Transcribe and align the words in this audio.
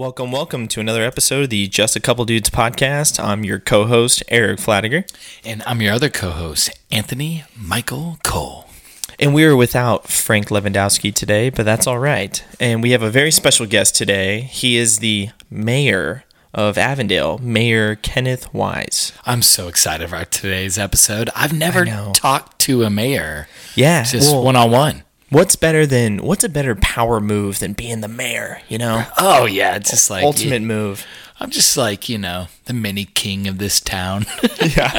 Welcome, 0.00 0.32
welcome 0.32 0.66
to 0.68 0.80
another 0.80 1.02
episode 1.02 1.42
of 1.42 1.50
the 1.50 1.68
Just 1.68 1.94
a 1.94 2.00
Couple 2.00 2.24
Dudes 2.24 2.48
podcast. 2.48 3.22
I'm 3.22 3.44
your 3.44 3.58
co 3.58 3.84
host, 3.84 4.22
Eric 4.28 4.58
Flatiger. 4.58 5.04
And 5.44 5.62
I'm 5.66 5.82
your 5.82 5.92
other 5.92 6.08
co 6.08 6.30
host, 6.30 6.70
Anthony 6.90 7.44
Michael 7.54 8.16
Cole. 8.24 8.64
And 9.18 9.34
we 9.34 9.44
are 9.44 9.54
without 9.54 10.08
Frank 10.08 10.48
Lewandowski 10.48 11.14
today, 11.14 11.50
but 11.50 11.66
that's 11.66 11.86
all 11.86 11.98
right. 11.98 12.42
And 12.58 12.82
we 12.82 12.92
have 12.92 13.02
a 13.02 13.10
very 13.10 13.30
special 13.30 13.66
guest 13.66 13.94
today. 13.94 14.40
He 14.40 14.78
is 14.78 15.00
the 15.00 15.32
mayor 15.50 16.24
of 16.54 16.78
Avondale, 16.78 17.36
Mayor 17.36 17.96
Kenneth 17.96 18.50
Weise. 18.54 19.12
I'm 19.26 19.42
so 19.42 19.68
excited 19.68 20.08
for 20.08 20.24
today's 20.24 20.78
episode. 20.78 21.28
I've 21.36 21.52
never 21.52 21.84
talked 22.14 22.58
to 22.60 22.84
a 22.84 22.90
mayor 22.90 23.48
Yeah, 23.74 24.04
just 24.04 24.34
one 24.34 24.56
on 24.56 24.70
one. 24.70 25.02
What's 25.30 25.56
better 25.56 25.86
than 25.86 26.18
what's 26.18 26.44
a 26.44 26.48
better 26.48 26.74
power 26.76 27.20
move 27.20 27.58
than 27.60 27.72
being 27.72 28.00
the 28.00 28.08
mayor? 28.08 28.60
You 28.68 28.78
know, 28.78 29.04
Oh, 29.18 29.46
yeah. 29.46 29.76
It's 29.76 29.90
just 29.90 30.10
like 30.10 30.24
ultimate 30.24 30.62
move. 30.62 31.06
I'm 31.42 31.48
just 31.50 31.74
like, 31.78 32.10
you 32.10 32.18
know, 32.18 32.48
the 32.66 32.74
mini 32.74 33.06
king 33.06 33.48
of 33.48 33.56
this 33.56 33.80
town. 33.80 34.26
yeah. 34.76 34.90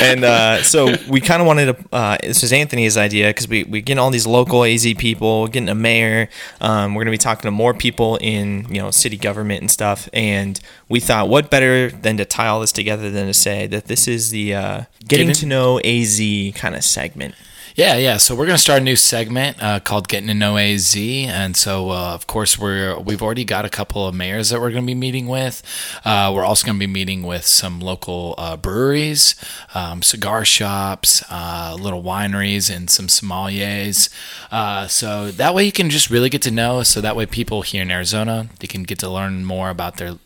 And 0.00 0.24
uh, 0.24 0.62
so 0.62 0.94
we 1.10 1.20
kind 1.20 1.42
of 1.42 1.46
wanted 1.46 1.76
to. 1.76 1.84
Uh, 1.94 2.16
this 2.22 2.40
was 2.40 2.54
Anthony's 2.54 2.96
idea 2.96 3.26
because 3.28 3.46
we 3.48 3.64
we 3.64 3.82
getting 3.82 3.98
all 3.98 4.10
these 4.10 4.26
local 4.26 4.64
AZ 4.64 4.82
people, 4.94 5.46
getting 5.48 5.68
a 5.68 5.74
mayor. 5.74 6.30
Um, 6.62 6.94
we're 6.94 7.02
gonna 7.02 7.10
be 7.10 7.18
talking 7.18 7.42
to 7.42 7.50
more 7.50 7.74
people 7.74 8.16
in 8.22 8.64
you 8.74 8.80
know 8.80 8.90
city 8.90 9.18
government 9.18 9.60
and 9.60 9.70
stuff. 9.70 10.08
And 10.14 10.58
we 10.88 11.00
thought, 11.00 11.28
what 11.28 11.50
better 11.50 11.90
than 11.90 12.16
to 12.16 12.24
tie 12.24 12.46
all 12.46 12.60
this 12.62 12.72
together 12.72 13.10
than 13.10 13.26
to 13.26 13.34
say 13.34 13.66
that 13.66 13.84
this 13.84 14.08
is 14.08 14.30
the 14.30 14.54
uh, 14.54 14.82
getting 15.06 15.26
Getting- 15.26 15.40
to 15.40 15.46
know 15.46 15.80
AZ 15.80 16.18
kind 16.54 16.74
of 16.74 16.82
segment. 16.82 17.34
Yeah, 17.80 17.96
yeah. 17.96 18.18
So 18.18 18.34
we're 18.34 18.44
gonna 18.44 18.58
start 18.58 18.82
a 18.82 18.84
new 18.84 18.94
segment 18.94 19.56
uh, 19.62 19.80
called 19.80 20.06
"Getting 20.06 20.26
to 20.26 20.34
Know 20.34 20.58
AZ," 20.58 20.94
and 20.94 21.56
so 21.56 21.88
uh, 21.88 22.12
of 22.12 22.26
course 22.26 22.58
we're 22.58 22.98
we've 22.98 23.22
already 23.22 23.46
got 23.46 23.64
a 23.64 23.70
couple 23.70 24.06
of 24.06 24.14
mayors 24.14 24.50
that 24.50 24.60
we're 24.60 24.70
gonna 24.70 24.84
be 24.84 24.94
meeting 24.94 25.26
with. 25.26 25.62
Uh, 26.04 26.30
we're 26.34 26.44
also 26.44 26.66
gonna 26.66 26.78
be 26.78 26.86
meeting 26.86 27.22
with 27.22 27.46
some 27.46 27.80
local 27.80 28.34
uh, 28.36 28.58
breweries, 28.58 29.34
um, 29.74 30.02
cigar 30.02 30.44
shops, 30.44 31.24
uh, 31.30 31.74
little 31.80 32.02
wineries, 32.02 32.68
and 32.68 32.90
some 32.90 33.06
sommeliers. 33.06 34.10
Uh, 34.52 34.86
so 34.86 35.30
that 35.30 35.54
way 35.54 35.64
you 35.64 35.72
can 35.72 35.88
just 35.88 36.10
really 36.10 36.28
get 36.28 36.42
to 36.42 36.50
know. 36.50 36.82
So 36.82 37.00
that 37.00 37.16
way 37.16 37.24
people 37.24 37.62
here 37.62 37.80
in 37.80 37.90
Arizona 37.90 38.50
they 38.58 38.66
can 38.66 38.82
get 38.82 38.98
to 38.98 39.08
learn 39.08 39.42
more 39.46 39.70
about 39.70 39.96
their 39.96 40.16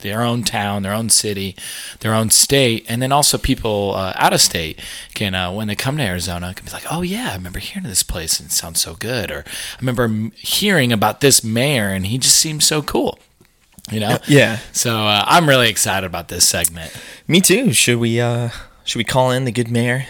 their 0.00 0.20
own 0.20 0.42
town, 0.42 0.82
their 0.82 0.92
own 0.92 1.08
city, 1.08 1.56
their 2.00 2.12
own 2.12 2.28
state, 2.28 2.84
and 2.86 3.00
then 3.00 3.12
also 3.12 3.38
people 3.38 3.96
out 3.96 4.34
of 4.34 4.42
state 4.42 4.78
can 5.14 5.32
when 5.54 5.68
they 5.68 5.74
come 5.74 5.96
to 5.96 6.02
Arizona 6.02 6.52
can 6.52 6.66
be 6.66 6.72
like, 6.72 6.84
oh 6.90 6.97
yeah, 7.02 7.30
I 7.32 7.34
remember 7.36 7.58
hearing 7.58 7.88
this 7.88 8.02
place 8.02 8.38
and 8.40 8.48
it 8.48 8.52
sounds 8.52 8.80
so 8.80 8.94
good, 8.94 9.30
or 9.30 9.44
I 9.46 9.76
remember 9.80 10.30
hearing 10.36 10.92
about 10.92 11.20
this 11.20 11.42
mayor 11.44 11.88
and 11.88 12.06
he 12.06 12.18
just 12.18 12.36
seems 12.36 12.64
so 12.64 12.82
cool. 12.82 13.18
You 13.90 14.00
know, 14.00 14.18
Yeah. 14.26 14.58
So 14.72 15.06
uh, 15.06 15.24
I'm 15.26 15.48
really 15.48 15.70
excited 15.70 16.06
about 16.06 16.28
this 16.28 16.46
segment. 16.46 16.92
Me 17.26 17.40
too. 17.40 17.72
Should 17.72 17.98
we 17.98 18.20
uh 18.20 18.50
should 18.84 18.98
we 18.98 19.04
call 19.04 19.30
in 19.30 19.44
the 19.44 19.52
good 19.52 19.70
mayor? 19.70 20.06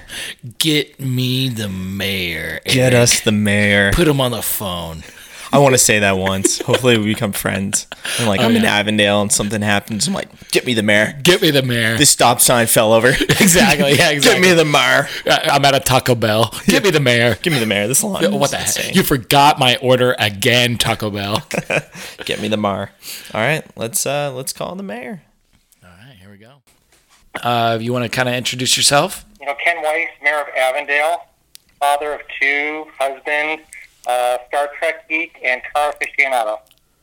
Get 0.59 1.01
me 1.01 1.49
the 1.49 1.69
mayor. 1.69 2.61
Get 2.65 2.95
us 2.95 3.21
the 3.21 3.33
mayor. 3.33 3.93
Put 3.93 4.09
him 4.09 4.21
on 4.21 4.31
the 4.31 4.43
phone. 4.43 5.03
I 5.53 5.59
want 5.59 5.75
to 5.75 5.79
say 5.79 5.99
that 6.01 6.19
once. 6.19 6.61
Hopefully 6.61 6.99
we 6.99 7.05
become 7.07 7.33
friends. 7.33 7.87
And 8.19 8.29
like 8.29 8.41
I'm 8.41 8.55
in. 8.55 8.65
Avondale 8.65 9.23
and 9.23 9.33
something 9.33 9.63
happens. 9.63 10.07
I'm 10.07 10.15
like, 10.15 10.29
get 10.51 10.67
me 10.67 10.75
the 10.75 10.83
mayor. 10.83 11.19
Get 11.23 11.41
me 11.41 11.51
the 11.51 11.63
mayor. 11.63 11.97
This 11.97 12.11
stop 12.11 12.41
sign 12.41 12.67
fell 12.67 12.93
over. 12.93 13.09
exactly. 13.19 13.93
Yeah. 13.95 14.11
Exactly. 14.11 14.21
Get 14.21 14.41
me 14.43 14.53
the 14.55 14.65
mayor. 14.65 15.09
I- 15.27 15.49
I'm 15.53 15.65
at 15.65 15.75
a 15.75 15.81
Taco 15.81 16.15
Bell. 16.15 16.53
Get 16.67 16.85
me 16.85 16.91
the 16.91 17.01
mayor. 17.01 17.37
Give 17.37 17.53
me 17.53 17.59
the 17.59 17.67
mayor. 17.67 17.89
This 17.89 18.03
line. 18.05 18.31
What 18.39 18.51
the 18.51 18.59
is 18.61 18.77
heck? 18.77 18.95
You 18.95 19.03
forgot 19.03 19.59
my 19.59 19.77
order 19.77 20.15
again, 20.19 20.77
Taco 20.79 21.11
Bell. 21.11 21.43
Get 22.25 22.41
me 22.41 22.49
the 22.49 22.57
mayor. 22.57 22.91
All 23.33 23.41
right, 23.41 23.65
let's 23.77 24.05
uh 24.07 24.33
let's 24.35 24.53
call 24.53 24.75
the 24.75 24.83
mayor. 24.83 25.23
All 25.83 25.89
right, 25.91 26.17
here 26.21 26.31
we 26.31 26.37
go. 26.39 26.57
Uh, 27.43 27.79
you 27.81 27.93
want 27.93 28.05
to 28.05 28.09
kind 28.09 28.29
of 28.29 28.35
introduce 28.35 28.77
yourself? 28.77 29.25
you 29.41 29.47
know, 29.47 29.55
Ken 29.65 29.77
Weise, 29.85 30.09
mayor 30.23 30.41
of 30.41 30.49
Avondale, 30.57 31.27
father 31.79 32.13
of 32.15 32.21
two, 32.41 32.87
husband, 32.99 33.61
uh, 34.09 34.39
Star 34.49 34.71
Trek 34.79 35.09
geek, 35.09 35.39
and 35.45 35.63
car 35.73 35.93
aficionado. 35.93 36.59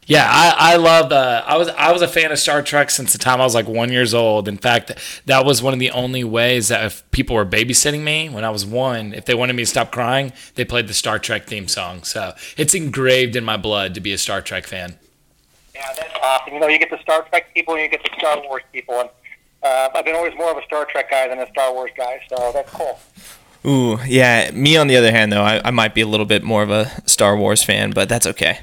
Yeah, 0.07 0.27
I, 0.29 0.73
I 0.73 0.75
love. 0.75 1.11
Uh, 1.11 1.43
I 1.45 1.57
was 1.57 1.67
I 1.69 1.91
was 1.91 2.03
a 2.03 2.07
fan 2.07 2.31
of 2.31 2.37
Star 2.37 2.61
Trek 2.61 2.91
since 2.91 3.11
the 3.11 3.17
time 3.17 3.41
I 3.41 3.43
was 3.43 3.55
like 3.55 3.67
one 3.67 3.91
years 3.91 4.13
old. 4.13 4.47
In 4.47 4.57
fact, 4.57 4.91
that 5.25 5.45
was 5.45 5.63
one 5.63 5.73
of 5.73 5.79
the 5.79 5.89
only 5.89 6.23
ways 6.23 6.67
that 6.67 6.85
if 6.85 7.09
people 7.09 7.35
were 7.35 7.45
babysitting 7.45 8.03
me 8.03 8.29
when 8.29 8.43
I 8.43 8.51
was 8.51 8.65
one, 8.65 9.13
if 9.13 9.25
they 9.25 9.33
wanted 9.33 9.53
me 9.53 9.63
to 9.63 9.67
stop 9.67 9.91
crying, 9.91 10.31
they 10.53 10.63
played 10.63 10.87
the 10.87 10.93
Star 10.93 11.17
Trek 11.17 11.47
theme 11.47 11.67
song. 11.67 12.03
So 12.03 12.33
it's 12.55 12.75
engraved 12.75 13.35
in 13.35 13.43
my 13.43 13.57
blood 13.57 13.95
to 13.95 13.99
be 13.99 14.13
a 14.13 14.17
Star 14.19 14.41
Trek 14.41 14.67
fan. 14.67 14.99
Yeah, 15.73 15.91
that's 15.97 16.13
awesome. 16.21 16.53
You 16.53 16.59
know, 16.59 16.67
you 16.67 16.77
get 16.77 16.91
the 16.91 17.01
Star 17.01 17.23
Trek 17.29 17.51
people 17.55 17.73
and 17.73 17.83
you 17.83 17.89
get 17.89 18.03
the 18.03 18.15
Star 18.19 18.41
Wars 18.43 18.63
people. 18.71 18.99
And 18.99 19.09
uh, 19.63 19.89
I've 19.95 20.05
been 20.05 20.15
always 20.15 20.35
more 20.35 20.51
of 20.51 20.57
a 20.57 20.63
Star 20.65 20.85
Trek 20.85 21.09
guy 21.09 21.27
than 21.27 21.39
a 21.39 21.49
Star 21.49 21.73
Wars 21.73 21.91
guy, 21.97 22.21
so 22.29 22.51
that's 22.53 22.69
cool. 22.69 22.99
Ooh, 23.65 23.99
yeah. 24.05 24.51
Me 24.51 24.77
on 24.77 24.87
the 24.87 24.95
other 24.95 25.11
hand, 25.11 25.31
though, 25.31 25.41
I, 25.41 25.61
I 25.65 25.71
might 25.71 25.93
be 25.95 26.01
a 26.01 26.07
little 26.07 26.25
bit 26.25 26.43
more 26.43 26.61
of 26.61 26.69
a 26.69 26.91
Star 27.07 27.35
Wars 27.35 27.63
fan, 27.63 27.91
but 27.91 28.07
that's 28.07 28.27
okay. 28.27 28.59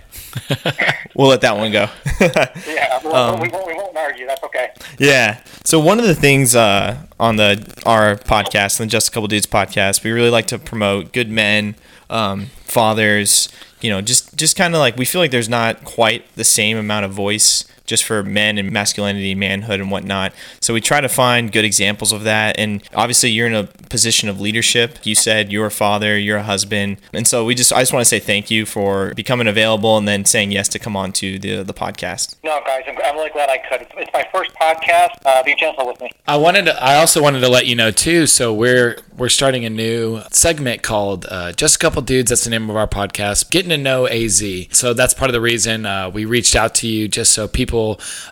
we'll 1.14 1.28
let 1.28 1.40
that 1.42 1.56
one 1.56 1.72
go. 1.72 1.88
Yeah, 2.66 3.00
we 3.02 3.10
won't, 3.10 3.42
we, 3.42 3.48
won't, 3.48 3.66
we 3.66 3.74
won't 3.74 3.96
argue. 3.96 4.26
That's 4.26 4.42
okay. 4.44 4.70
Yeah. 4.98 5.40
So 5.64 5.78
one 5.80 5.98
of 5.98 6.06
the 6.06 6.14
things 6.14 6.54
uh, 6.54 6.96
on 7.18 7.36
the 7.36 7.66
our 7.84 8.16
podcast, 8.16 8.78
the 8.78 8.86
Just 8.86 9.08
a 9.08 9.10
Couple 9.10 9.26
Dudes 9.28 9.46
podcast, 9.46 10.04
we 10.04 10.12
really 10.12 10.30
like 10.30 10.46
to 10.46 10.58
promote 10.58 11.12
good 11.12 11.28
men, 11.28 11.74
um, 12.08 12.46
fathers. 12.64 13.48
You 13.80 13.90
know, 13.90 14.00
just 14.00 14.36
just 14.36 14.56
kind 14.56 14.74
of 14.74 14.78
like 14.78 14.96
we 14.96 15.04
feel 15.04 15.20
like 15.20 15.30
there's 15.32 15.48
not 15.48 15.84
quite 15.84 16.24
the 16.36 16.44
same 16.44 16.76
amount 16.76 17.04
of 17.04 17.12
voice 17.12 17.64
just 17.92 18.04
for 18.04 18.22
men 18.22 18.56
and 18.56 18.72
masculinity, 18.72 19.34
manhood, 19.34 19.78
and 19.78 19.90
whatnot. 19.90 20.32
So 20.62 20.72
we 20.72 20.80
try 20.80 21.02
to 21.02 21.10
find 21.10 21.52
good 21.52 21.66
examples 21.66 22.10
of 22.10 22.24
that. 22.24 22.58
And 22.58 22.82
obviously, 22.94 23.28
you're 23.28 23.46
in 23.46 23.54
a 23.54 23.64
position 23.64 24.30
of 24.30 24.40
leadership. 24.40 24.98
You 25.04 25.14
said 25.14 25.52
you're 25.52 25.66
a 25.66 25.70
father, 25.70 26.18
you're 26.18 26.38
a 26.38 26.42
husband, 26.42 26.96
and 27.12 27.28
so 27.28 27.44
we 27.44 27.54
just 27.54 27.70
I 27.70 27.80
just 27.82 27.92
want 27.92 28.00
to 28.00 28.08
say 28.08 28.18
thank 28.18 28.50
you 28.50 28.64
for 28.64 29.12
becoming 29.14 29.46
available 29.46 29.98
and 29.98 30.08
then 30.08 30.24
saying 30.24 30.52
yes 30.52 30.68
to 30.68 30.78
come 30.78 30.96
on 30.96 31.12
to 31.20 31.38
the 31.38 31.62
the 31.62 31.74
podcast. 31.74 32.36
No, 32.42 32.60
guys, 32.64 32.84
I'm, 32.88 32.96
I'm 33.04 33.14
really 33.16 33.30
glad 33.30 33.50
I 33.50 33.58
could. 33.58 33.82
It's, 33.82 33.92
it's 33.96 34.12
my 34.14 34.26
first 34.32 34.54
podcast. 34.54 35.10
Uh, 35.26 35.42
be 35.42 35.54
gentle 35.54 35.86
with 35.86 36.00
me. 36.00 36.10
I 36.26 36.36
wanted 36.38 36.64
to, 36.64 36.82
I 36.82 36.96
also 36.96 37.22
wanted 37.22 37.40
to 37.40 37.48
let 37.48 37.66
you 37.66 37.76
know 37.76 37.90
too. 37.90 38.26
So 38.26 38.54
we're 38.54 38.96
we're 39.18 39.28
starting 39.28 39.66
a 39.66 39.70
new 39.70 40.22
segment 40.30 40.82
called 40.82 41.26
uh, 41.28 41.52
"Just 41.52 41.76
a 41.76 41.78
Couple 41.78 42.00
Dudes." 42.00 42.30
That's 42.30 42.44
the 42.44 42.50
name 42.50 42.70
of 42.70 42.76
our 42.76 42.88
podcast. 42.88 43.50
Getting 43.50 43.68
to 43.68 43.76
know 43.76 44.06
AZ. 44.06 44.42
So 44.70 44.94
that's 44.94 45.12
part 45.12 45.28
of 45.28 45.34
the 45.34 45.40
reason 45.40 45.84
uh, 45.84 46.08
we 46.08 46.24
reached 46.24 46.56
out 46.56 46.74
to 46.76 46.88
you, 46.88 47.08
just 47.08 47.32
so 47.32 47.48
people, 47.48 47.81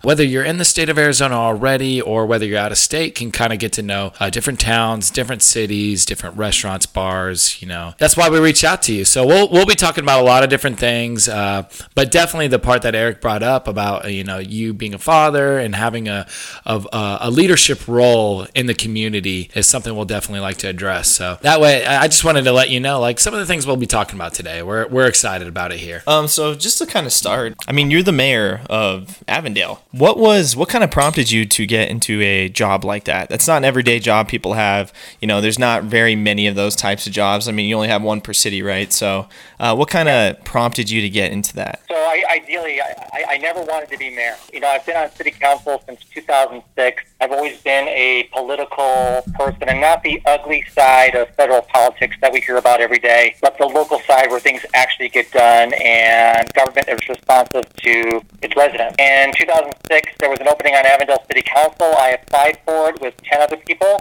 whether 0.02 0.24
you're 0.24 0.44
in 0.44 0.58
the 0.58 0.64
state 0.64 0.88
of 0.88 0.98
Arizona 0.98 1.34
already 1.34 2.00
or 2.00 2.26
whether 2.26 2.46
you're 2.46 2.58
out 2.58 2.72
of 2.72 2.78
state, 2.78 3.14
can 3.14 3.30
kind 3.30 3.52
of 3.52 3.58
get 3.58 3.72
to 3.74 3.82
know 3.82 4.12
uh, 4.20 4.30
different 4.30 4.60
towns, 4.60 5.10
different 5.10 5.42
cities, 5.42 6.04
different 6.04 6.36
restaurants, 6.36 6.86
bars. 6.86 7.60
You 7.60 7.68
know, 7.68 7.94
that's 7.98 8.16
why 8.16 8.28
we 8.28 8.38
reach 8.38 8.64
out 8.64 8.82
to 8.82 8.92
you. 8.92 9.04
So 9.04 9.26
we'll 9.26 9.48
we'll 9.50 9.66
be 9.66 9.74
talking 9.74 10.04
about 10.04 10.20
a 10.20 10.24
lot 10.24 10.42
of 10.42 10.50
different 10.50 10.78
things, 10.78 11.28
uh, 11.28 11.68
but 11.94 12.10
definitely 12.10 12.48
the 12.48 12.58
part 12.58 12.82
that 12.82 12.94
Eric 12.94 13.20
brought 13.20 13.42
up 13.42 13.68
about 13.68 14.04
uh, 14.04 14.08
you 14.08 14.24
know 14.24 14.38
you 14.38 14.72
being 14.72 14.94
a 14.94 14.98
father 14.98 15.58
and 15.58 15.74
having 15.74 16.08
a 16.08 16.26
of 16.64 16.86
uh, 16.92 17.18
a 17.20 17.30
leadership 17.30 17.86
role 17.88 18.46
in 18.54 18.66
the 18.66 18.74
community 18.74 19.50
is 19.54 19.66
something 19.66 19.94
we'll 19.94 20.04
definitely 20.04 20.40
like 20.40 20.56
to 20.58 20.68
address. 20.68 21.10
So 21.10 21.38
that 21.42 21.60
way, 21.60 21.84
I 21.84 22.06
just 22.08 22.24
wanted 22.24 22.44
to 22.44 22.52
let 22.52 22.70
you 22.70 22.80
know, 22.80 23.00
like 23.00 23.18
some 23.20 23.34
of 23.34 23.40
the 23.40 23.46
things 23.46 23.66
we'll 23.66 23.76
be 23.76 23.86
talking 23.86 24.14
about 24.14 24.34
today. 24.34 24.62
We're 24.62 24.86
we're 24.88 25.06
excited 25.06 25.48
about 25.48 25.72
it 25.72 25.78
here. 25.78 26.02
Um, 26.06 26.28
so 26.28 26.54
just 26.54 26.78
to 26.78 26.86
kind 26.86 27.06
of 27.06 27.12
start, 27.12 27.54
I 27.66 27.72
mean, 27.72 27.90
you're 27.90 28.02
the 28.02 28.12
mayor 28.12 28.62
of 28.68 29.22
Avondale. 29.30 29.82
What 29.92 30.18
was 30.18 30.56
what 30.56 30.68
kind 30.68 30.82
of 30.82 30.90
prompted 30.90 31.30
you 31.30 31.46
to 31.46 31.64
get 31.64 31.88
into 31.88 32.20
a 32.20 32.48
job 32.48 32.84
like 32.84 33.04
that? 33.04 33.28
That's 33.28 33.46
not 33.46 33.58
an 33.58 33.64
everyday 33.64 34.00
job 34.00 34.28
people 34.28 34.54
have. 34.54 34.92
You 35.20 35.28
know, 35.28 35.40
there's 35.40 35.58
not 35.58 35.84
very 35.84 36.16
many 36.16 36.48
of 36.48 36.56
those 36.56 36.74
types 36.74 37.06
of 37.06 37.12
jobs. 37.12 37.48
I 37.48 37.52
mean, 37.52 37.68
you 37.68 37.76
only 37.76 37.88
have 37.88 38.02
one 38.02 38.20
per 38.20 38.32
city, 38.32 38.60
right? 38.60 38.92
So, 38.92 39.28
uh, 39.60 39.74
what 39.76 39.88
kind 39.88 40.08
of 40.08 40.42
prompted 40.44 40.90
you 40.90 41.00
to 41.00 41.08
get 41.08 41.30
into 41.32 41.54
that? 41.54 41.80
So 41.88 41.94
I, 41.94 42.24
ideally, 42.36 42.80
I, 42.80 43.08
I, 43.12 43.24
I 43.30 43.36
never 43.38 43.62
wanted 43.62 43.88
to 43.90 43.98
be 43.98 44.10
mayor. 44.10 44.36
You 44.52 44.60
know, 44.60 44.68
I've 44.68 44.84
been 44.84 44.96
on 44.96 45.10
city 45.12 45.30
council 45.30 45.80
since 45.86 46.04
2006. 46.12 47.04
I've 47.20 47.30
always 47.30 47.60
been 47.60 47.86
a 47.88 48.28
political 48.32 49.22
person, 49.34 49.68
and 49.68 49.80
not 49.80 50.02
the 50.02 50.20
ugly 50.26 50.64
side 50.72 51.14
of 51.14 51.28
federal 51.36 51.62
politics 51.62 52.16
that 52.20 52.32
we 52.32 52.40
hear 52.40 52.56
about 52.56 52.80
every 52.80 52.98
day, 52.98 53.36
but 53.40 53.56
the 53.58 53.66
local 53.66 54.00
side 54.00 54.30
where 54.30 54.40
things 54.40 54.64
actually 54.74 55.08
get 55.08 55.30
done 55.30 55.72
and 55.74 56.52
government 56.54 56.88
is 56.88 57.08
responsive 57.08 57.72
to 57.76 58.22
its 58.42 58.56
residents. 58.56 58.96
In 59.20 59.34
2006, 59.34 60.12
there 60.18 60.30
was 60.30 60.40
an 60.40 60.48
opening 60.48 60.74
on 60.74 60.86
Avondale 60.86 61.22
City 61.26 61.42
Council. 61.42 61.92
I 61.98 62.16
applied 62.16 62.58
for 62.64 62.88
it 62.88 63.02
with 63.02 63.14
10 63.24 63.42
other 63.42 63.58
people 63.58 64.00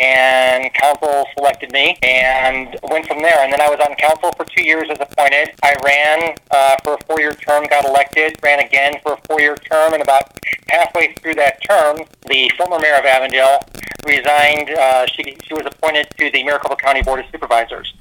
and 0.00 0.74
council 0.74 1.24
selected 1.38 1.70
me 1.70 1.96
and 2.02 2.76
went 2.82 3.06
from 3.06 3.22
there. 3.22 3.38
And 3.44 3.52
then 3.52 3.60
I 3.60 3.70
was 3.70 3.78
on 3.78 3.94
council 3.94 4.32
for 4.36 4.44
two 4.44 4.64
years 4.64 4.88
as 4.90 4.98
appointed. 5.00 5.54
I 5.62 5.76
ran 5.84 6.34
uh, 6.50 6.76
for 6.82 6.94
a 6.94 7.04
four-year 7.04 7.34
term, 7.34 7.66
got 7.68 7.84
elected, 7.84 8.38
ran 8.42 8.58
again 8.58 8.94
for 9.04 9.12
a 9.12 9.20
four-year 9.28 9.54
term, 9.54 9.94
and 9.94 10.02
about 10.02 10.36
halfway 10.68 11.14
through 11.14 11.34
that 11.36 11.62
term, 11.62 12.00
the 12.26 12.50
former 12.58 12.80
mayor 12.80 12.96
of 12.96 13.04
Avondale 13.04 13.60
resigned. 14.04 14.70
Uh, 14.70 15.06
she, 15.06 15.36
she 15.44 15.54
was 15.54 15.64
appointed 15.64 16.08
to 16.18 16.28
the 16.32 16.42
Maricopa 16.42 16.74
County 16.74 17.02
Board 17.02 17.20
of 17.20 17.26
Supervisors. 17.30 17.94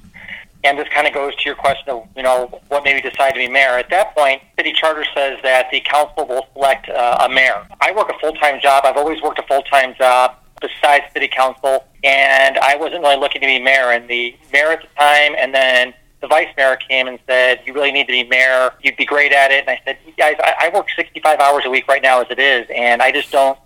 And 0.66 0.80
this 0.80 0.88
kind 0.90 1.06
of 1.06 1.14
goes 1.14 1.36
to 1.36 1.44
your 1.46 1.56
question 1.56 1.90
of, 1.90 2.08
you 2.16 2.24
know, 2.24 2.60
what 2.70 2.84
made 2.84 2.96
me 2.96 3.10
decide 3.10 3.32
to 3.32 3.40
be 3.40 3.48
mayor. 3.48 3.78
At 3.78 3.90
that 3.92 4.16
point, 4.16 4.42
city 4.58 4.74
charter 4.74 5.06
says 5.14 5.38
that 5.44 5.68
the 5.72 5.80
council 5.82 6.26
will 6.28 6.48
select 6.54 6.90
uh, 6.90 7.20
a 7.22 7.30
mayor. 7.30 7.68
I 7.82 7.92
work 7.92 8.10
a 8.10 8.18
full-time 8.20 8.60
job. 8.60 8.84
I've 8.86 8.98
always 8.98 9.22
worked 9.22 9.38
a 9.38 9.44
full-time 9.44 9.94
job 9.96 10.36
besides 10.62 11.06
city 11.14 11.28
council, 11.28 11.86
and 12.04 12.58
I 12.58 12.76
wasn't 12.78 13.02
really 13.04 13.18
looking 13.18 13.42
to 13.42 13.48
be 13.48 13.60
mayor. 13.60 13.92
And 13.92 14.10
the 14.10 14.36
mayor 14.52 14.72
at 14.72 14.82
the 14.82 14.88
time, 14.98 15.36
and 15.38 15.54
then 15.54 15.94
the 16.22 16.28
vice 16.28 16.50
mayor 16.58 16.78
came 16.78 17.08
and 17.08 17.20
said, 17.28 17.62
"You 17.66 17.74
really 17.74 17.92
need 17.92 18.08
to 18.08 18.14
be 18.14 18.24
mayor. 18.24 18.72
You'd 18.82 18.98
be 18.98 19.06
great 19.06 19.32
at 19.32 19.52
it." 19.52 19.62
And 19.62 19.70
I 19.70 19.80
said, 19.86 19.98
"Guys, 20.18 20.36
I, 20.40 20.56
I 20.62 20.70
work 20.74 20.88
65 20.96 21.40
hours 21.40 21.64
a 21.66 21.70
week 21.70 21.88
right 21.88 22.02
now 22.02 22.22
as 22.22 22.28
it 22.32 22.40
is, 22.40 22.68
and 22.74 23.02
I 23.02 23.12
just 23.12 23.32
don't. 23.32 23.60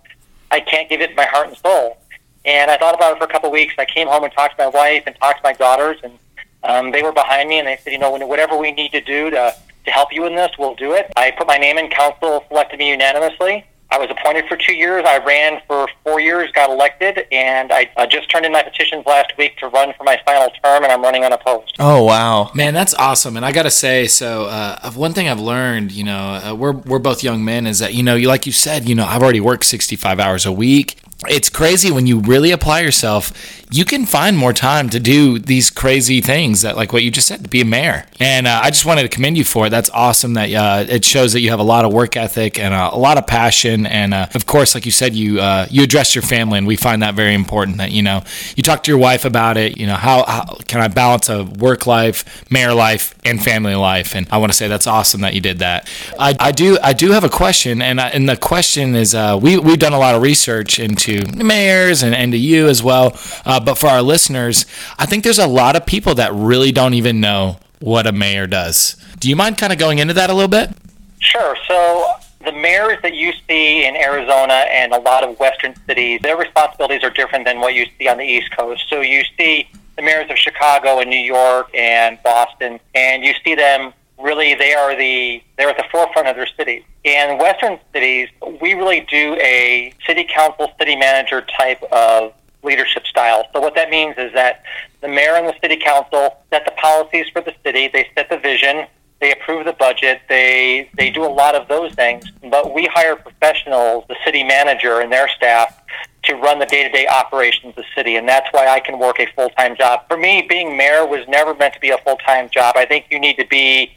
I 0.50 0.60
can't 0.60 0.88
give 0.88 1.00
it 1.00 1.16
my 1.16 1.24
heart 1.24 1.48
and 1.48 1.56
soul." 1.56 1.96
And 2.44 2.70
I 2.70 2.76
thought 2.76 2.94
about 2.94 3.12
it 3.12 3.18
for 3.18 3.24
a 3.24 3.28
couple 3.28 3.48
of 3.48 3.52
weeks. 3.52 3.74
I 3.78 3.84
came 3.84 4.08
home 4.08 4.24
and 4.24 4.32
talked 4.32 4.58
to 4.58 4.64
my 4.64 4.68
wife 4.68 5.04
and 5.06 5.14
talked 5.16 5.38
to 5.38 5.42
my 5.44 5.52
daughters, 5.52 5.98
and 6.02 6.18
um, 6.62 6.90
they 6.92 7.02
were 7.02 7.12
behind 7.12 7.48
me, 7.48 7.58
and 7.58 7.66
they 7.66 7.78
said, 7.82 7.92
"You 7.92 7.98
know, 7.98 8.10
whatever 8.10 8.56
we 8.56 8.72
need 8.72 8.92
to 8.92 9.00
do 9.00 9.30
to 9.30 9.54
to 9.86 9.90
help 9.90 10.12
you 10.12 10.26
in 10.26 10.34
this, 10.34 10.50
we'll 10.58 10.74
do 10.74 10.92
it." 10.92 11.12
I 11.16 11.30
put 11.30 11.46
my 11.46 11.58
name 11.58 11.78
in. 11.78 11.88
Council 11.90 12.44
selected 12.48 12.78
me 12.78 12.90
unanimously. 12.90 13.64
I 13.92 13.98
was 13.98 14.08
appointed 14.08 14.46
for 14.46 14.56
two 14.56 14.74
years. 14.74 15.04
I 15.04 15.18
ran 15.18 15.60
for 15.66 15.88
four 16.04 16.20
years, 16.20 16.52
got 16.52 16.70
elected, 16.70 17.26
and 17.32 17.72
I 17.72 17.90
uh, 17.96 18.06
just 18.06 18.30
turned 18.30 18.46
in 18.46 18.52
my 18.52 18.62
petitions 18.62 19.04
last 19.04 19.32
week 19.36 19.56
to 19.58 19.68
run 19.68 19.92
for 19.98 20.04
my 20.04 20.20
final 20.24 20.48
term, 20.62 20.84
and 20.84 20.92
I'm 20.92 21.02
running 21.02 21.24
unopposed. 21.24 21.74
Oh 21.80 22.04
wow, 22.04 22.52
man, 22.54 22.72
that's 22.72 22.94
awesome! 22.94 23.36
And 23.36 23.44
I 23.44 23.50
gotta 23.50 23.70
say, 23.70 24.06
so 24.06 24.44
uh, 24.44 24.92
one 24.92 25.12
thing 25.12 25.28
I've 25.28 25.40
learned, 25.40 25.90
you 25.90 26.04
know, 26.04 26.40
uh, 26.44 26.54
we're 26.54 26.72
we're 26.72 27.00
both 27.00 27.24
young 27.24 27.44
men, 27.44 27.66
is 27.66 27.80
that 27.80 27.94
you 27.94 28.02
know, 28.02 28.14
you 28.14 28.28
like 28.28 28.46
you 28.46 28.52
said, 28.52 28.88
you 28.88 28.94
know, 28.94 29.04
I've 29.04 29.22
already 29.22 29.40
worked 29.40 29.64
65 29.64 30.20
hours 30.20 30.46
a 30.46 30.52
week 30.52 31.00
it's 31.28 31.50
crazy 31.50 31.90
when 31.90 32.06
you 32.06 32.20
really 32.20 32.50
apply 32.50 32.80
yourself 32.80 33.59
you 33.72 33.84
can 33.84 34.04
find 34.04 34.36
more 34.36 34.52
time 34.52 34.88
to 34.90 34.98
do 34.98 35.38
these 35.38 35.70
crazy 35.70 36.20
things 36.20 36.62
that 36.62 36.76
like 36.76 36.92
what 36.92 37.02
you 37.02 37.10
just 37.10 37.28
said 37.28 37.42
to 37.44 37.48
be 37.48 37.60
a 37.60 37.64
mayor. 37.64 38.04
And 38.18 38.46
uh, 38.46 38.60
i 38.62 38.70
just 38.70 38.84
wanted 38.84 39.02
to 39.02 39.08
commend 39.08 39.36
you 39.36 39.44
for 39.44 39.66
it. 39.66 39.70
That's 39.70 39.90
awesome 39.90 40.34
that 40.34 40.52
uh, 40.52 40.84
it 40.88 41.04
shows 41.04 41.32
that 41.34 41.40
you 41.40 41.50
have 41.50 41.60
a 41.60 41.64
lot 41.64 41.84
of 41.84 41.92
work 41.92 42.16
ethic 42.16 42.58
and 42.58 42.74
uh, 42.74 42.90
a 42.92 42.98
lot 42.98 43.16
of 43.16 43.26
passion. 43.26 43.86
And 43.86 44.12
uh, 44.12 44.26
of 44.34 44.46
course 44.46 44.74
like 44.74 44.86
you 44.86 44.92
said 44.92 45.14
you 45.14 45.40
uh, 45.40 45.66
you 45.70 45.84
address 45.84 46.14
your 46.14 46.22
family 46.22 46.58
and 46.58 46.66
we 46.66 46.76
find 46.76 47.02
that 47.02 47.14
very 47.14 47.34
important 47.34 47.78
that 47.78 47.92
you 47.92 48.02
know 48.02 48.22
you 48.56 48.62
talk 48.62 48.82
to 48.84 48.90
your 48.90 48.98
wife 48.98 49.24
about 49.24 49.56
it. 49.56 49.78
You 49.78 49.86
know 49.86 49.94
how, 49.94 50.24
how 50.24 50.56
can 50.66 50.80
i 50.80 50.88
balance 50.88 51.28
a 51.28 51.44
work 51.44 51.86
life 51.86 52.50
mayor 52.50 52.74
life 52.74 53.14
and 53.24 53.42
family 53.42 53.76
life? 53.76 54.16
And 54.16 54.26
i 54.30 54.38
want 54.38 54.50
to 54.50 54.56
say 54.56 54.66
that's 54.66 54.86
awesome 54.88 55.20
that 55.20 55.34
you 55.34 55.40
did 55.40 55.60
that. 55.60 55.88
I, 56.18 56.34
I 56.40 56.52
do 56.52 56.78
i 56.82 56.92
do 56.92 57.12
have 57.12 57.22
a 57.24 57.28
question 57.28 57.82
and, 57.82 58.00
I, 58.00 58.08
and 58.08 58.28
the 58.28 58.36
question 58.36 58.96
is 58.96 59.14
uh, 59.14 59.38
we, 59.40 59.58
we've 59.58 59.78
done 59.78 59.92
a 59.92 59.98
lot 59.98 60.14
of 60.16 60.22
research 60.22 60.80
into 60.80 61.24
mayors 61.36 62.02
and, 62.02 62.14
and 62.14 62.32
to 62.32 62.38
you 62.38 62.66
as 62.66 62.82
well. 62.82 63.10
Uh, 63.60 63.64
but 63.64 63.78
for 63.78 63.88
our 63.88 64.02
listeners, 64.02 64.64
I 64.98 65.06
think 65.06 65.24
there's 65.24 65.38
a 65.38 65.46
lot 65.46 65.76
of 65.76 65.84
people 65.84 66.14
that 66.14 66.32
really 66.32 66.72
don't 66.72 66.94
even 66.94 67.20
know 67.20 67.58
what 67.80 68.06
a 68.06 68.12
mayor 68.12 68.46
does. 68.46 68.96
Do 69.18 69.28
you 69.28 69.36
mind 69.36 69.58
kind 69.58 69.72
of 69.72 69.78
going 69.78 69.98
into 69.98 70.14
that 70.14 70.30
a 70.30 70.34
little 70.34 70.48
bit? 70.48 70.70
Sure. 71.18 71.56
So 71.68 72.14
the 72.44 72.52
mayors 72.52 72.98
that 73.02 73.14
you 73.14 73.32
see 73.46 73.84
in 73.84 73.96
Arizona 73.96 74.64
and 74.70 74.92
a 74.92 74.98
lot 74.98 75.24
of 75.24 75.38
western 75.38 75.74
cities, 75.86 76.20
their 76.22 76.38
responsibilities 76.38 77.04
are 77.04 77.10
different 77.10 77.44
than 77.44 77.60
what 77.60 77.74
you 77.74 77.86
see 77.98 78.08
on 78.08 78.16
the 78.16 78.24
East 78.24 78.50
Coast. 78.56 78.84
So 78.88 79.02
you 79.02 79.22
see 79.36 79.68
the 79.96 80.02
mayors 80.02 80.30
of 80.30 80.38
Chicago 80.38 81.00
and 81.00 81.10
New 81.10 81.16
York 81.16 81.70
and 81.74 82.18
Boston, 82.22 82.80
and 82.94 83.22
you 83.22 83.34
see 83.44 83.54
them 83.54 83.92
really 84.18 84.54
they 84.54 84.74
are 84.74 84.96
the 84.96 85.42
they're 85.56 85.70
at 85.70 85.76
the 85.76 85.84
forefront 85.90 86.28
of 86.28 86.36
their 86.36 86.48
cities. 86.56 86.82
In 87.04 87.38
Western 87.38 87.78
cities, 87.92 88.28
we 88.60 88.74
really 88.74 89.00
do 89.10 89.34
a 89.40 89.92
city 90.06 90.24
council, 90.24 90.72
city 90.78 90.96
manager 90.96 91.42
type 91.58 91.82
of 91.92 92.32
leadership 92.62 93.06
style. 93.06 93.44
So 93.52 93.60
what 93.60 93.74
that 93.74 93.90
means 93.90 94.16
is 94.18 94.32
that 94.34 94.62
the 95.00 95.08
mayor 95.08 95.34
and 95.34 95.46
the 95.46 95.54
city 95.62 95.76
council 95.76 96.36
set 96.50 96.64
the 96.64 96.72
policies 96.72 97.26
for 97.32 97.40
the 97.40 97.54
city, 97.64 97.88
they 97.88 98.08
set 98.14 98.28
the 98.28 98.38
vision, 98.38 98.86
they 99.20 99.32
approve 99.32 99.66
the 99.66 99.72
budget, 99.74 100.22
they 100.28 100.90
they 100.96 101.10
do 101.10 101.24
a 101.24 101.28
lot 101.28 101.54
of 101.54 101.68
those 101.68 101.94
things. 101.94 102.24
But 102.50 102.74
we 102.74 102.86
hire 102.86 103.16
professionals, 103.16 104.04
the 104.08 104.16
city 104.24 104.44
manager 104.44 105.00
and 105.00 105.12
their 105.12 105.28
staff, 105.28 105.80
to 106.24 106.34
run 106.34 106.58
the 106.58 106.66
day-to-day 106.66 107.06
operations 107.06 107.70
of 107.70 107.76
the 107.76 107.84
city, 107.94 108.16
and 108.16 108.28
that's 108.28 108.48
why 108.52 108.66
I 108.68 108.80
can 108.80 108.98
work 108.98 109.20
a 109.20 109.26
full-time 109.34 109.76
job. 109.76 110.06
For 110.08 110.16
me, 110.16 110.46
being 110.48 110.76
mayor 110.76 111.06
was 111.06 111.26
never 111.28 111.54
meant 111.54 111.74
to 111.74 111.80
be 111.80 111.90
a 111.90 111.98
full-time 111.98 112.50
job. 112.50 112.76
I 112.76 112.84
think 112.84 113.06
you 113.10 113.18
need 113.18 113.36
to 113.36 113.46
be 113.46 113.92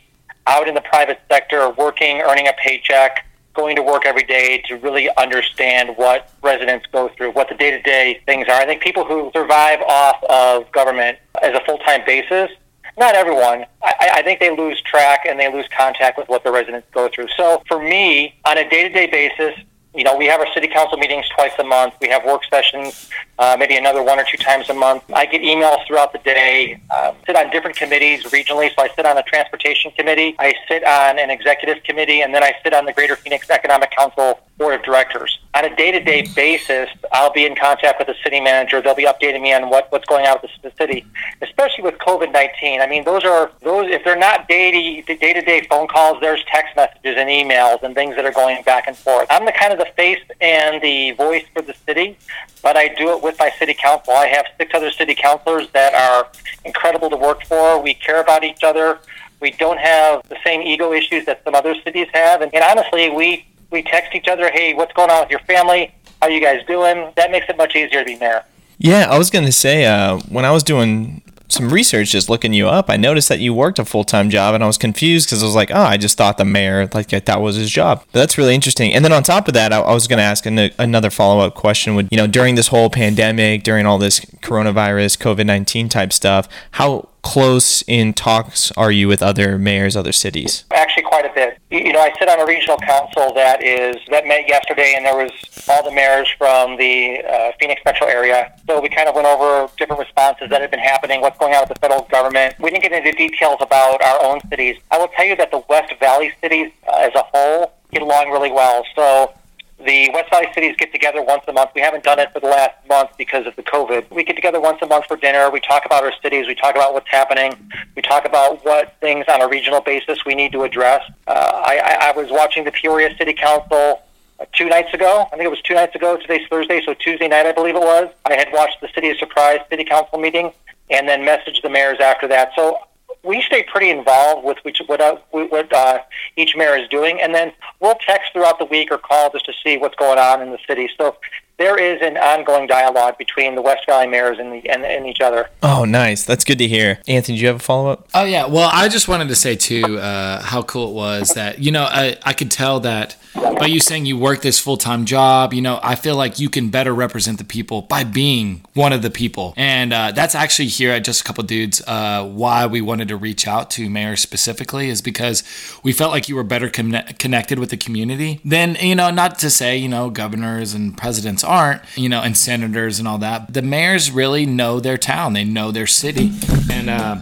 out 0.48 0.68
in 0.68 0.74
the 0.74 0.81
private 0.81 1.19
sector, 1.30 1.69
working, 1.69 2.21
earning 2.21 2.48
a 2.48 2.54
paycheck, 2.54 3.25
going 3.54 3.76
to 3.76 3.84
work 3.84 4.06
every 4.06 4.24
day 4.24 4.64
to 4.68 4.78
really 4.78 5.10
understand 5.18 5.96
what 5.98 6.32
residents 6.42 6.86
go 6.92 7.10
through, 7.10 7.32
what 7.32 7.50
the 7.50 7.56
day 7.56 7.72
to 7.72 7.82
day 7.82 8.22
things 8.26 8.48
are. 8.48 8.56
I 8.56 8.66
think 8.66 8.82
people 8.82 9.06
who 9.06 9.32
survive 9.34 9.82
off 9.82 10.24
of 10.24 10.72
government 10.72 11.18
as 11.42 11.54
a 11.54 11.62
full 11.66 11.78
time 11.80 12.02
basis, 12.06 12.50
not 12.98 13.16
everyone, 13.16 13.66
I, 13.84 14.12
I 14.16 14.22
think 14.22 14.40
they 14.40 14.56
lose 14.56 14.80
track 14.82 15.22
and 15.28 15.40
they 15.40 15.52
lose 15.52 15.68
contact 15.76 16.18
with 16.18 16.28
what 16.30 16.44
the 16.44 16.52
residents 16.52 16.88
go 16.94 17.10
through. 17.10 17.28
So 17.36 17.64
for 17.68 17.82
me, 17.82 18.36
on 18.46 18.58
a 18.58 18.70
day 18.70 18.84
to 18.84 18.90
day 18.90 19.08
basis, 19.08 19.60
you 19.95 20.04
know, 20.04 20.18
we 20.18 20.25
have 20.25 20.40
our 20.40 20.51
city 20.54 20.68
council 20.68 20.98
meetings 20.98 21.25
twice 21.36 21.51
a 21.60 21.63
month. 21.63 21.94
We 22.01 22.10
have 22.10 22.25
work 22.25 22.42
sessions, 22.50 23.10
uh, 23.38 23.56
maybe 23.60 23.75
another 23.75 24.01
one 24.01 24.19
or 24.19 24.24
two 24.24 24.38
times 24.38 24.69
a 24.69 24.74
month. 24.74 25.04
I 25.13 25.25
get 25.25 25.42
emails 25.42 25.86
throughout 25.86 26.13
the 26.13 26.19
day. 26.19 26.81
Uh, 26.90 27.13
sit 27.25 27.36
on 27.36 27.51
different 27.51 27.75
committees 27.75 28.24
regionally. 28.25 28.74
So 28.75 28.84
I 28.84 28.90
sit 28.95 29.06
on 29.06 29.18
a 29.18 29.24
transportation 29.24 29.92
committee. 29.92 30.36
I 30.40 30.56
sit 30.68 30.84
on 30.84 31.19
an 31.19 31.30
executive 31.30 31.84
committee, 31.84 32.22
and 32.22 32.34
then 32.34 32.44
I 32.44 32.54
sit 32.63 32.74
on 32.74 32.86
the 32.86 32.94
Greater 32.94 33.16
Phoenix 33.16 33.50
Economic 33.50 33.92
Council 33.92 34.40
board 34.58 34.76
of 34.76 34.84
directors. 34.84 35.40
On 35.56 35.66
a 35.66 35.76
day-to-day 35.76 36.30
basis, 36.36 36.90
I'll 37.12 37.32
be 37.32 37.46
in 37.46 37.56
contact 37.56 38.00
with 38.00 38.08
the 38.08 38.16
city 38.24 38.40
manager. 38.40 38.82
They'll 38.82 38.96
be 38.96 39.06
updating 39.06 39.42
me 39.42 39.54
on 39.54 39.70
what, 39.70 39.92
what's 39.92 40.06
going 40.06 40.26
on 40.26 40.38
with 40.42 40.52
the 40.62 40.72
city, 40.78 41.06
especially 41.42 41.84
with 41.84 41.96
COVID-19. 42.00 42.82
I 42.82 42.88
mean, 42.88 43.04
those 43.04 43.24
are 43.24 43.52
those. 43.62 43.92
If 43.92 44.04
they're 44.04 44.18
not 44.18 44.48
day 44.48 45.02
day-to-day 45.02 45.68
phone 45.70 45.88
calls, 45.88 46.20
there's 46.22 46.44
text 46.46 46.76
messages 46.76 47.16
and 47.18 47.30
emails 47.30 47.84
and 47.84 47.94
things 47.94 48.16
that 48.16 48.26
are 48.26 48.32
going 48.32 48.64
back 48.64 48.88
and 48.88 48.98
forth. 48.98 49.28
I'm 49.30 49.46
the 49.46 49.52
kind 49.52 49.72
of 49.72 49.80
the 49.80 49.88
face 49.96 50.22
and 50.42 50.82
the 50.82 51.12
voice 51.12 51.46
for 51.54 51.62
the 51.62 51.76
city, 51.86 52.18
but 52.62 52.76
I 52.76 52.88
do 52.88 53.16
it 53.16 53.22
with 53.22 53.38
my 53.40 53.52
city 53.60 53.76
council. 53.76 54.14
I 54.14 54.28
have 54.28 54.46
six 54.58 54.72
other 54.74 54.92
city 54.92 55.16
councilors 55.16 55.68
that 55.74 55.94
are 55.94 56.30
incredible 56.66 57.10
to 57.10 57.18
work 57.18 57.46
for. 57.46 57.82
We 57.82 57.94
care 57.94 58.22
about 58.22 58.44
each 58.44 58.64
other. 58.64 59.00
We 59.40 59.52
don't 59.52 59.80
have 59.80 60.28
the 60.30 60.38
same 60.44 60.62
ego 60.62 60.94
issues 60.94 61.26
that 61.26 61.44
some 61.44 61.54
other 61.54 61.76
cities 61.84 62.08
have, 62.14 62.42
and, 62.42 62.54
and 62.56 62.64
honestly, 62.64 63.10
we 63.10 63.46
we 63.74 63.81
text 63.81 64.16
each 64.16 64.28
other, 64.30 64.50
hey, 64.52 64.74
what's 64.74 64.94
going 64.94 65.10
on 65.10 65.22
with 65.22 65.31
your 65.31 65.40
family? 65.42 65.94
How 66.22 66.30
you 66.30 66.40
guys 66.40 66.66
doing? 66.66 67.12
That 67.18 67.31
makes 67.31 67.50
it 67.50 67.58
much 67.58 67.75
easier 67.75 68.00
to 68.00 68.06
be 68.06 68.16
mayor. 68.18 68.46
Yeah, 68.78 69.08
I 69.10 69.18
was 69.18 69.30
going 69.30 69.46
to 69.46 69.52
say, 69.52 69.86
uh, 69.86 70.20
when 70.30 70.46
I 70.46 70.52
was 70.52 70.64
doing 70.64 71.22
some 71.50 71.70
research 71.70 72.12
just 72.12 72.30
looking 72.30 72.53
you 72.53 72.68
up, 72.68 72.89
I 72.89 72.98
noticed 72.98 73.30
that 73.30 73.39
you 73.39 73.53
worked 73.53 73.80
a 73.80 73.86
full 73.86 74.03
time 74.03 74.30
job, 74.30 74.56
and 74.56 74.63
I 74.63 74.68
was 74.68 74.77
confused 74.77 75.27
because 75.27 75.44
I 75.44 75.46
was 75.46 75.56
like, 75.56 75.72
oh, 75.72 75.82
I 75.82 75.98
just 75.98 76.18
thought 76.18 76.38
the 76.38 76.46
mayor 76.46 76.89
like 76.94 77.10
that 77.10 77.42
was 77.42 77.56
his 77.56 77.70
job. 77.70 78.03
But 78.12 78.20
that's 78.20 78.38
really 78.38 78.56
interesting. 78.56 78.94
And 78.94 79.03
then 79.03 79.12
on 79.12 79.24
top 79.24 79.48
of 79.48 79.53
that, 79.53 79.72
I, 79.72 79.80
I 79.80 79.94
was 79.94 80.08
going 80.08 80.18
to 80.18 80.24
ask 80.24 80.46
an, 80.46 80.58
another 80.80 81.10
follow 81.10 81.46
up 81.46 81.53
question: 81.53 81.96
Would 81.96 82.08
you 82.12 82.18
know 82.18 82.27
during 82.27 82.56
this 82.56 82.68
whole 82.68 82.89
pandemic, 82.89 83.63
during 83.63 83.86
all 83.86 83.98
this 83.98 84.22
coronavirus, 84.42 85.20
COVID 85.20 85.46
nineteen 85.46 85.89
type 85.89 86.12
stuff, 86.12 86.48
how 86.72 87.10
close 87.24 87.84
in 87.88 88.13
talks 88.13 88.72
are 88.74 88.92
you 88.92 89.08
with 89.08 89.24
other 89.24 89.58
mayors, 89.58 89.96
other 89.96 90.12
cities? 90.12 90.65
Actually, 90.72 91.03
quite 91.03 91.25
a 91.25 91.32
bit. 91.34 91.58
You 91.72 91.92
know, 91.92 92.00
I 92.00 92.13
sit 92.20 92.30
on 92.30 92.39
a 92.39 92.46
regional 92.46 92.77
council 92.77 93.34
that 93.34 93.63
is 93.63 93.96
that 94.10 94.27
met 94.27 94.48
yesterday, 94.48 94.94
and 94.96 95.06
there 95.06 95.15
was 95.15 95.32
all 95.68 95.84
the 95.84 95.92
mayors 95.92 96.30
from 96.38 96.77
the 96.77 97.24
uh, 97.24 97.51
Phoenix 97.60 97.82
metro 97.86 98.06
area. 98.06 98.53
So 98.68 98.80
we 98.80 98.89
kind 98.89 99.10
of 99.10 99.15
went 99.15 99.25
over 99.25 99.72
different 99.77 100.00
responses 100.00 100.50
that 100.50 100.62
had 100.62 100.70
been 100.70 100.80
happening, 100.80 101.22
what's 101.22 101.39
going 101.39 101.56
on 101.56 101.62
with 101.62 101.70
the 101.70 101.80
federal 101.80 102.03
government. 102.03 102.56
We 102.60 102.70
didn't 102.70 102.84
get 102.84 102.92
into 102.92 103.12
details 103.13 103.58
about 103.62 104.03
our 104.03 104.24
own 104.24 104.39
cities. 104.50 104.77
I 104.92 105.00
will 105.00 105.08
tell 105.08 105.25
you 105.25 105.36
that 105.38 105.50
the 105.51 105.63
West 105.70 105.94
Valley 106.00 106.34
cities 106.42 106.72
uh, 106.88 106.98
as 106.98 107.15
a 107.15 107.24
whole 107.34 107.74
get 107.92 108.01
along 108.01 108.32
really 108.32 108.51
well. 108.51 108.84
So 108.96 109.34
the 109.80 110.10
West 110.13 110.30
Valley 110.30 110.48
cities 110.53 110.75
get 110.77 110.92
together 110.92 111.22
once 111.22 111.44
a 111.48 111.53
month. 111.53 111.72
We 111.75 111.82
haven't 111.82 112.03
done 112.03 112.20
it 112.20 112.32
for 112.32 112.39
the 112.39 112.48
last 112.48 112.75
month 112.88 113.12
because 113.18 113.46
of 113.46 113.56
the 113.56 113.63
COVID. 113.63 114.10
We 114.12 114.24
get 114.24 114.36
together 114.36 114.62
once 114.62 114.82
a 114.82 114.86
month 114.86 115.06
for 115.06 115.18
dinner. 115.18 115.50
We 115.50 115.60
talk 115.60 115.86
about 115.86 116.03
our 116.03 116.13
cities. 116.22 116.48
We 116.48 116.56
talk 116.56 116.75
about 116.75 116.94
what's 116.94 117.10
happening. 117.10 117.53
We 117.96 118.01
talk 118.01 118.25
about 118.25 118.63
what 118.63 118.96
things 119.01 119.25
on 119.27 119.42
a 119.42 119.48
regional 119.48 119.82
basis 119.82 120.25
we 120.25 120.36
need 120.36 120.51
to 120.53 120.63
address. 120.63 121.03
Uh, 121.27 121.32
I, 121.32 121.98
I 122.01 122.12
was 122.18 122.30
watching 122.30 122.63
the 122.63 122.72
Peoria 122.72 123.15
City 123.18 123.34
Council 123.34 124.01
uh, 124.39 124.46
two 124.53 124.70
nights 124.70 124.94
ago. 124.94 125.27
I 125.27 125.36
think 125.36 125.44
it 125.44 125.51
was 125.51 125.62
two 125.62 125.74
nights 125.74 125.96
ago. 125.96 126.18
Today's 126.18 126.48
Thursday, 126.50 126.82
so 126.86 126.94
Tuesday 126.94 127.27
night, 127.27 127.46
I 127.46 127.51
believe 127.51 127.75
it 127.75 127.82
was. 127.82 128.10
I 128.25 128.36
had 128.36 128.50
watched 128.53 128.80
the 128.80 128.89
City 128.96 129.10
of 129.10 129.18
Surprise 129.18 129.60
City 129.70 129.84
Council 129.84 130.18
meeting 130.20 130.51
and 130.89 131.08
then 131.08 131.22
messaged 131.22 131.62
the 131.62 131.70
mayors 131.70 132.00
after 132.00 132.27
that. 132.27 132.51
So 132.56 132.80
we 133.24 133.42
stay 133.42 133.63
pretty 133.63 133.89
involved 133.89 134.46
with 134.46 134.58
which, 134.63 134.82
what, 134.86 135.01
uh, 135.01 135.18
what 135.32 135.72
uh, 135.74 136.00
each 136.36 136.56
mayor 136.56 136.75
is 136.75 136.88
doing, 136.89 137.22
and 137.22 137.34
then 137.34 137.53
we'll 137.80 137.96
text 138.06 138.34
throughout 138.34 138.60
the 138.60 138.65
week 138.65 138.92
or 138.92 138.98
call 138.98 139.30
just 139.32 139.46
to 139.46 139.53
see 139.63 139.77
what's 139.77 139.96
going 139.96 140.20
on 140.20 140.42
in 140.42 140.51
the 140.51 140.60
city. 140.68 140.89
So 140.98 141.15
there 141.63 141.79
is 141.79 142.01
an 142.01 142.17
ongoing 142.17 142.67
dialogue 142.67 143.17
between 143.17 143.55
the 143.55 143.62
West 143.62 143.86
Valley 143.86 144.05
mayors 144.05 144.38
and, 144.38 144.51
the, 144.51 144.70
and, 144.70 144.84
and 144.84 145.08
each 145.08 145.22
other. 145.22 145.50
Oh, 145.62 145.86
nice. 145.86 146.25
That's 146.25 146.43
good 146.43 146.58
to 146.58 146.67
hear. 146.67 147.00
Anthony, 147.08 147.38
do 147.38 147.41
you 147.41 147.48
have 147.48 147.55
a 147.55 147.60
follow 147.60 147.89
up? 147.89 148.10
Oh 148.13 148.25
yeah. 148.25 148.48
Well, 148.48 148.70
I 148.72 148.89
just 148.89 149.08
wanted 149.08 149.29
to 149.29 149.36
say 149.36 149.55
too 149.55 149.98
uh, 149.98 150.41
how 150.41 150.62
cool 150.63 150.89
it 150.89 150.93
was 150.93 151.29
that 151.36 151.60
you 151.60 151.72
know 151.72 151.84
I 151.84 152.17
I 152.24 152.34
could 152.34 152.51
tell 152.51 152.82
that 152.82 153.15
by 153.34 153.65
you 153.65 153.79
saying 153.79 154.05
you 154.05 154.17
work 154.17 154.41
this 154.41 154.60
full 154.60 154.77
time 154.77 155.05
job. 155.05 155.53
You 155.53 155.62
know, 155.62 155.79
I 155.82 155.96
feel 155.96 156.15
like 156.15 156.39
you 156.39 156.50
can 156.50 156.70
better 156.70 156.93
represent 156.93 157.38
the 157.38 157.43
people 157.43 157.84
by 157.84 158.03
being 158.03 158.63
one 158.74 158.93
of 158.93 159.01
the 159.01 159.10
people, 159.10 159.53
and 159.58 159.93
uh, 159.93 160.12
that's 160.12 160.36
actually 160.36 160.67
here 160.67 160.91
at 160.91 161.03
just 161.03 161.22
a 161.22 161.24
couple 161.24 161.43
dudes. 161.43 161.82
Uh, 161.88 162.25
why 162.25 162.65
we 162.65 162.82
wanted 162.82 163.08
to 163.08 163.17
reach 163.17 163.48
out 163.48 163.70
to 163.72 163.89
mayors 163.89 164.22
specifically 164.22 164.89
is 164.89 165.01
because 165.01 165.43
we 165.84 165.93
felt 165.93 166.12
like 166.12 166.29
you 166.29 166.36
were 166.36 166.43
better 166.43 166.70
conne- 166.70 167.05
connected 167.20 167.60
with 167.60 167.70
the 167.70 167.77
community 167.77 168.39
than 168.43 168.75
you 168.75 168.96
know. 168.96 169.10
Not 169.10 169.39
to 169.39 169.50
say 169.50 169.77
you 169.77 169.89
know 169.89 170.10
governors 170.10 170.74
and 170.74 170.98
presidents 170.98 171.43
aren't 171.53 171.81
you 171.95 172.10
know 172.10 172.22
and 172.22 172.36
senators 172.36 173.00
and 173.00 173.07
all 173.07 173.19
that. 173.19 173.53
The 173.53 173.62
mayors 173.62 174.12
really 174.12 174.45
know 174.45 174.79
their 174.79 174.98
town. 174.98 175.33
They 175.33 175.43
know 175.43 175.72
their 175.72 175.88
city, 175.88 176.31
and. 176.72 176.89
Uh, 176.89 177.22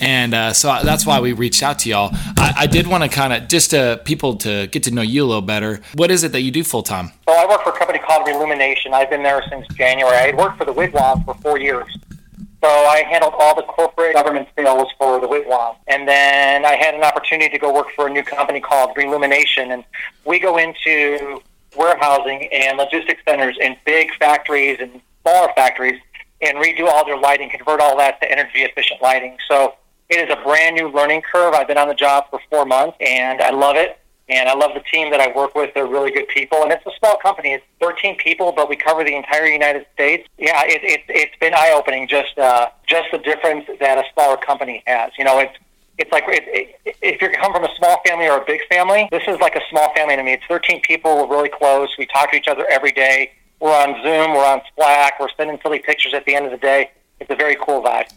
and 0.00 0.34
uh, 0.34 0.52
so 0.52 0.76
that's 0.82 1.06
why 1.06 1.20
we 1.20 1.32
reached 1.32 1.62
out 1.62 1.78
to 1.80 1.88
y'all. 1.88 2.10
I, 2.36 2.52
I 2.58 2.66
did 2.66 2.88
want 2.88 3.04
to 3.04 3.08
kind 3.08 3.32
of 3.32 3.48
just 3.48 3.70
to 3.70 4.00
people 4.04 4.36
to 4.38 4.66
get 4.66 4.82
to 4.82 4.90
know 4.90 5.02
you 5.02 5.24
a 5.24 5.24
little 5.26 5.40
better. 5.40 5.80
What 5.94 6.10
is 6.10 6.24
it 6.24 6.32
that 6.32 6.40
you 6.40 6.50
do 6.50 6.64
full 6.64 6.82
time? 6.82 7.12
Well, 7.28 7.40
I 7.40 7.48
work 7.48 7.62
for 7.62 7.70
a 7.70 7.78
company 7.78 8.00
called 8.00 8.26
Relumination. 8.26 8.92
I've 8.92 9.08
been 9.08 9.22
there 9.22 9.42
since 9.48 9.66
January. 9.68 10.16
I 10.16 10.34
worked 10.36 10.58
for 10.58 10.64
the 10.64 10.74
Wigwam 10.74 11.24
for 11.24 11.34
four 11.34 11.58
years. 11.58 11.96
So 12.64 12.70
I 12.70 13.02
handled 13.02 13.34
all 13.38 13.54
the 13.54 13.62
corporate 13.62 14.14
government 14.14 14.48
sales 14.56 14.88
for 14.98 15.20
the 15.20 15.26
Wigwam. 15.26 15.76
And 15.86 16.08
then 16.08 16.64
I 16.64 16.76
had 16.76 16.94
an 16.94 17.04
opportunity 17.04 17.50
to 17.50 17.58
go 17.58 17.72
work 17.72 17.88
for 17.94 18.06
a 18.06 18.10
new 18.10 18.22
company 18.22 18.58
called 18.58 18.96
Relumination. 18.96 19.70
And 19.70 19.84
we 20.24 20.38
go 20.38 20.56
into 20.56 21.42
warehousing 21.76 22.48
and 22.52 22.78
logistics 22.78 23.22
centers 23.26 23.56
and 23.62 23.76
big 23.84 24.14
factories 24.18 24.78
and 24.80 25.00
smaller 25.22 25.50
factories 25.54 26.00
and 26.40 26.58
redo 26.58 26.86
all 26.86 27.04
their 27.04 27.18
lighting, 27.18 27.50
convert 27.50 27.80
all 27.80 27.96
that 27.96 28.20
to 28.20 28.30
energy 28.30 28.62
efficient 28.62 29.00
lighting. 29.00 29.36
So 29.48 29.74
it 30.08 30.16
is 30.16 30.30
a 30.30 30.42
brand 30.42 30.76
new 30.76 30.88
learning 30.88 31.22
curve. 31.22 31.54
I've 31.54 31.68
been 31.68 31.78
on 31.78 31.88
the 31.88 31.94
job 31.94 32.24
for 32.30 32.40
four 32.50 32.66
months, 32.66 32.96
and 33.00 33.40
I 33.40 33.50
love 33.50 33.76
it. 33.76 33.98
And 34.26 34.48
I 34.48 34.54
love 34.54 34.70
the 34.72 34.80
team 34.80 35.10
that 35.10 35.20
I 35.20 35.30
work 35.36 35.54
with. 35.54 35.74
They're 35.74 35.86
really 35.86 36.10
good 36.10 36.28
people, 36.28 36.62
and 36.62 36.72
it's 36.72 36.84
a 36.86 36.90
small 36.98 37.18
company. 37.18 37.52
It's 37.52 37.64
13 37.80 38.16
people, 38.16 38.52
but 38.52 38.70
we 38.70 38.76
cover 38.76 39.04
the 39.04 39.14
entire 39.14 39.44
United 39.44 39.84
States. 39.92 40.26
Yeah, 40.38 40.62
it, 40.64 40.80
it, 40.82 41.00
it's 41.08 41.36
been 41.40 41.52
eye 41.52 41.74
opening. 41.76 42.08
Just 42.08 42.38
uh, 42.38 42.70
just 42.86 43.10
the 43.12 43.18
difference 43.18 43.66
that 43.80 43.98
a 43.98 44.04
smaller 44.14 44.38
company 44.38 44.82
has. 44.86 45.12
You 45.18 45.24
know, 45.24 45.40
it's 45.40 45.54
it's 45.98 46.10
like 46.10 46.24
it, 46.26 46.78
it, 46.84 46.96
if 47.02 47.22
you 47.22 47.30
come 47.30 47.52
from 47.52 47.64
a 47.64 47.74
small 47.76 48.00
family 48.06 48.28
or 48.28 48.38
a 48.38 48.44
big 48.44 48.60
family, 48.68 49.08
this 49.10 49.22
is 49.28 49.38
like 49.40 49.54
a 49.54 49.62
small 49.70 49.92
family 49.94 50.16
to 50.16 50.22
me. 50.22 50.32
It's 50.32 50.44
13 50.48 50.80
people. 50.82 51.16
We're 51.16 51.36
really 51.36 51.48
close. 51.48 51.90
We 51.98 52.06
talk 52.06 52.30
to 52.32 52.36
each 52.36 52.48
other 52.48 52.66
every 52.70 52.92
day. 52.92 53.32
We're 53.60 53.74
on 53.74 53.94
Zoom. 54.02 54.34
We're 54.34 54.46
on 54.46 54.60
Slack. 54.74 55.20
We're 55.20 55.28
sending 55.36 55.58
silly 55.62 55.78
pictures 55.78 56.14
at 56.14 56.24
the 56.24 56.34
end 56.34 56.46
of 56.46 56.52
the 56.52 56.58
day. 56.58 56.90
It's 57.20 57.30
a 57.30 57.36
very 57.36 57.56
cool 57.56 57.82
vibe. 57.82 58.12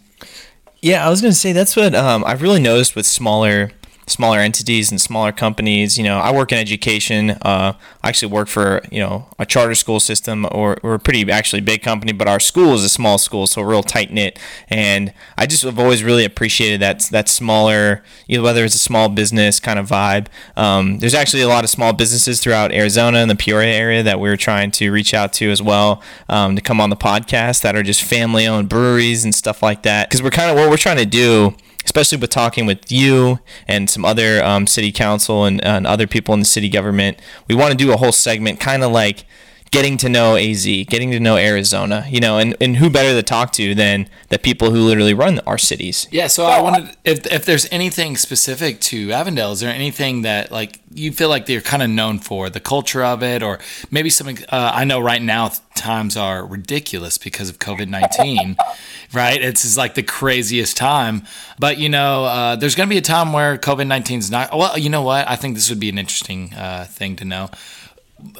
Yeah, 0.81 1.05
I 1.05 1.09
was 1.09 1.21
gonna 1.21 1.33
say 1.33 1.53
that's 1.53 1.75
what 1.75 1.95
um, 1.95 2.23
I've 2.25 2.41
really 2.41 2.59
noticed 2.59 2.95
with 2.95 3.05
smaller 3.05 3.71
smaller 4.07 4.39
entities 4.39 4.89
and 4.89 4.99
smaller 4.99 5.31
companies. 5.31 5.97
You 5.97 6.03
know, 6.05 6.17
I 6.17 6.31
work 6.31 6.51
in 6.51 6.57
education. 6.57 7.31
Uh, 7.31 7.73
I 8.01 8.09
actually 8.09 8.31
work 8.31 8.47
for 8.47 8.81
you 8.91 8.99
know 8.99 9.27
a 9.37 9.45
charter 9.45 9.75
school 9.75 9.99
system, 9.99 10.47
or 10.51 10.77
we're 10.81 10.95
a 10.95 10.99
pretty 10.99 11.29
actually 11.31 11.61
big 11.61 11.83
company, 11.83 12.13
but 12.13 12.27
our 12.27 12.39
school 12.39 12.73
is 12.73 12.83
a 12.83 12.89
small 12.89 13.17
school, 13.17 13.45
so 13.45 13.61
real 13.61 13.83
tight 13.83 14.11
knit. 14.11 14.39
And 14.69 15.13
I 15.37 15.45
just 15.45 15.63
have 15.63 15.77
always 15.77 16.03
really 16.03 16.25
appreciated 16.25 16.79
that 16.81 17.01
that 17.11 17.29
smaller, 17.29 18.03
you 18.27 18.37
know, 18.37 18.43
whether 18.43 18.63
it's 18.63 18.75
a 18.75 18.79
small 18.79 19.09
business 19.09 19.59
kind 19.59 19.77
of 19.77 19.87
vibe. 19.87 20.27
Um, 20.55 20.99
there's 20.99 21.13
actually 21.13 21.41
a 21.41 21.47
lot 21.47 21.63
of 21.63 21.69
small 21.69 21.93
businesses 21.93 22.41
throughout 22.41 22.71
Arizona 22.71 23.19
and 23.19 23.29
the 23.29 23.35
Peoria 23.35 23.73
area 23.73 24.03
that 24.03 24.19
we're 24.19 24.37
trying 24.37 24.71
to 24.71 24.91
reach 24.91 25.13
out 25.13 25.33
to 25.33 25.51
as 25.51 25.61
well 25.61 26.01
um, 26.29 26.55
to 26.55 26.61
come 26.61 26.79
on 26.79 26.89
the 26.89 26.95
podcast 26.95 27.61
that 27.61 27.75
are 27.75 27.83
just 27.83 28.01
family 28.03 28.47
owned 28.47 28.69
breweries 28.69 29.23
and 29.23 29.35
stuff 29.35 29.61
like 29.61 29.83
that. 29.83 30.09
Because 30.09 30.23
we're 30.23 30.29
kind 30.29 30.49
of 30.49 30.55
what 30.57 30.69
we're 30.69 30.77
trying 30.77 30.97
to 30.97 31.05
do 31.05 31.55
especially 31.87 32.17
with 32.17 32.29
talking 32.29 32.65
with 32.65 32.91
you 32.91 33.39
and 33.65 33.89
some 33.89 34.03
other 34.03 34.43
um, 34.43 34.67
city 34.67 34.91
council 34.91 35.45
and, 35.45 35.63
and 35.63 35.87
other 35.87 36.05
people 36.05 36.33
in 36.33 36.41
the 36.41 36.45
city 36.45 36.67
government. 36.67 37.17
We 37.47 37.55
want 37.55 37.71
to 37.71 37.77
do 37.77 37.93
a 37.93 37.97
whole 37.97 38.11
segment 38.11 38.59
kind 38.59 38.83
of 38.83 38.91
like 38.91 39.23
getting 39.71 39.97
to 39.97 40.09
know 40.09 40.35
AZ, 40.35 40.65
getting 40.65 41.11
to 41.11 41.19
know 41.19 41.37
Arizona, 41.37 42.05
you 42.09 42.19
know, 42.19 42.37
and, 42.37 42.55
and 42.61 42.77
who 42.77 42.89
better 42.89 43.13
to 43.13 43.23
talk 43.23 43.51
to 43.53 43.75
than 43.75 44.09
the 44.29 44.39
people 44.39 44.71
who 44.71 44.81
literally 44.81 45.13
run 45.13 45.39
our 45.39 45.57
cities. 45.57 46.07
Yeah, 46.11 46.27
so 46.27 46.45
I 46.45 46.61
wanted 46.61 46.95
if 47.03 47.25
if 47.31 47.45
there's 47.45 47.67
anything 47.71 48.17
specific 48.17 48.79
to 48.81 49.11
Avondale, 49.11 49.51
is 49.51 49.59
there 49.59 49.73
anything 49.73 50.21
that 50.23 50.51
like 50.51 50.79
you 50.93 51.11
feel 51.11 51.29
like 51.29 51.45
they're 51.45 51.61
kind 51.61 51.83
of 51.83 51.89
known 51.89 52.19
for 52.19 52.49
the 52.49 52.59
culture 52.59 53.03
of 53.03 53.21
it, 53.23 53.43
or 53.43 53.59
maybe 53.91 54.09
something? 54.09 54.39
Uh, 54.49 54.71
I 54.73 54.83
know 54.83 54.99
right 54.99 55.21
now 55.21 55.51
times 55.75 56.17
are 56.17 56.45
ridiculous 56.45 57.17
because 57.17 57.49
of 57.49 57.59
COVID 57.59 57.87
nineteen, 57.87 58.55
right? 59.13 59.41
It's, 59.41 59.63
it's 59.65 59.77
like 59.77 59.95
the 59.95 60.03
craziest 60.03 60.77
time, 60.77 61.23
but 61.59 61.77
you 61.77 61.89
know, 61.89 62.25
uh, 62.25 62.55
there's 62.55 62.75
going 62.75 62.89
to 62.89 62.93
be 62.93 62.97
a 62.97 63.01
time 63.01 63.33
where 63.33 63.57
COVID 63.57 63.87
nineteen 63.87 64.19
is 64.19 64.31
not. 64.31 64.55
Well, 64.55 64.77
you 64.77 64.89
know 64.89 65.03
what? 65.03 65.27
I 65.27 65.35
think 65.35 65.55
this 65.55 65.69
would 65.69 65.79
be 65.79 65.89
an 65.89 65.97
interesting 65.97 66.53
uh, 66.53 66.85
thing 66.85 67.15
to 67.17 67.25
know 67.25 67.49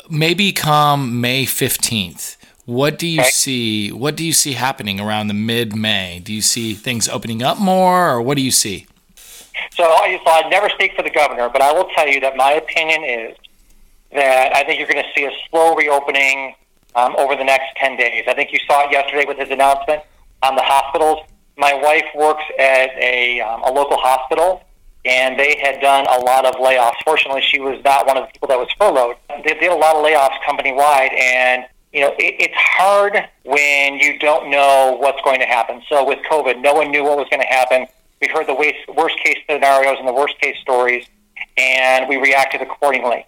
maybe 0.10 0.52
come 0.52 1.22
May 1.22 1.46
15th, 1.46 2.38
what 2.66 3.00
do 3.00 3.08
you 3.08 3.22
okay. 3.22 3.30
see 3.30 3.92
what 3.92 4.16
do 4.16 4.26
you 4.26 4.34
see 4.34 4.54
happening 4.54 5.00
around 5.00 5.28
the 5.28 5.34
mid-May? 5.34 6.20
Do 6.24 6.34
you 6.34 6.42
see 6.42 6.74
things 6.74 7.08
opening 7.08 7.42
up 7.42 7.60
more 7.60 8.10
or 8.10 8.22
what 8.22 8.36
do 8.36 8.44
you 8.44 8.52
see? 8.52 8.88
So, 9.72 9.84
so 9.84 10.32
I'd 10.32 10.50
never 10.50 10.70
speak 10.70 10.94
for 10.96 11.02
the 11.02 11.10
governor, 11.10 11.50
but 11.50 11.62
I 11.62 11.72
will 11.72 11.88
tell 11.96 12.08
you 12.08 12.20
that 12.20 12.36
my 12.36 12.54
opinion 12.54 13.04
is 13.04 13.38
that 14.12 14.56
I 14.56 14.64
think 14.64 14.80
you're 14.80 14.88
going 14.88 15.04
to 15.04 15.10
see 15.16 15.26
a 15.26 15.32
slow 15.50 15.76
reopening 15.76 16.56
um, 16.96 17.16
over 17.18 17.36
the 17.36 17.44
next 17.44 17.76
10 17.78 17.98
days. 17.98 18.26
I 18.28 18.34
think 18.34 18.52
you 18.52 18.60
saw 18.68 18.88
it 18.88 18.92
yesterday 18.92 19.26
with 19.26 19.38
his 19.38 19.50
announcement 19.50 20.02
on 20.44 20.56
the 20.56 20.62
hospitals. 20.64 21.20
My 21.58 21.74
wife 21.74 22.06
works 22.16 22.44
at 22.60 22.90
a, 22.98 23.40
um, 23.42 23.64
a 23.64 23.72
local 23.72 23.98
hospital, 23.98 24.64
and 25.08 25.40
they 25.40 25.58
had 25.62 25.80
done 25.80 26.06
a 26.08 26.20
lot 26.20 26.46
of 26.46 26.56
layoffs. 26.56 26.96
Fortunately, 27.06 27.42
she 27.42 27.60
was 27.60 27.82
not 27.84 28.06
one 28.06 28.18
of 28.18 28.28
the 28.28 28.32
people 28.34 28.50
that 28.50 28.58
was 28.58 28.68
furloughed. 28.78 29.16
They 29.46 29.54
did 29.54 29.72
a 29.72 29.76
lot 29.76 29.96
of 29.96 30.04
layoffs 30.04 30.44
company 30.46 30.74
wide, 30.74 31.12
and 31.14 31.66
you 31.94 32.02
know 32.02 32.14
it, 32.20 32.36
it's 32.40 32.54
hard 32.56 33.18
when 33.44 34.00
you 34.00 34.20
don't 34.20 34.50
know 34.50 34.98
what's 35.00 35.22
going 35.22 35.40
to 35.40 35.46
happen. 35.46 35.82
So 35.88 36.06
with 36.06 36.20
COVID, 36.30 36.62
no 36.62 36.74
one 36.74 36.92
knew 36.92 37.04
what 37.04 37.18
was 37.18 37.28
going 37.30 37.42
to 37.42 37.48
happen. 37.48 37.88
We 38.22 38.28
heard 38.28 38.48
the 38.48 38.74
worst 38.94 39.18
case 39.24 39.38
scenarios 39.50 39.98
and 40.00 40.08
the 40.08 40.14
worst 40.14 40.38
case 40.42 40.58
stories, 40.60 41.06
and 41.58 42.10
we 42.10 42.18
reacted 42.18 42.62
accordingly. 42.62 43.26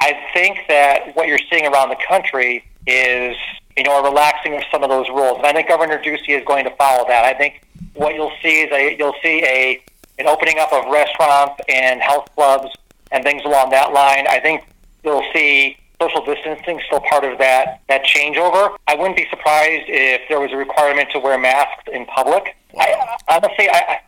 I 0.00 0.18
think 0.32 0.60
that 0.68 1.14
what 1.14 1.28
you're 1.28 1.40
seeing 1.50 1.66
around 1.66 1.90
the 1.90 1.98
country 2.08 2.64
is 2.86 3.36
you 3.76 3.82
know 3.82 4.00
a 4.00 4.02
relaxing 4.02 4.54
of 4.56 4.62
some 4.72 4.82
of 4.82 4.88
those 4.88 5.08
rules, 5.10 5.36
and 5.36 5.46
I 5.46 5.52
think 5.52 5.68
Governor 5.68 5.98
Ducey 6.02 6.30
is 6.30 6.44
going 6.46 6.64
to 6.64 6.74
follow 6.76 7.06
that. 7.08 7.26
I 7.26 7.34
think 7.34 7.62
what 7.92 8.14
you'll 8.14 8.32
see 8.42 8.62
is 8.62 8.72
a 8.72 8.96
you'll 8.96 9.16
see 9.22 9.44
a 9.44 9.82
an 10.18 10.26
opening 10.26 10.58
up 10.58 10.72
of 10.72 10.90
restaurants 10.90 11.60
and 11.68 12.00
health 12.00 12.28
clubs 12.34 12.70
and 13.12 13.24
things 13.24 13.42
along 13.44 13.70
that 13.70 13.92
line. 13.92 14.26
I 14.26 14.40
think 14.40 14.64
you'll 15.02 15.24
see 15.32 15.76
social 16.00 16.24
distancing 16.24 16.80
still 16.86 17.00
part 17.00 17.24
of 17.24 17.38
that 17.38 17.80
that 17.88 18.04
changeover. 18.04 18.76
I 18.86 18.94
wouldn't 18.94 19.16
be 19.16 19.26
surprised 19.28 19.84
if 19.88 20.22
there 20.28 20.40
was 20.40 20.52
a 20.52 20.56
requirement 20.56 21.10
to 21.12 21.18
wear 21.18 21.38
masks 21.38 21.84
in 21.92 22.06
public. 22.06 22.56
I, 22.78 23.16
honestly, 23.28 23.68
I, 23.68 24.00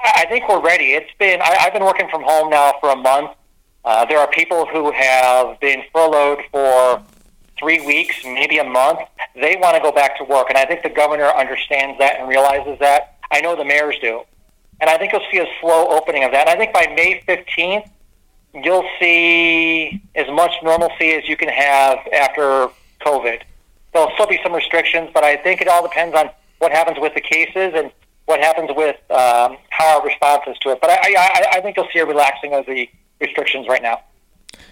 I 0.00 0.26
think 0.28 0.48
we're 0.48 0.60
ready. 0.60 0.92
It's 0.92 1.10
been 1.18 1.40
I, 1.40 1.56
I've 1.60 1.72
been 1.72 1.84
working 1.84 2.08
from 2.08 2.22
home 2.22 2.50
now 2.50 2.74
for 2.80 2.90
a 2.90 2.96
month. 2.96 3.30
Uh, 3.84 4.04
there 4.06 4.18
are 4.18 4.28
people 4.28 4.66
who 4.66 4.90
have 4.90 5.58
been 5.60 5.82
furloughed 5.92 6.40
for 6.50 7.02
three 7.58 7.84
weeks, 7.86 8.16
maybe 8.24 8.58
a 8.58 8.64
month. 8.64 9.00
They 9.34 9.56
want 9.56 9.76
to 9.76 9.82
go 9.82 9.92
back 9.92 10.16
to 10.18 10.24
work, 10.24 10.48
and 10.48 10.58
I 10.58 10.64
think 10.64 10.82
the 10.82 10.90
governor 10.90 11.26
understands 11.26 11.98
that 11.98 12.18
and 12.18 12.28
realizes 12.28 12.78
that. 12.80 13.16
I 13.30 13.40
know 13.40 13.56
the 13.56 13.64
mayors 13.64 13.96
do. 14.00 14.22
And 14.80 14.88
I 14.88 14.96
think 14.96 15.12
you'll 15.12 15.26
see 15.30 15.38
a 15.38 15.46
slow 15.60 15.88
opening 15.88 16.24
of 16.24 16.32
that. 16.32 16.48
And 16.48 16.50
I 16.50 16.56
think 16.56 16.72
by 16.72 16.86
May 16.94 17.22
15th, 17.26 17.90
you'll 18.54 18.88
see 19.00 20.02
as 20.14 20.28
much 20.30 20.52
normalcy 20.62 21.12
as 21.12 21.28
you 21.28 21.36
can 21.36 21.48
have 21.48 21.98
after 22.12 22.68
COVID. 23.04 23.42
There'll 23.92 24.10
still 24.14 24.26
be 24.26 24.38
some 24.42 24.54
restrictions, 24.54 25.10
but 25.12 25.24
I 25.24 25.36
think 25.36 25.60
it 25.60 25.68
all 25.68 25.82
depends 25.82 26.16
on 26.16 26.30
what 26.58 26.72
happens 26.72 26.98
with 27.00 27.14
the 27.14 27.20
cases 27.20 27.72
and 27.74 27.90
what 28.26 28.40
happens 28.40 28.70
with 28.74 28.96
um, 29.10 29.56
how 29.70 29.98
our 29.98 30.04
response 30.04 30.42
is 30.46 30.58
to 30.58 30.70
it. 30.70 30.80
But 30.80 30.90
I, 30.90 31.14
I, 31.16 31.46
I 31.54 31.60
think 31.60 31.76
you'll 31.76 31.88
see 31.92 31.98
a 31.98 32.06
relaxing 32.06 32.52
of 32.54 32.66
the 32.66 32.88
restrictions 33.20 33.66
right 33.68 33.82
now. 33.82 34.02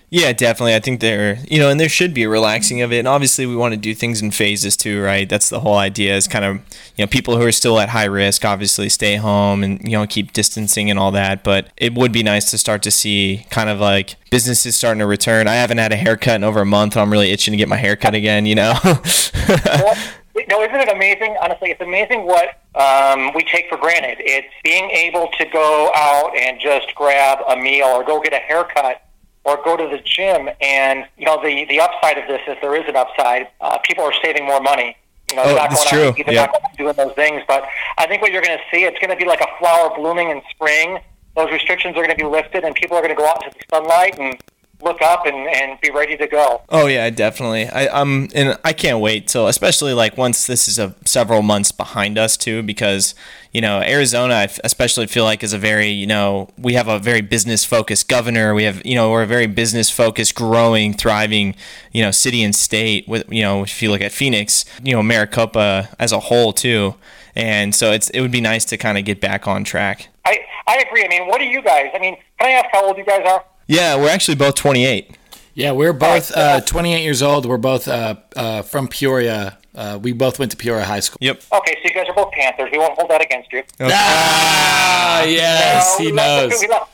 Yeah, 0.09 0.33
definitely. 0.33 0.77
I 0.77 0.79
think 0.79 1.01
there, 1.01 1.39
you 1.49 1.59
know, 1.59 1.69
and 1.69 1.81
there 1.81 1.89
should 1.89 2.15
be 2.15 2.23
a 2.23 2.29
relaxing 2.29 2.81
of 2.81 2.93
it. 2.93 3.01
And 3.01 3.09
obviously, 3.09 3.45
we 3.45 3.57
want 3.57 3.75
to 3.75 3.77
do 3.77 3.93
things 3.93 4.23
in 4.23 4.31
phases 4.31 4.77
too, 4.77 5.03
right? 5.03 5.29
That's 5.29 5.49
the 5.49 5.61
whole 5.61 5.77
idea. 5.77 6.17
Is 6.17 6.29
kind 6.29 6.45
of, 6.45 6.57
you 6.97 7.05
know, 7.05 7.07
people 7.09 7.37
who 7.37 7.43
are 7.43 7.51
still 7.51 7.81
at 7.81 7.89
high 7.89 8.05
risk, 8.05 8.45
obviously, 8.45 8.89
stay 8.89 9.17
home 9.17 9.65
and 9.65 9.83
you 9.83 9.99
know 9.99 10.07
keep 10.07 10.33
distancing 10.33 10.91
and 10.91 10.99
all 10.99 11.11
that. 11.11 11.43
But 11.43 11.71
it 11.77 11.95
would 11.95 12.13
be 12.13 12.23
nice 12.23 12.53
to 12.53 12.59
start 12.59 12.85
to 12.85 12.91
see 12.93 13.47
kind 13.51 13.69
of 13.69 13.81
like 13.81 14.15
businesses 14.31 14.77
starting 14.77 15.01
to 15.01 15.07
return. 15.07 15.49
I 15.49 15.55
haven't 15.55 15.79
had 15.79 15.93
a 15.93 15.97
haircut 15.97 16.37
in 16.37 16.45
over 16.45 16.61
a 16.61 16.67
month. 16.67 16.95
And 16.95 17.03
I'm 17.03 17.11
really 17.11 17.33
itching 17.33 17.51
to 17.51 17.59
get 17.59 17.69
my 17.69 17.77
haircut 17.77 18.15
again. 18.15 18.47
You 18.47 18.55
know. 18.55 18.75
no, 18.85 20.63
isn't 20.63 20.81
it 20.81 20.89
amazing? 20.89 21.37
Honestly, 21.43 21.71
it's 21.71 21.81
amazing 21.81 22.27
what 22.27 22.61
um, 22.77 23.33
we 23.35 23.43
take 23.43 23.69
for 23.69 23.77
granted. 23.77 24.19
It's 24.21 24.55
being 24.63 24.89
able 24.91 25.29
to 25.37 25.45
go 25.47 25.91
out 25.97 26.37
and 26.37 26.61
just 26.61 26.95
grab 26.95 27.39
a 27.49 27.57
meal 27.57 27.87
or 27.87 28.05
go 28.05 28.21
get 28.21 28.33
a 28.33 28.39
haircut 28.39 29.03
or 29.47 29.59
go 29.65 29.77
to 29.77 29.85
the 29.89 29.99
gym. 30.05 30.49
And 30.61 31.07
you 31.17 31.25
know, 31.25 31.41
the 31.43 31.65
the 31.67 31.81
upside 31.81 32.19
of 32.19 32.27
this 32.29 32.43
is 32.47 32.57
there 32.61 32.75
is 32.77 32.85
an 32.89 32.97
upside. 32.97 33.49
Uh, 33.61 33.79
people 33.79 34.05
are 34.05 34.13
saving 34.23 34.45
more 34.45 34.61
money. 34.61 34.97
You 35.31 35.37
know, 35.37 35.43
Oh, 35.43 35.47
they're 35.47 35.57
not 35.57 35.71
that's 35.71 35.91
going 35.91 36.13
true. 36.15 36.25
Out, 36.27 36.33
Yeah. 36.33 36.47
not 36.47 36.77
doing 36.77 36.95
those 36.95 37.15
things. 37.15 37.43
But 37.49 37.65
I 37.99 38.07
think 38.07 38.23
what 38.23 38.33
you're 38.33 38.43
going 38.43 38.59
to 38.59 38.65
see, 38.77 38.85
it's 38.85 38.99
going 38.99 39.11
to 39.11 39.17
be 39.17 39.25
like 39.25 39.41
a 39.41 39.49
flower 39.59 39.91
blooming 39.97 40.31
in 40.31 40.43
spring. 40.51 40.99
Those 41.37 41.51
restrictions 41.51 41.97
are 41.97 42.03
going 42.05 42.17
to 42.17 42.23
be 42.25 42.25
lifted, 42.25 42.65
and 42.65 42.75
people 42.75 42.97
are 42.97 43.03
going 43.03 43.15
to 43.15 43.21
go 43.21 43.27
out 43.29 43.45
into 43.45 43.57
the 43.59 43.65
sunlight 43.77 44.19
and 44.19 44.39
look 44.83 45.01
up 45.03 45.27
and, 45.27 45.49
and 45.49 45.81
be 45.81 45.91
ready 45.91 46.17
to 46.17 46.27
go. 46.27 46.63
Oh 46.69 46.87
yeah, 46.87 47.09
definitely. 47.11 47.67
I 47.67 47.87
um 47.87 48.29
and 48.35 48.59
I 48.65 48.73
can't 48.73 49.01
wait 49.01 49.29
till 49.29 49.49
especially 49.49 49.93
like 49.93 50.17
once 50.17 50.47
this 50.47 50.69
is 50.69 50.79
a 50.79 50.95
several 51.05 51.43
months 51.43 51.73
behind 51.73 52.19
us 52.19 52.37
too 52.37 52.63
because 52.63 53.15
you 53.53 53.61
know 53.61 53.81
Arizona 53.81 54.35
I 54.35 54.45
f- 54.45 54.61
especially 54.65 55.07
feel 55.07 55.25
like 55.25 55.43
is 55.43 55.53
a 55.53 55.59
very 55.59 55.89
you 55.89 56.07
know 56.07 56.49
we 56.59 56.75
have 56.75 56.89
a 56.89 56.99
very 56.99 57.21
business 57.21 57.65
focused 57.65 58.09
governor 58.09 58.55
we 58.55 58.65
have 58.65 58.85
you 58.85 58.95
know 58.95 59.11
we're 59.11 59.23
a 59.23 59.27
very 59.27 59.47
business 59.47 59.91
focused 59.91 60.35
growing 60.35 60.93
thriving 60.93 61.55
you 61.93 62.03
know 62.03 62.11
city 62.11 62.43
and 62.43 62.55
state 62.55 63.09
with 63.09 63.25
you 63.33 63.43
know 63.43 63.63
if 63.63 63.81
you 63.83 63.91
look 63.91 64.03
at 64.03 64.13
Phoenix 64.13 64.65
you 64.83 64.93
know 64.93 65.03
Maricopa 65.03 65.89
as 65.99 66.13
a 66.13 66.21
whole 66.21 66.53
too 66.53 66.95
and 67.37 67.75
so 67.75 67.93
it's 67.93 68.09
it 68.11 68.21
would 68.21 68.33
be 68.33 68.41
nice 68.41 68.65
to 68.65 68.77
kind 68.77 68.97
of 68.99 69.05
get 69.05 69.21
back 69.21 69.47
on 69.47 69.63
track. 69.63 70.09
I, 70.25 70.39
I 70.67 70.79
agree. 70.79 71.05
I 71.05 71.09
mean, 71.09 71.29
what 71.29 71.41
are 71.41 71.45
you 71.45 71.63
guys? 71.63 71.91
I 71.95 71.99
mean, 71.99 72.17
can 72.41 72.49
I 72.49 72.53
ask 72.53 72.67
how 72.73 72.87
old 72.87 72.97
you 72.97 73.05
guys 73.05 73.23
are? 73.27 73.45
Yeah, 73.67 73.97
we're 73.97 74.09
actually 74.11 74.37
both 74.37 74.55
28. 74.55 75.17
Yeah, 75.55 75.73
we're 75.73 75.93
both 75.93 76.31
uh, 76.37 76.61
28 76.61 77.03
years 77.03 77.23
old. 77.23 77.47
We're 77.47 77.57
both 77.57 77.89
uh, 77.89 78.17
uh, 78.37 78.63
from 78.63 78.89
Peoria. 78.89 79.59
Uh, 79.75 79.99
we 80.01 80.13
both 80.13 80.39
went 80.39 80.51
to 80.53 80.57
Peoria 80.57 80.85
High 80.85 81.01
School. 81.01 81.19
Yep. 81.21 81.43
Okay, 81.53 81.73
so 81.75 81.81
you 81.89 81.95
guys 81.95 82.07
are 82.09 82.15
both 82.15 82.33
Panthers. 82.33 82.69
We 82.71 82.79
won't 82.79 82.95
hold 82.95 83.11
that 83.11 83.23
against 83.23 83.53
you. 83.53 83.63
Ah, 83.81 85.23
yes, 85.25 85.95
Uh, 85.99 86.03
he 86.03 86.13
knows. 86.13 86.53
we 86.61 86.69
love- 86.69 86.89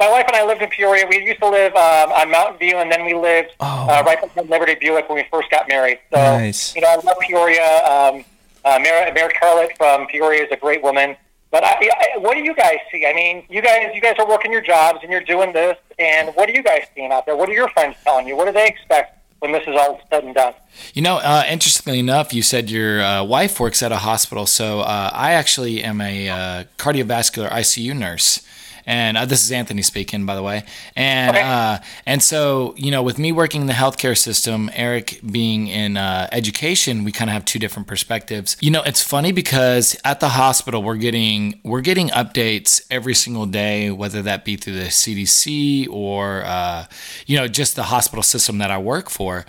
my 0.00 0.10
wife 0.10 0.24
and 0.26 0.34
I 0.36 0.44
lived 0.44 0.60
in 0.62 0.68
Peoria. 0.68 1.06
We 1.08 1.24
used 1.24 1.38
to 1.40 1.48
live 1.48 1.74
um, 1.76 2.10
on 2.12 2.28
Mountain 2.30 2.58
View, 2.58 2.76
and 2.78 2.90
then 2.90 3.04
we 3.04 3.14
lived 3.14 3.50
uh, 3.60 4.02
right 4.04 4.20
behind 4.20 4.50
Liberty 4.50 4.74
Buick 4.74 5.08
when 5.08 5.16
we 5.18 5.26
first 5.30 5.48
got 5.50 5.68
married. 5.68 6.00
So, 6.12 6.18
Oh. 6.18 6.38
Nice. 6.38 6.74
you 6.74 6.80
know, 6.82 6.88
I 6.88 6.96
love 6.96 7.16
Peoria. 7.20 7.84
Um, 7.86 8.24
uh, 8.64 8.78
Mary, 8.82 9.12
Mary 9.12 9.32
Carlat 9.40 9.76
from 9.76 10.06
Peoria 10.08 10.42
is 10.44 10.48
a 10.50 10.56
great 10.56 10.82
woman. 10.82 11.16
But 11.52 11.64
I, 11.64 11.74
I, 11.74 12.18
what 12.18 12.34
do 12.34 12.40
you 12.42 12.54
guys 12.54 12.78
see? 12.90 13.04
I 13.06 13.12
mean, 13.12 13.44
you 13.50 13.60
guys, 13.60 13.90
you 13.94 14.00
guys 14.00 14.14
are 14.18 14.26
working 14.26 14.50
your 14.50 14.62
jobs 14.62 15.00
and 15.02 15.12
you're 15.12 15.20
doing 15.20 15.52
this. 15.52 15.76
And 15.98 16.34
what 16.34 16.48
are 16.48 16.52
you 16.52 16.62
guys 16.62 16.86
seeing 16.94 17.12
out 17.12 17.26
there? 17.26 17.36
What 17.36 17.48
are 17.50 17.52
your 17.52 17.68
friends 17.68 17.96
telling 18.02 18.26
you? 18.26 18.36
What 18.36 18.46
do 18.46 18.52
they 18.52 18.66
expect 18.66 19.18
when 19.40 19.52
this 19.52 19.62
is 19.66 19.76
all 19.76 20.00
said 20.08 20.24
and 20.24 20.34
done? 20.34 20.54
You 20.94 21.02
know, 21.02 21.18
uh, 21.18 21.44
interestingly 21.50 21.98
enough, 21.98 22.32
you 22.32 22.40
said 22.40 22.70
your 22.70 23.02
uh, 23.02 23.22
wife 23.22 23.60
works 23.60 23.82
at 23.82 23.92
a 23.92 23.98
hospital. 23.98 24.46
So 24.46 24.80
uh, 24.80 25.10
I 25.12 25.32
actually 25.32 25.84
am 25.84 26.00
a 26.00 26.30
uh, 26.30 26.64
cardiovascular 26.78 27.50
ICU 27.50 27.94
nurse. 27.94 28.40
And 28.86 29.16
uh, 29.16 29.24
this 29.26 29.44
is 29.44 29.52
Anthony 29.52 29.82
speaking, 29.82 30.26
by 30.26 30.34
the 30.34 30.42
way. 30.42 30.64
And 30.96 31.36
Okay. 31.36 31.42
uh, 31.46 31.78
and 32.06 32.22
so 32.22 32.74
you 32.76 32.90
know, 32.90 33.02
with 33.02 33.18
me 33.18 33.32
working 33.32 33.60
in 33.62 33.66
the 33.66 33.72
healthcare 33.72 34.16
system, 34.16 34.70
Eric 34.74 35.20
being 35.30 35.68
in 35.68 35.96
uh, 35.96 36.28
education, 36.32 37.04
we 37.04 37.12
kind 37.12 37.30
of 37.30 37.34
have 37.34 37.44
two 37.44 37.58
different 37.58 37.86
perspectives. 37.88 38.56
You 38.60 38.70
know, 38.70 38.82
it's 38.82 39.02
funny 39.02 39.32
because 39.32 39.96
at 40.04 40.20
the 40.20 40.30
hospital, 40.30 40.82
we're 40.82 40.96
getting 40.96 41.60
we're 41.64 41.80
getting 41.80 42.08
updates 42.10 42.82
every 42.90 43.14
single 43.14 43.46
day, 43.46 43.90
whether 43.90 44.22
that 44.22 44.44
be 44.44 44.56
through 44.56 44.74
the 44.74 44.90
CDC 44.90 45.88
or 45.90 46.42
uh, 46.44 46.86
you 47.26 47.36
know 47.36 47.48
just 47.48 47.76
the 47.76 47.84
hospital 47.84 48.22
system 48.22 48.58
that 48.58 48.70
I 48.70 48.78
work 48.78 49.10
for. 49.10 49.44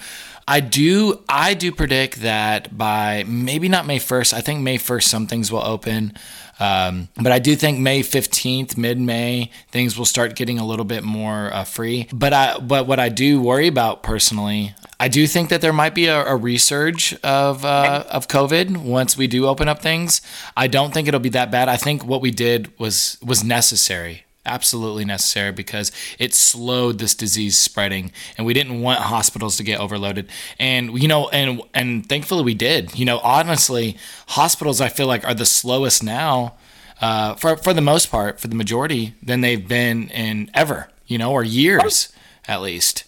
I 0.47 0.59
do 0.59 1.21
I 1.29 1.53
do 1.53 1.71
predict 1.71 2.21
that 2.21 2.77
by 2.77 3.23
maybe 3.27 3.69
not 3.69 3.85
May 3.85 3.99
1st, 3.99 4.33
I 4.33 4.41
think 4.41 4.61
May 4.61 4.77
1st 4.77 5.03
some 5.03 5.27
things 5.27 5.51
will 5.51 5.63
open. 5.63 6.13
Um, 6.59 7.09
but 7.15 7.31
I 7.31 7.39
do 7.39 7.55
think 7.55 7.79
May 7.79 8.01
15th, 8.01 8.77
mid 8.77 8.99
May, 8.99 9.49
things 9.71 9.97
will 9.97 10.05
start 10.05 10.35
getting 10.35 10.59
a 10.59 10.65
little 10.65 10.85
bit 10.85 11.03
more 11.03 11.51
uh, 11.53 11.63
free. 11.63 12.07
But 12.13 12.33
I 12.33 12.59
but 12.59 12.87
what 12.87 12.99
I 12.99 13.09
do 13.09 13.41
worry 13.41 13.67
about 13.67 14.03
personally, 14.03 14.75
I 14.99 15.07
do 15.07 15.25
think 15.27 15.49
that 15.49 15.61
there 15.61 15.73
might 15.73 15.95
be 15.95 16.05
a, 16.05 16.21
a 16.21 16.37
resurge 16.37 17.19
of 17.21 17.65
uh, 17.65 18.03
of 18.09 18.27
COVID 18.27 18.77
once 18.77 19.17
we 19.17 19.27
do 19.27 19.47
open 19.47 19.67
up 19.67 19.81
things. 19.81 20.21
I 20.55 20.67
don't 20.67 20.93
think 20.93 21.07
it'll 21.07 21.19
be 21.19 21.29
that 21.29 21.51
bad. 21.51 21.69
I 21.69 21.77
think 21.77 22.05
what 22.05 22.21
we 22.21 22.31
did 22.31 22.77
was 22.79 23.17
was 23.23 23.43
necessary 23.43 24.22
absolutely 24.45 25.05
necessary 25.05 25.51
because 25.51 25.91
it 26.19 26.33
slowed 26.33 26.99
this 26.99 27.15
disease 27.15 27.57
spreading 27.57 28.11
and 28.37 28.45
we 28.45 28.53
didn't 28.53 28.81
want 28.81 28.99
hospitals 28.99 29.55
to 29.57 29.63
get 29.63 29.79
overloaded 29.79 30.27
and 30.59 31.01
you 31.01 31.07
know 31.07 31.29
and 31.29 31.61
and 31.73 32.07
thankfully 32.09 32.43
we 32.43 32.53
did 32.53 32.97
you 32.97 33.05
know 33.05 33.19
honestly 33.19 33.97
hospitals 34.29 34.81
i 34.81 34.89
feel 34.89 35.07
like 35.07 35.25
are 35.25 35.33
the 35.33 35.45
slowest 35.45 36.03
now 36.03 36.53
uh, 37.01 37.33
for 37.35 37.55
for 37.57 37.73
the 37.73 37.81
most 37.81 38.11
part 38.11 38.39
for 38.39 38.47
the 38.49 38.55
majority 38.55 39.13
than 39.23 39.41
they've 39.41 39.67
been 39.67 40.09
in 40.09 40.49
ever 40.53 40.89
you 41.07 41.17
know 41.17 41.31
or 41.31 41.43
years 41.43 42.11
at 42.47 42.61
least 42.61 43.05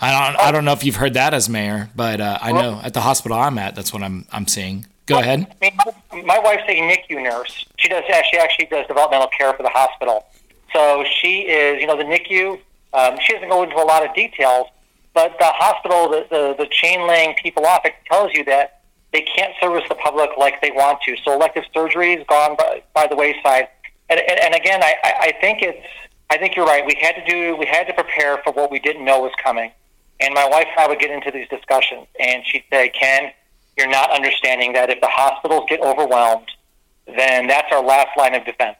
i 0.00 0.10
don't 0.10 0.40
i 0.40 0.50
don't 0.50 0.64
know 0.64 0.72
if 0.72 0.82
you've 0.82 0.96
heard 0.96 1.12
that 1.14 1.34
as 1.34 1.48
mayor 1.48 1.90
but 1.94 2.20
uh, 2.20 2.38
i 2.40 2.52
know 2.52 2.80
at 2.82 2.94
the 2.94 3.00
hospital 3.02 3.36
i'm 3.36 3.58
at 3.58 3.74
that's 3.74 3.92
what 3.92 4.02
i'm 4.02 4.24
i'm 4.32 4.46
seeing 4.46 4.86
go 5.06 5.18
ahead 5.18 5.46
I 5.60 5.70
mean, 6.14 6.26
my- 6.26 6.38
wife's 6.38 6.62
a 6.68 6.80
NICU 6.80 7.22
nurse. 7.22 7.66
She 7.76 7.88
does. 7.88 8.04
She 8.30 8.38
actually 8.38 8.66
does 8.66 8.86
developmental 8.86 9.28
care 9.28 9.52
for 9.54 9.62
the 9.62 9.68
hospital. 9.68 10.26
So 10.72 11.04
she 11.20 11.42
is, 11.42 11.80
you 11.80 11.86
know, 11.86 11.96
the 11.96 12.04
NICU. 12.04 12.60
Um, 12.92 13.18
she 13.20 13.32
doesn't 13.32 13.48
go 13.48 13.62
into 13.62 13.76
a 13.76 13.84
lot 13.84 14.04
of 14.06 14.14
details, 14.14 14.66
but 15.14 15.36
the 15.38 15.46
hospital, 15.46 16.08
the, 16.08 16.26
the 16.30 16.54
the 16.58 16.66
chain 16.70 17.06
laying 17.06 17.34
people 17.34 17.66
off, 17.66 17.82
it 17.84 17.94
tells 18.06 18.32
you 18.34 18.44
that 18.44 18.82
they 19.12 19.22
can't 19.22 19.52
service 19.60 19.84
the 19.88 19.94
public 19.94 20.30
like 20.36 20.60
they 20.60 20.70
want 20.70 21.00
to. 21.02 21.16
So 21.24 21.32
elective 21.32 21.64
surgery 21.74 22.16
has 22.16 22.26
gone 22.26 22.56
by, 22.56 22.82
by 22.94 23.06
the 23.06 23.16
wayside. 23.16 23.68
And, 24.08 24.20
and, 24.20 24.40
and 24.40 24.54
again, 24.54 24.82
I 24.82 24.94
I 25.02 25.32
think 25.40 25.62
it's. 25.62 25.86
I 26.32 26.38
think 26.38 26.54
you're 26.54 26.66
right. 26.66 26.86
We 26.86 26.96
had 27.00 27.16
to 27.16 27.24
do. 27.24 27.56
We 27.56 27.66
had 27.66 27.88
to 27.88 27.92
prepare 27.92 28.38
for 28.44 28.52
what 28.52 28.70
we 28.70 28.78
didn't 28.78 29.04
know 29.04 29.20
was 29.20 29.32
coming. 29.42 29.72
And 30.20 30.32
my 30.32 30.46
wife 30.48 30.66
and 30.70 30.78
I 30.78 30.86
would 30.86 31.00
get 31.00 31.10
into 31.10 31.30
these 31.32 31.48
discussions, 31.48 32.06
and 32.20 32.44
she'd 32.46 32.64
say, 32.70 32.90
"Ken, 32.90 33.32
you're 33.76 33.88
not 33.88 34.10
understanding 34.12 34.72
that 34.74 34.90
if 34.90 35.00
the 35.00 35.08
hospitals 35.08 35.64
get 35.68 35.80
overwhelmed, 35.80 36.48
then 37.06 37.46
that's 37.46 37.72
our 37.72 37.82
last 37.82 38.16
line 38.16 38.34
of 38.34 38.44
defense. 38.44 38.76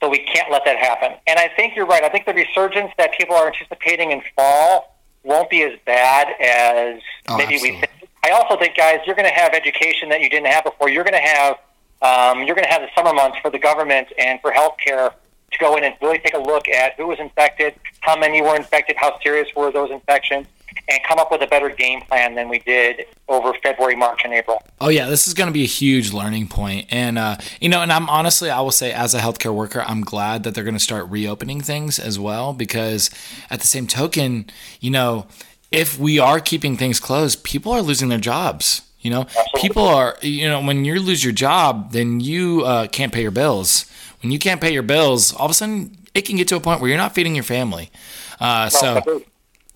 So 0.00 0.08
we 0.08 0.18
can't 0.18 0.50
let 0.50 0.64
that 0.64 0.76
happen. 0.76 1.16
And 1.26 1.38
I 1.38 1.48
think 1.48 1.74
you're 1.74 1.86
right. 1.86 2.04
I 2.04 2.08
think 2.08 2.24
the 2.24 2.34
resurgence 2.34 2.92
that 2.98 3.12
people 3.18 3.34
are 3.34 3.48
anticipating 3.48 4.12
in 4.12 4.22
fall 4.36 4.96
won't 5.24 5.50
be 5.50 5.62
as 5.62 5.78
bad 5.84 6.28
as 6.40 7.00
Oh, 7.28 7.36
maybe 7.36 7.54
we 7.54 7.72
think. 7.72 7.90
I 8.24 8.30
also 8.30 8.56
think, 8.56 8.76
guys, 8.76 9.00
you're 9.06 9.16
going 9.16 9.28
to 9.28 9.34
have 9.34 9.54
education 9.54 10.08
that 10.10 10.20
you 10.20 10.28
didn't 10.30 10.46
have 10.46 10.64
before. 10.64 10.88
You're 10.88 11.04
going 11.04 11.20
to 11.20 11.28
have 11.28 11.56
um, 12.00 12.44
you're 12.46 12.54
going 12.54 12.66
to 12.66 12.70
have 12.70 12.82
the 12.82 12.88
summer 12.94 13.12
months 13.12 13.38
for 13.42 13.50
the 13.50 13.58
government 13.58 14.08
and 14.18 14.40
for 14.40 14.52
healthcare 14.52 15.12
to 15.50 15.58
go 15.58 15.76
in 15.76 15.82
and 15.82 15.94
really 16.00 16.18
take 16.18 16.34
a 16.34 16.38
look 16.38 16.68
at 16.68 16.94
who 16.94 17.08
was 17.08 17.18
infected, 17.18 17.74
how 18.00 18.16
many 18.16 18.40
were 18.40 18.54
infected, 18.54 18.96
how 18.96 19.18
serious 19.20 19.48
were 19.56 19.72
those 19.72 19.90
infections, 19.90 20.46
and 20.88 21.00
come 21.06 21.18
up 21.18 21.30
with 21.30 21.42
a 21.42 21.46
better 21.46 21.68
game 21.68 22.00
plan 22.02 22.34
than 22.34 22.48
we 22.48 22.58
did 22.60 23.06
over 23.28 23.52
February, 23.62 23.96
March, 23.96 24.22
and 24.24 24.32
April. 24.32 24.62
Oh 24.80 24.88
yeah, 24.88 25.08
this 25.08 25.26
is 25.26 25.34
going 25.34 25.48
to 25.48 25.52
be 25.52 25.62
a 25.62 25.66
huge 25.66 26.12
learning 26.12 26.48
point, 26.48 26.86
and 26.90 27.18
uh, 27.18 27.36
you 27.60 27.68
know, 27.68 27.82
and 27.82 27.92
I'm 27.92 28.08
honestly, 28.08 28.50
I 28.50 28.60
will 28.60 28.70
say, 28.70 28.92
as 28.92 29.14
a 29.14 29.18
healthcare 29.18 29.54
worker, 29.54 29.82
I'm 29.86 30.02
glad 30.02 30.42
that 30.44 30.54
they're 30.54 30.64
going 30.64 30.74
to 30.74 30.80
start 30.80 31.08
reopening 31.08 31.60
things 31.60 31.98
as 31.98 32.18
well, 32.18 32.52
because 32.52 33.10
at 33.50 33.60
the 33.60 33.66
same 33.66 33.86
token, 33.86 34.50
you 34.80 34.90
know, 34.90 35.26
if 35.70 35.98
we 35.98 36.18
are 36.18 36.40
keeping 36.40 36.76
things 36.76 37.00
closed, 37.00 37.44
people 37.44 37.72
are 37.72 37.82
losing 37.82 38.08
their 38.08 38.18
jobs. 38.18 38.82
You 39.00 39.12
know, 39.12 39.26
people 39.56 39.84
are, 39.84 40.16
you 40.22 40.48
know, 40.48 40.60
when 40.60 40.84
you 40.84 40.98
lose 40.98 41.22
your 41.22 41.32
job, 41.32 41.92
then 41.92 42.18
you 42.18 42.62
uh, 42.64 42.88
can't 42.88 43.12
pay 43.12 43.22
your 43.22 43.30
bills. 43.30 43.86
When 44.22 44.32
you 44.32 44.40
can't 44.40 44.60
pay 44.60 44.72
your 44.72 44.82
bills, 44.82 45.32
all 45.32 45.44
of 45.44 45.52
a 45.52 45.54
sudden 45.54 45.96
it 46.14 46.22
can 46.22 46.36
get 46.36 46.48
to 46.48 46.56
a 46.56 46.60
point 46.60 46.80
where 46.80 46.88
you're 46.88 46.98
not 46.98 47.14
feeding 47.14 47.36
your 47.36 47.44
family. 47.44 47.92
Uh, 48.40 48.68
so 48.68 49.22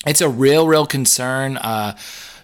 it's 0.06 0.20
a 0.20 0.28
real, 0.28 0.66
real 0.66 0.86
concern. 0.86 1.56
Uh, 1.56 1.96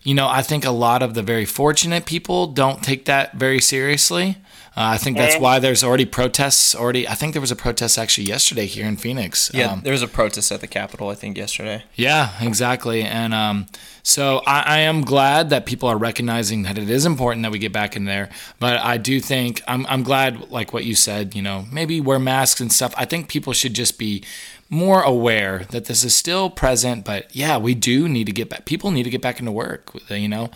you 0.03 0.15
know, 0.15 0.29
I 0.29 0.43
think 0.43 0.65
a 0.65 0.71
lot 0.71 1.03
of 1.03 1.15
the 1.15 1.23
very 1.23 1.45
fortunate 1.45 2.07
people 2.07 2.47
don't 2.47 2.83
take 2.83 3.05
that 3.07 3.35
very 3.35 3.61
seriously. 3.61 4.37
Uh, 4.77 4.95
I 4.95 4.97
think 4.97 5.17
that's 5.17 5.35
Mhm. 5.35 5.41
why 5.41 5.59
there's 5.59 5.83
already 5.83 6.05
protests. 6.05 6.73
Already, 6.73 7.09
I 7.09 7.15
think 7.15 7.33
there 7.35 7.41
was 7.41 7.51
a 7.51 7.57
protest 7.57 7.99
actually 7.99 8.29
yesterday 8.29 8.67
here 8.67 8.87
in 8.87 8.97
Phoenix. 8.97 9.51
Yeah, 9.53 9.73
Um, 9.73 9.81
there 9.83 9.93
was 9.93 10.03
a 10.03 10.07
protest 10.07 10.53
at 10.53 10.61
the 10.61 10.69
Capitol, 10.69 11.09
I 11.09 11.17
think, 11.17 11.37
yesterday. 11.37 11.83
yeah, 11.97 12.31
exactly. 12.41 13.03
And 13.03 13.35
um, 13.35 13.67
so 14.05 14.41
I, 14.47 14.61
I 14.61 14.79
am 14.79 15.01
glad 15.01 15.51
that 15.51 15.67
people 15.67 15.89
are 15.89 15.97
recognizing 15.99 16.63
that 16.63 16.79
it 16.79 16.89
is 16.89 17.05
important 17.05 17.43
that 17.43 17.51
we 17.51 17.59
get 17.59 17.73
back 17.73 17.97
in 17.97 18.05
there. 18.05 18.29
But 18.61 18.79
I 18.79 18.99
do 18.99 19.19
think 19.19 19.63
I'm, 19.67 19.85
I'm 19.89 20.05
glad, 20.05 20.49
like 20.53 20.73
what 20.73 20.85
you 20.85 20.95
said, 20.95 21.35
you 21.35 21.43
know, 21.43 21.67
maybe 21.73 22.01
wear 22.01 22.21
masks 22.21 22.61
and 22.61 22.73
stuff. 22.73 22.95
I 22.97 23.05
think 23.05 23.27
people 23.29 23.53
should 23.53 23.75
just 23.75 23.99
be 23.99 24.23
more 24.71 25.03
aware 25.03 25.65
that 25.71 25.87
this 25.87 26.05
is 26.05 26.15
still 26.15 26.51
present. 26.51 27.05
But 27.05 27.35
yeah, 27.35 27.59
we 27.59 27.75
do 27.75 28.09
need 28.09 28.27
to 28.27 28.33
get 28.33 28.51
back. 28.51 28.65
People 28.65 28.91
need 28.91 29.05
to 29.05 29.11
get 29.11 29.23
back 29.23 29.41
into 29.41 29.53
work. 29.53 29.91
You 30.11 30.29
know, 30.29 30.51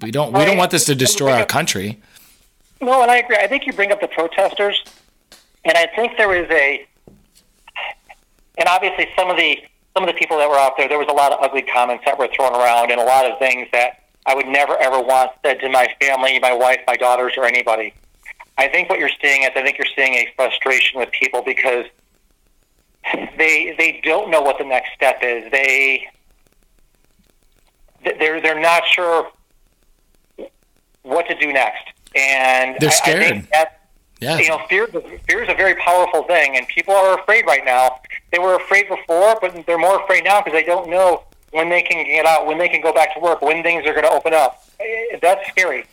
we 0.00 0.10
don't 0.10 0.32
we 0.32 0.44
don't 0.44 0.56
want 0.56 0.70
this 0.70 0.84
to 0.86 0.94
destroy 0.94 1.32
our 1.32 1.46
country. 1.46 2.00
No, 2.80 3.02
and 3.02 3.10
I 3.10 3.18
agree. 3.18 3.36
I 3.36 3.46
think 3.46 3.66
you 3.66 3.72
bring 3.72 3.92
up 3.92 4.00
the 4.00 4.08
protesters, 4.08 4.82
and 5.64 5.76
I 5.76 5.86
think 5.94 6.16
there 6.16 6.34
is 6.34 6.50
a, 6.50 6.86
and 8.56 8.68
obviously 8.68 9.08
some 9.14 9.28
of 9.28 9.36
the 9.36 9.58
some 9.94 10.02
of 10.02 10.06
the 10.06 10.18
people 10.18 10.38
that 10.38 10.48
were 10.48 10.56
out 10.56 10.76
there, 10.76 10.88
there 10.88 10.98
was 10.98 11.08
a 11.08 11.12
lot 11.12 11.32
of 11.32 11.38
ugly 11.42 11.62
comments 11.62 12.04
that 12.06 12.18
were 12.18 12.28
thrown 12.34 12.54
around, 12.54 12.90
and 12.90 13.00
a 13.00 13.04
lot 13.04 13.30
of 13.30 13.38
things 13.38 13.68
that 13.72 14.04
I 14.24 14.34
would 14.34 14.46
never 14.46 14.78
ever 14.78 15.00
want 15.00 15.32
said 15.44 15.60
to 15.60 15.68
my 15.68 15.88
family, 16.00 16.38
my 16.38 16.54
wife, 16.54 16.80
my 16.86 16.96
daughters, 16.96 17.34
or 17.36 17.44
anybody. 17.44 17.92
I 18.56 18.68
think 18.68 18.88
what 18.88 18.98
you're 18.98 19.10
seeing 19.22 19.42
is 19.42 19.50
I 19.56 19.62
think 19.62 19.78
you're 19.78 19.86
seeing 19.96 20.14
a 20.14 20.28
frustration 20.36 20.98
with 20.98 21.10
people 21.10 21.42
because 21.42 21.86
they 23.38 23.74
they 23.78 24.00
don't 24.04 24.30
know 24.30 24.40
what 24.42 24.58
the 24.58 24.64
next 24.64 24.92
step 24.94 25.18
is. 25.22 25.50
They 25.50 26.06
they're 28.04 28.40
they're 28.40 28.60
not 28.60 28.86
sure 28.86 29.30
what 31.02 31.26
to 31.28 31.34
do 31.34 31.52
next, 31.52 31.84
and 32.14 32.76
They're 32.80 32.90
I- 32.90 32.92
I 32.92 32.96
scared. 32.96 33.22
think 33.22 33.50
that, 33.50 33.80
Yeah. 34.20 34.38
you 34.38 34.48
know, 34.48 34.58
fear 34.68 34.86
fear 35.26 35.42
is 35.42 35.48
a 35.48 35.54
very 35.54 35.74
powerful 35.76 36.22
thing, 36.24 36.56
and 36.56 36.66
people 36.68 36.94
are 36.94 37.18
afraid 37.18 37.46
right 37.46 37.64
now. 37.64 38.00
They 38.32 38.38
were 38.38 38.54
afraid 38.54 38.88
before, 38.88 39.38
but 39.40 39.66
they're 39.66 39.78
more 39.78 40.02
afraid 40.02 40.24
now 40.24 40.40
because 40.40 40.52
they 40.52 40.64
don't 40.64 40.88
know 40.88 41.24
when 41.52 41.68
they 41.68 41.82
can 41.82 42.04
get 42.04 42.26
out, 42.26 42.46
when 42.46 42.58
they 42.58 42.68
can 42.68 42.80
go 42.80 42.92
back 42.92 43.12
to 43.14 43.20
work, 43.20 43.42
when 43.42 43.62
things 43.62 43.84
are 43.86 43.92
going 43.92 44.04
to 44.04 44.10
open 44.12 44.32
up. 44.34 44.62
That's 45.20 45.46
scary. 45.48 45.84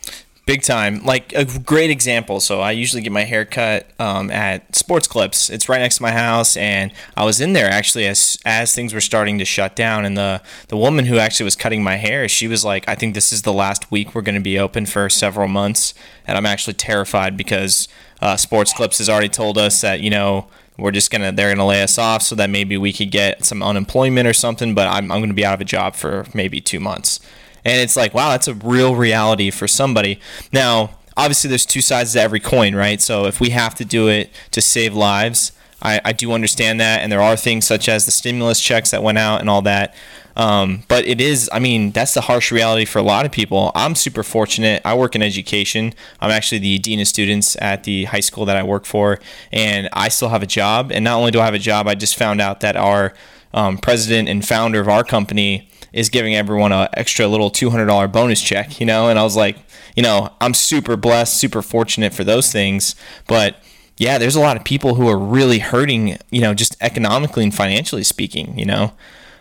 Big 0.48 0.62
time. 0.62 1.04
Like 1.04 1.34
a 1.34 1.44
great 1.44 1.90
example. 1.90 2.40
So 2.40 2.62
I 2.62 2.70
usually 2.70 3.02
get 3.02 3.12
my 3.12 3.24
hair 3.24 3.44
cut 3.44 3.86
um, 3.98 4.30
at 4.30 4.74
Sports 4.74 5.06
Clips. 5.06 5.50
It's 5.50 5.68
right 5.68 5.78
next 5.78 5.96
to 5.96 6.02
my 6.02 6.12
house, 6.12 6.56
and 6.56 6.90
I 7.18 7.26
was 7.26 7.42
in 7.42 7.52
there 7.52 7.68
actually 7.68 8.06
as 8.06 8.38
as 8.46 8.74
things 8.74 8.94
were 8.94 9.02
starting 9.02 9.38
to 9.40 9.44
shut 9.44 9.76
down. 9.76 10.06
And 10.06 10.16
the 10.16 10.40
the 10.68 10.76
woman 10.78 11.04
who 11.04 11.18
actually 11.18 11.44
was 11.44 11.54
cutting 11.54 11.84
my 11.84 11.96
hair, 11.96 12.26
she 12.30 12.48
was 12.48 12.64
like, 12.64 12.88
"I 12.88 12.94
think 12.94 13.12
this 13.12 13.30
is 13.30 13.42
the 13.42 13.52
last 13.52 13.90
week 13.90 14.14
we're 14.14 14.22
going 14.22 14.36
to 14.36 14.40
be 14.40 14.58
open 14.58 14.86
for 14.86 15.10
several 15.10 15.48
months," 15.48 15.92
and 16.26 16.38
I'm 16.38 16.46
actually 16.46 16.74
terrified 16.74 17.36
because 17.36 17.86
uh, 18.22 18.38
Sports 18.38 18.72
Clips 18.72 18.96
has 18.96 19.10
already 19.10 19.28
told 19.28 19.58
us 19.58 19.82
that 19.82 20.00
you 20.00 20.08
know 20.08 20.48
we're 20.78 20.92
just 20.92 21.10
gonna 21.10 21.30
they're 21.30 21.54
gonna 21.54 21.66
lay 21.66 21.82
us 21.82 21.98
off 21.98 22.22
so 22.22 22.34
that 22.36 22.48
maybe 22.48 22.78
we 22.78 22.94
could 22.94 23.10
get 23.10 23.44
some 23.44 23.62
unemployment 23.62 24.26
or 24.26 24.32
something. 24.32 24.74
But 24.74 24.88
I'm 24.88 25.12
I'm 25.12 25.20
gonna 25.20 25.34
be 25.34 25.44
out 25.44 25.56
of 25.56 25.60
a 25.60 25.66
job 25.66 25.94
for 25.94 26.24
maybe 26.32 26.62
two 26.62 26.80
months. 26.80 27.20
And 27.68 27.82
it's 27.82 27.96
like, 27.96 28.14
wow, 28.14 28.30
that's 28.30 28.48
a 28.48 28.54
real 28.54 28.96
reality 28.96 29.50
for 29.50 29.68
somebody. 29.68 30.18
Now, 30.54 30.96
obviously, 31.18 31.48
there's 31.48 31.66
two 31.66 31.82
sides 31.82 32.14
to 32.14 32.20
every 32.20 32.40
coin, 32.40 32.74
right? 32.74 32.98
So 32.98 33.26
if 33.26 33.40
we 33.40 33.50
have 33.50 33.74
to 33.74 33.84
do 33.84 34.08
it 34.08 34.30
to 34.52 34.62
save 34.62 34.94
lives, 34.94 35.52
I, 35.82 36.00
I 36.02 36.12
do 36.12 36.32
understand 36.32 36.80
that. 36.80 37.02
And 37.02 37.12
there 37.12 37.20
are 37.20 37.36
things 37.36 37.66
such 37.66 37.86
as 37.86 38.06
the 38.06 38.10
stimulus 38.10 38.58
checks 38.58 38.90
that 38.92 39.02
went 39.02 39.18
out 39.18 39.40
and 39.40 39.50
all 39.50 39.60
that. 39.62 39.94
Um, 40.34 40.84
but 40.88 41.04
it 41.04 41.20
is, 41.20 41.50
I 41.52 41.58
mean, 41.58 41.90
that's 41.90 42.14
the 42.14 42.22
harsh 42.22 42.50
reality 42.50 42.86
for 42.86 43.00
a 43.00 43.02
lot 43.02 43.26
of 43.26 43.32
people. 43.32 43.70
I'm 43.74 43.94
super 43.94 44.22
fortunate. 44.22 44.80
I 44.82 44.94
work 44.94 45.14
in 45.14 45.20
education. 45.20 45.92
I'm 46.20 46.30
actually 46.30 46.60
the 46.60 46.78
dean 46.78 47.00
of 47.00 47.06
students 47.06 47.54
at 47.60 47.84
the 47.84 48.04
high 48.04 48.20
school 48.20 48.46
that 48.46 48.56
I 48.56 48.62
work 48.62 48.86
for, 48.86 49.18
and 49.52 49.90
I 49.92 50.08
still 50.08 50.30
have 50.30 50.42
a 50.42 50.46
job. 50.46 50.90
And 50.90 51.04
not 51.04 51.18
only 51.18 51.32
do 51.32 51.40
I 51.40 51.44
have 51.44 51.54
a 51.54 51.58
job, 51.58 51.86
I 51.86 51.96
just 51.96 52.16
found 52.16 52.40
out 52.40 52.60
that 52.60 52.76
our 52.76 53.12
um, 53.52 53.76
president 53.76 54.30
and 54.30 54.46
founder 54.46 54.80
of 54.80 54.88
our 54.88 55.04
company 55.04 55.68
is 55.92 56.08
giving 56.08 56.34
everyone 56.34 56.72
an 56.72 56.88
extra 56.94 57.26
little 57.26 57.50
$200 57.50 58.12
bonus 58.12 58.40
check, 58.40 58.80
you 58.80 58.86
know? 58.86 59.08
And 59.08 59.18
I 59.18 59.22
was 59.22 59.36
like, 59.36 59.56
you 59.96 60.02
know, 60.02 60.32
I'm 60.40 60.54
super 60.54 60.96
blessed, 60.96 61.36
super 61.36 61.62
fortunate 61.62 62.12
for 62.14 62.24
those 62.24 62.52
things. 62.52 62.94
But 63.26 63.62
yeah, 63.96 64.18
there's 64.18 64.36
a 64.36 64.40
lot 64.40 64.56
of 64.56 64.64
people 64.64 64.94
who 64.94 65.08
are 65.08 65.18
really 65.18 65.58
hurting, 65.58 66.18
you 66.30 66.40
know, 66.40 66.54
just 66.54 66.76
economically 66.80 67.42
and 67.44 67.54
financially 67.54 68.04
speaking, 68.04 68.58
you 68.58 68.64
know? 68.64 68.92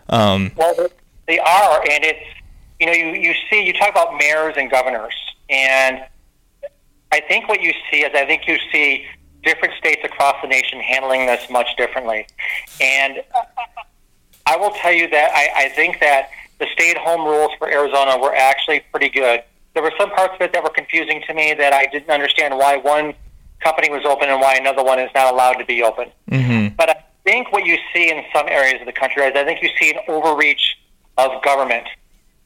Um, 0.09 0.51
Well, 0.55 0.89
they 1.27 1.39
are, 1.39 1.81
and 1.89 2.03
it's 2.03 2.23
you 2.79 2.85
know 2.85 2.93
you 2.93 3.07
you 3.07 3.33
see 3.49 3.63
you 3.65 3.73
talk 3.73 3.89
about 3.89 4.17
mayors 4.17 4.55
and 4.57 4.71
governors, 4.71 5.13
and 5.49 6.05
I 7.11 7.19
think 7.21 7.47
what 7.47 7.61
you 7.61 7.73
see 7.91 8.03
is 8.03 8.11
I 8.13 8.25
think 8.25 8.47
you 8.47 8.57
see 8.71 9.05
different 9.43 9.73
states 9.75 10.01
across 10.03 10.35
the 10.41 10.47
nation 10.47 10.79
handling 10.79 11.25
this 11.25 11.49
much 11.49 11.67
differently, 11.77 12.27
and 12.79 13.21
I 14.45 14.55
will 14.55 14.71
tell 14.71 14.93
you 14.93 15.09
that 15.09 15.31
I, 15.33 15.65
I 15.65 15.69
think 15.69 15.99
that 15.99 16.29
the 16.59 16.67
stay-at-home 16.73 17.23
rules 17.25 17.51
for 17.57 17.69
Arizona 17.69 18.17
were 18.17 18.35
actually 18.35 18.81
pretty 18.91 19.09
good. 19.09 19.43
There 19.73 19.83
were 19.83 19.93
some 19.99 20.09
parts 20.11 20.33
of 20.35 20.41
it 20.41 20.53
that 20.53 20.63
were 20.63 20.69
confusing 20.71 21.21
to 21.27 21.33
me 21.33 21.53
that 21.53 21.73
I 21.73 21.85
didn't 21.87 22.09
understand 22.09 22.57
why 22.57 22.77
one 22.77 23.13
company 23.59 23.89
was 23.89 24.03
open 24.05 24.29
and 24.29 24.41
why 24.41 24.55
another 24.55 24.83
one 24.83 24.99
is 24.99 25.09
not 25.13 25.31
allowed 25.33 25.53
to 25.53 25.65
be 25.65 25.83
open. 25.83 26.11
mhm. 26.29 26.75
But 26.75 26.89
I 26.89 27.03
think 27.23 27.51
what 27.51 27.65
you 27.65 27.77
see 27.93 28.09
in 28.09 28.23
some 28.33 28.47
areas 28.47 28.79
of 28.79 28.87
the 28.87 28.93
country 28.93 29.23
is 29.23 29.33
I 29.35 29.43
think 29.43 29.61
you 29.61 29.69
see 29.79 29.91
an 29.91 29.99
overreach 30.07 30.77
of 31.17 31.41
government 31.43 31.87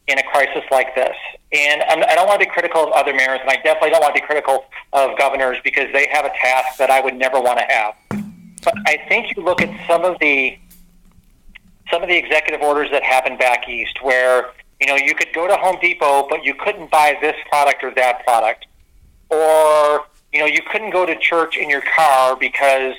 in 0.08 0.17
a 0.17 0.24
crisis 0.24 0.63
like 0.71 0.93
this. 0.95 1.15
And 1.54 1.84
I'm, 1.84 2.04
I 2.04 2.15
don't 2.15 2.28
want 2.28 2.41
to 2.41 2.47
be 2.47 2.52
critical 2.52 2.84
of 2.84 2.91
other 2.93 3.13
mayors, 3.13 3.39
and 3.41 3.50
I 3.50 3.56
definitely 3.58 3.91
don't 3.91 4.02
want 4.02 4.15
to 4.15 4.21
be 4.21 4.26
critical 4.26 4.65
of 4.93 5.17
governors 5.17 5.58
because 5.63 5.88
they 5.93 6.08
have 6.12 6.26
a 6.26 6.32
task 6.41 6.78
that 6.78 6.89
I 6.89 7.00
would 7.02 7.15
never 7.15 7.39
want 7.39 7.60
to 7.60 7.65
have. 7.65 7.93
But 8.63 8.74
I 8.88 8.97
think 9.08 9.36
you 9.36 9.43
look 9.43 9.62
at 9.62 9.69
some 9.88 10.04
of 10.06 10.17
the 10.19 10.58
some 11.91 12.01
of 12.01 12.10
the 12.10 12.17
executive 12.17 12.62
orders 12.62 12.89
that 12.91 13.04
happened 13.04 13.38
back 13.38 13.67
east, 13.67 14.01
where 14.01 14.51
you 14.80 14.88
know 14.88 14.95
you 14.95 15.13
could 15.13 15.34
go 15.34 15.47
to 15.47 15.56
Home 15.58 15.77
Depot, 15.82 16.27
but 16.30 16.43
you 16.43 16.56
couldn't 16.56 16.89
buy 16.89 17.17
this 17.21 17.36
product 17.49 17.84
or 17.84 17.93
that 17.95 18.23
product, 18.25 18.65
or 19.30 20.06
you 20.34 20.39
know 20.39 20.45
you 20.45 20.62
couldn't 20.71 20.91
go 20.91 21.06
to 21.06 21.15
church 21.19 21.58
in 21.58 21.69
your 21.69 21.84
car 21.95 22.36
because 22.36 22.95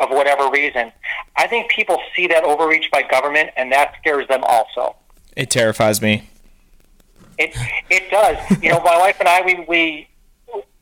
of 0.00 0.10
whatever 0.10 0.48
reason. 0.50 0.92
I 1.36 1.46
think 1.46 1.70
people 1.70 2.00
see 2.14 2.26
that 2.28 2.44
overreach 2.44 2.90
by 2.90 3.02
government, 3.02 3.50
and 3.56 3.72
that 3.72 3.94
scares 3.98 4.28
them 4.28 4.44
also. 4.44 4.96
It 5.36 5.50
terrifies 5.50 6.00
me. 6.00 6.28
It 7.36 7.56
it 7.90 8.10
does. 8.10 8.38
You 8.62 8.70
know, 8.70 8.80
my 8.80 8.96
wife 8.98 9.16
and 9.20 9.28
I, 9.28 9.42
we 9.42 9.64
we 9.68 10.08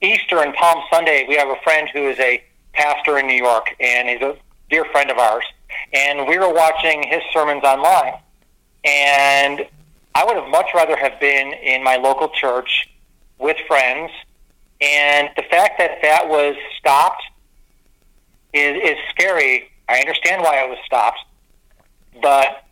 Easter 0.02 0.38
and 0.38 0.54
Palm 0.54 0.82
Sunday, 0.92 1.24
we 1.28 1.36
have 1.36 1.48
a 1.48 1.56
friend 1.64 1.88
who 1.92 2.08
is 2.08 2.18
a 2.18 2.42
pastor 2.72 3.18
in 3.18 3.26
New 3.26 3.36
York, 3.36 3.74
and 3.80 4.08
he's 4.08 4.20
a 4.20 4.36
dear 4.70 4.84
friend 4.86 5.10
of 5.10 5.18
ours. 5.18 5.44
And 5.92 6.26
we 6.26 6.38
were 6.38 6.52
watching 6.52 7.02
his 7.02 7.22
sermons 7.33 7.62
online, 7.64 8.14
and 8.85 9.66
I 10.14 10.24
would 10.24 10.37
have 10.37 10.48
much 10.48 10.66
rather 10.74 10.96
have 10.96 11.20
been 11.20 11.52
in 11.52 11.83
my 11.83 11.96
local 11.96 12.29
church 12.29 12.88
with 13.38 13.57
friends. 13.66 14.11
And 14.81 15.31
the 15.37 15.42
fact 15.42 15.79
that 15.79 15.98
that 16.02 16.29
was 16.29 16.55
stopped 16.79 17.22
is 18.52 18.76
is 18.83 18.96
scary. 19.11 19.70
I 19.88 20.00
understand 20.00 20.42
why 20.42 20.62
it 20.62 20.68
was 20.68 20.79
stopped, 20.85 21.20
but 22.22 22.64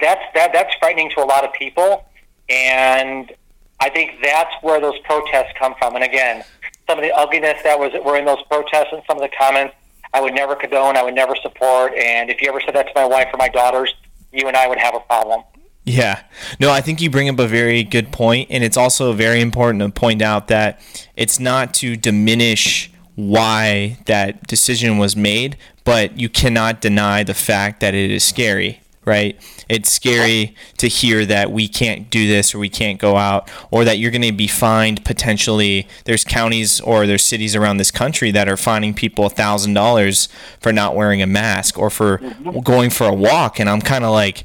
that's 0.00 0.22
that 0.34 0.52
that's 0.52 0.74
frightening 0.78 1.10
to 1.10 1.22
a 1.22 1.26
lot 1.26 1.44
of 1.44 1.52
people, 1.52 2.06
and 2.48 3.32
I 3.80 3.90
think 3.90 4.22
that's 4.22 4.54
where 4.62 4.80
those 4.80 4.98
protests 5.00 5.52
come 5.58 5.74
from. 5.78 5.96
And 5.96 6.04
again, 6.04 6.44
some 6.86 6.98
of 6.98 7.04
the 7.04 7.12
ugliness 7.12 7.62
that 7.64 7.78
was 7.78 7.92
were 8.04 8.16
in 8.16 8.24
those 8.24 8.42
protests 8.48 8.88
and 8.92 9.02
some 9.06 9.16
of 9.16 9.22
the 9.22 9.34
comments 9.36 9.74
I 10.12 10.20
would 10.20 10.34
never 10.34 10.56
condone, 10.56 10.96
I 10.96 11.02
would 11.02 11.14
never 11.14 11.34
support. 11.36 11.94
And 11.94 12.30
if 12.30 12.42
you 12.42 12.48
ever 12.48 12.60
said 12.60 12.74
that 12.74 12.88
to 12.88 12.92
my 12.94 13.04
wife 13.04 13.28
or 13.32 13.36
my 13.36 13.48
daughters, 13.48 13.94
you 14.32 14.46
and 14.48 14.56
I 14.56 14.66
would 14.66 14.78
have 14.78 14.94
a 14.94 15.00
problem. 15.00 15.42
Yeah. 15.84 16.22
No, 16.58 16.70
I 16.70 16.80
think 16.80 17.00
you 17.00 17.10
bring 17.10 17.28
up 17.28 17.38
a 17.38 17.46
very 17.46 17.82
good 17.82 18.12
point, 18.12 18.48
and 18.50 18.62
it's 18.62 18.76
also 18.76 19.12
very 19.12 19.40
important 19.40 19.82
to 19.82 19.90
point 19.90 20.22
out 20.22 20.48
that 20.48 20.80
it's 21.16 21.40
not 21.40 21.74
to 21.74 21.96
diminish 21.96 22.92
why 23.16 23.98
that 24.06 24.46
decision 24.46 24.98
was 24.98 25.16
made, 25.16 25.56
but 25.84 26.18
you 26.18 26.28
cannot 26.28 26.80
deny 26.80 27.22
the 27.22 27.34
fact 27.34 27.80
that 27.80 27.94
it 27.94 28.10
is 28.10 28.24
scary, 28.24 28.80
right? 29.10 29.36
It's 29.68 29.90
scary 29.90 30.54
to 30.78 30.86
hear 30.86 31.26
that 31.26 31.50
we 31.50 31.66
can't 31.66 32.08
do 32.10 32.28
this 32.28 32.54
or 32.54 32.60
we 32.60 32.68
can't 32.68 33.00
go 33.00 33.16
out 33.16 33.50
or 33.72 33.84
that 33.84 33.98
you're 33.98 34.12
going 34.12 34.22
to 34.22 34.32
be 34.32 34.46
fined 34.46 35.04
potentially. 35.04 35.88
There's 36.04 36.22
counties 36.22 36.80
or 36.80 37.08
there's 37.08 37.24
cities 37.24 37.56
around 37.56 37.78
this 37.78 37.90
country 37.90 38.30
that 38.30 38.48
are 38.48 38.56
fining 38.56 38.94
people 38.94 39.28
$1,000 39.28 40.28
for 40.60 40.72
not 40.72 40.94
wearing 40.94 41.20
a 41.20 41.26
mask 41.26 41.76
or 41.76 41.90
for 41.90 42.18
going 42.62 42.90
for 42.90 43.08
a 43.08 43.14
walk. 43.14 43.58
And 43.58 43.68
I'm 43.68 43.80
kind 43.80 44.04
of 44.04 44.12
like, 44.12 44.44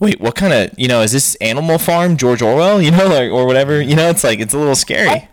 wait, 0.00 0.20
what 0.20 0.34
kind 0.34 0.52
of, 0.52 0.76
you 0.76 0.88
know, 0.88 1.02
is 1.02 1.12
this 1.12 1.36
Animal 1.36 1.78
Farm, 1.78 2.16
George 2.16 2.42
Orwell, 2.42 2.82
you 2.82 2.90
know, 2.90 3.06
like, 3.06 3.30
or 3.30 3.46
whatever? 3.46 3.80
You 3.80 3.94
know, 3.94 4.10
it's 4.10 4.24
like, 4.24 4.40
it's 4.40 4.52
a 4.52 4.58
little 4.58 4.74
scary. 4.74 5.28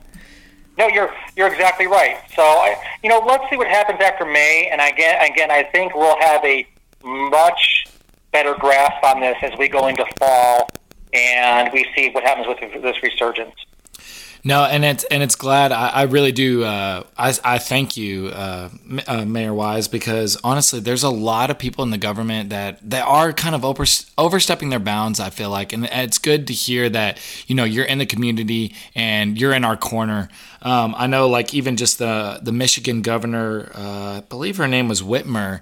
No, 0.77 0.87
you're 0.87 1.13
you're 1.35 1.51
exactly 1.51 1.87
right. 1.87 2.17
So, 2.35 2.41
I, 2.41 2.75
you 3.03 3.09
know, 3.09 3.19
let's 3.19 3.47
see 3.49 3.57
what 3.57 3.67
happens 3.67 3.99
after 4.01 4.25
May. 4.25 4.69
And 4.71 4.81
again, 4.81 5.31
again, 5.31 5.51
I 5.51 5.63
think 5.63 5.95
we'll 5.95 6.19
have 6.19 6.43
a 6.45 6.67
much 7.03 7.85
better 8.33 8.55
grasp 8.55 9.01
on 9.03 9.21
this 9.21 9.37
as 9.41 9.57
we 9.57 9.69
go 9.69 9.87
into 9.87 10.05
fall 10.19 10.69
and 11.13 11.71
we 11.71 11.85
see 11.95 12.09
what 12.09 12.23
happens 12.23 12.47
with 12.47 12.59
this 12.81 13.01
resurgence. 13.01 13.55
No, 14.45 14.65
and 14.65 14.83
it's 14.83 15.05
and 15.05 15.23
it's 15.23 15.35
glad 15.35 15.71
I, 15.71 15.87
I 15.87 16.01
really 16.03 16.33
do. 16.33 16.65
Uh, 16.65 17.03
I 17.17 17.33
I 17.45 17.59
thank 17.59 17.95
you, 17.95 18.27
uh, 18.27 18.69
uh, 19.07 19.23
Mayor 19.23 19.51
Weise, 19.51 19.89
because 19.89 20.37
honestly, 20.43 20.81
there's 20.81 21.03
a 21.03 21.09
lot 21.09 21.49
of 21.49 21.57
people 21.57 21.81
in 21.85 21.91
the 21.91 21.97
government 21.97 22.49
that 22.49 22.77
that 22.89 23.07
are 23.07 23.31
kind 23.31 23.55
of 23.55 23.63
over, 23.63 23.85
overstepping 24.17 24.69
their 24.69 24.79
bounds. 24.79 25.21
I 25.21 25.29
feel 25.29 25.49
like, 25.49 25.71
and 25.71 25.85
it's 25.85 26.17
good 26.17 26.45
to 26.47 26.53
hear 26.53 26.89
that 26.89 27.19
you 27.47 27.55
know 27.55 27.63
you're 27.63 27.85
in 27.85 27.99
the 27.99 28.05
community 28.05 28.75
and 28.93 29.39
you're 29.39 29.53
in 29.53 29.63
our 29.63 29.77
corner. 29.77 30.27
Um, 30.63 30.95
I 30.97 31.07
know, 31.07 31.27
like 31.27 31.53
even 31.53 31.75
just 31.75 31.99
the 31.99 32.39
the 32.41 32.53
Michigan 32.53 33.01
governor, 33.01 33.69
uh, 33.75 34.17
I 34.17 34.23
believe 34.29 34.57
her 34.57 34.67
name 34.67 34.87
was 34.87 35.01
Whitmer. 35.01 35.59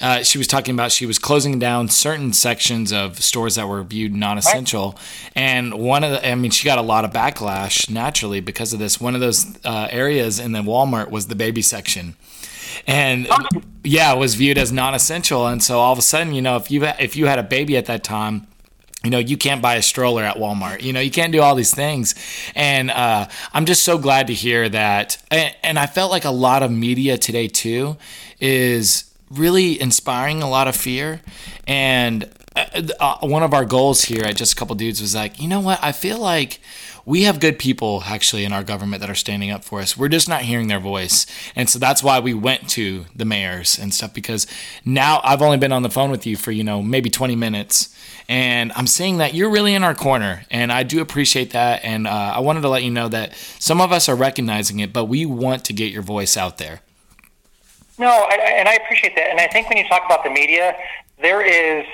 Uh, 0.00 0.22
she 0.22 0.38
was 0.38 0.46
talking 0.46 0.74
about 0.74 0.92
she 0.92 1.06
was 1.06 1.18
closing 1.18 1.58
down 1.58 1.88
certain 1.88 2.32
sections 2.32 2.92
of 2.92 3.20
stores 3.20 3.56
that 3.56 3.66
were 3.66 3.82
viewed 3.82 4.14
non-essential, 4.14 4.96
and 5.34 5.74
one 5.74 6.04
of 6.04 6.12
the, 6.12 6.28
I 6.28 6.36
mean, 6.36 6.52
she 6.52 6.64
got 6.64 6.78
a 6.78 6.82
lot 6.82 7.04
of 7.04 7.12
backlash 7.12 7.90
naturally 7.90 8.40
because 8.40 8.72
of 8.72 8.78
this. 8.78 9.00
One 9.00 9.16
of 9.16 9.20
those 9.20 9.58
uh, 9.64 9.88
areas 9.90 10.38
in 10.38 10.52
the 10.52 10.60
Walmart 10.60 11.10
was 11.10 11.26
the 11.26 11.34
baby 11.34 11.62
section. 11.62 12.14
And 12.86 13.28
yeah, 13.82 14.12
it 14.14 14.18
was 14.18 14.34
viewed 14.36 14.58
as 14.58 14.72
non-essential, 14.72 15.46
and 15.46 15.62
so 15.62 15.78
all 15.80 15.92
of 15.92 15.98
a 15.98 16.02
sudden, 16.02 16.32
you 16.32 16.42
know, 16.42 16.56
if 16.56 16.70
you 16.70 16.84
if 16.84 17.16
you 17.16 17.26
had 17.26 17.38
a 17.38 17.42
baby 17.42 17.76
at 17.76 17.86
that 17.86 18.04
time, 18.04 18.46
you 19.04 19.10
know 19.10 19.18
you 19.18 19.36
can't 19.36 19.62
buy 19.62 19.76
a 19.76 19.82
stroller 19.82 20.24
at 20.24 20.36
walmart. 20.36 20.82
You 20.82 20.92
know 20.92 21.00
you 21.00 21.10
can't 21.10 21.32
do 21.32 21.40
all 21.40 21.54
these 21.54 21.74
things. 21.74 22.14
And 22.54 22.90
uh, 22.90 23.28
i'm 23.52 23.66
just 23.66 23.82
so 23.84 23.98
glad 23.98 24.26
to 24.28 24.34
hear 24.34 24.68
that. 24.68 25.22
And, 25.30 25.54
and 25.62 25.78
i 25.78 25.86
felt 25.86 26.10
like 26.10 26.24
a 26.24 26.30
lot 26.30 26.62
of 26.62 26.70
media 26.70 27.18
today 27.18 27.48
too 27.48 27.96
is 28.40 29.10
really 29.30 29.80
inspiring 29.80 30.42
a 30.42 30.48
lot 30.48 30.68
of 30.68 30.76
fear. 30.76 31.20
And 31.66 32.30
uh, 32.56 32.82
uh, 33.00 33.26
one 33.26 33.42
of 33.42 33.52
our 33.52 33.64
goals 33.64 34.02
here 34.04 34.24
at 34.24 34.36
Just 34.36 34.52
a 34.52 34.56
Couple 34.56 34.76
Dudes 34.76 35.00
was 35.00 35.14
like, 35.14 35.40
you 35.40 35.48
know 35.48 35.60
what? 35.60 35.78
I 35.82 35.92
feel 35.92 36.18
like 36.18 36.60
we 37.04 37.24
have 37.24 37.40
good 37.40 37.58
people 37.58 38.02
actually 38.06 38.44
in 38.44 38.52
our 38.52 38.62
government 38.62 39.00
that 39.00 39.10
are 39.10 39.14
standing 39.14 39.50
up 39.50 39.64
for 39.64 39.80
us. 39.80 39.96
We're 39.96 40.08
just 40.08 40.28
not 40.28 40.42
hearing 40.42 40.68
their 40.68 40.80
voice. 40.80 41.26
And 41.56 41.68
so 41.68 41.78
that's 41.78 42.02
why 42.02 42.20
we 42.20 42.32
went 42.32 42.68
to 42.70 43.06
the 43.14 43.24
mayors 43.24 43.78
and 43.78 43.92
stuff 43.92 44.14
because 44.14 44.46
now 44.84 45.20
I've 45.24 45.42
only 45.42 45.58
been 45.58 45.72
on 45.72 45.82
the 45.82 45.90
phone 45.90 46.10
with 46.10 46.26
you 46.26 46.36
for, 46.36 46.52
you 46.52 46.64
know, 46.64 46.80
maybe 46.80 47.10
20 47.10 47.36
minutes. 47.36 47.94
And 48.28 48.72
I'm 48.72 48.86
seeing 48.86 49.18
that 49.18 49.34
you're 49.34 49.50
really 49.50 49.74
in 49.74 49.82
our 49.82 49.94
corner. 49.94 50.44
And 50.50 50.72
I 50.72 50.82
do 50.82 51.00
appreciate 51.00 51.50
that. 51.50 51.84
And 51.84 52.06
uh, 52.06 52.34
I 52.36 52.40
wanted 52.40 52.62
to 52.62 52.68
let 52.68 52.84
you 52.84 52.90
know 52.90 53.08
that 53.08 53.34
some 53.58 53.80
of 53.80 53.92
us 53.92 54.08
are 54.08 54.16
recognizing 54.16 54.78
it, 54.78 54.92
but 54.92 55.06
we 55.06 55.26
want 55.26 55.64
to 55.66 55.72
get 55.72 55.92
your 55.92 56.02
voice 56.02 56.36
out 56.36 56.58
there. 56.58 56.80
No, 57.96 58.28
and 58.28 58.68
I 58.68 58.74
appreciate 58.74 59.14
that. 59.14 59.30
And 59.30 59.40
I 59.40 59.46
think 59.46 59.68
when 59.68 59.78
you 59.78 59.86
talk 59.88 60.04
about 60.04 60.24
the 60.24 60.30
media, 60.30 60.76
there 61.20 61.42
is 61.42 61.86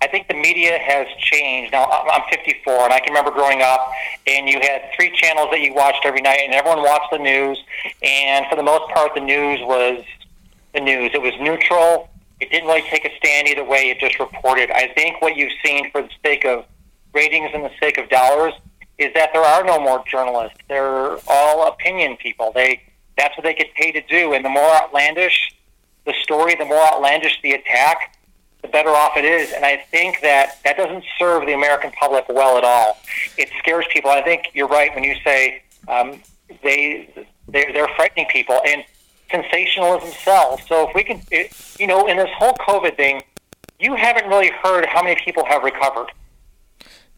I 0.00 0.06
think 0.06 0.28
the 0.28 0.34
media 0.34 0.78
has 0.78 1.08
changed. 1.18 1.72
Now, 1.72 1.84
I'm 1.84 2.22
54, 2.30 2.72
and 2.84 2.92
I 2.92 3.00
can 3.00 3.08
remember 3.08 3.32
growing 3.32 3.62
up, 3.62 3.90
and 4.28 4.48
you 4.48 4.60
had 4.60 4.90
three 4.94 5.10
channels 5.16 5.48
that 5.50 5.60
you 5.60 5.74
watched 5.74 6.04
every 6.04 6.20
night, 6.20 6.40
and 6.44 6.54
everyone 6.54 6.82
watched 6.82 7.10
the 7.10 7.18
news. 7.18 7.58
And 8.02 8.46
for 8.48 8.54
the 8.54 8.62
most 8.62 8.92
part, 8.94 9.14
the 9.14 9.20
news 9.20 9.58
was 9.62 10.04
the 10.72 10.80
news. 10.80 11.10
It 11.14 11.20
was 11.20 11.32
neutral. 11.40 12.10
It 12.38 12.50
didn't 12.50 12.68
really 12.68 12.82
take 12.82 13.04
a 13.04 13.16
stand 13.16 13.48
either 13.48 13.64
way. 13.64 13.90
It 13.90 13.98
just 13.98 14.20
reported. 14.20 14.70
I 14.70 14.88
think 14.94 15.20
what 15.20 15.36
you've 15.36 15.52
seen 15.64 15.90
for 15.90 16.02
the 16.02 16.10
sake 16.24 16.44
of 16.44 16.64
ratings 17.12 17.50
and 17.52 17.64
the 17.64 17.72
sake 17.80 17.98
of 17.98 18.08
dollars 18.08 18.54
is 18.98 19.12
that 19.14 19.30
there 19.32 19.42
are 19.42 19.64
no 19.64 19.80
more 19.80 20.04
journalists. 20.06 20.58
They're 20.68 21.16
all 21.26 21.66
opinion 21.66 22.16
people. 22.18 22.52
They 22.54 22.82
that's 23.16 23.36
what 23.36 23.42
they 23.42 23.54
get 23.54 23.74
paid 23.74 23.92
to 23.92 24.02
do. 24.02 24.32
And 24.32 24.44
the 24.44 24.48
more 24.48 24.70
outlandish 24.76 25.52
the 26.08 26.14
story, 26.22 26.54
the 26.56 26.64
more 26.64 26.82
outlandish 26.92 27.38
the 27.42 27.52
attack, 27.52 28.16
the 28.62 28.68
better 28.68 28.90
off 28.90 29.16
it 29.16 29.24
is. 29.24 29.52
And 29.52 29.64
I 29.64 29.76
think 29.76 30.20
that 30.22 30.58
that 30.64 30.76
doesn't 30.76 31.04
serve 31.18 31.46
the 31.46 31.52
American 31.52 31.92
public 31.92 32.24
well 32.28 32.58
at 32.58 32.64
all. 32.64 32.98
It 33.36 33.50
scares 33.58 33.84
people. 33.92 34.10
I 34.10 34.22
think 34.22 34.50
you're 34.54 34.66
right 34.68 34.92
when 34.94 35.04
you 35.04 35.14
say 35.22 35.62
um, 35.86 36.20
they 36.62 37.08
they're, 37.46 37.72
they're 37.72 37.88
frightening 37.94 38.26
people 38.32 38.60
and 38.66 38.84
sensationalism 39.30 40.10
sells. 40.10 40.60
So 40.66 40.88
if 40.88 40.94
we 40.94 41.04
can, 41.04 41.20
it, 41.30 41.52
you 41.78 41.86
know, 41.86 42.06
in 42.08 42.16
this 42.16 42.30
whole 42.36 42.54
COVID 42.54 42.96
thing, 42.96 43.22
you 43.78 43.94
haven't 43.94 44.26
really 44.26 44.50
heard 44.50 44.86
how 44.86 45.02
many 45.02 45.20
people 45.22 45.44
have 45.44 45.62
recovered. 45.62 46.08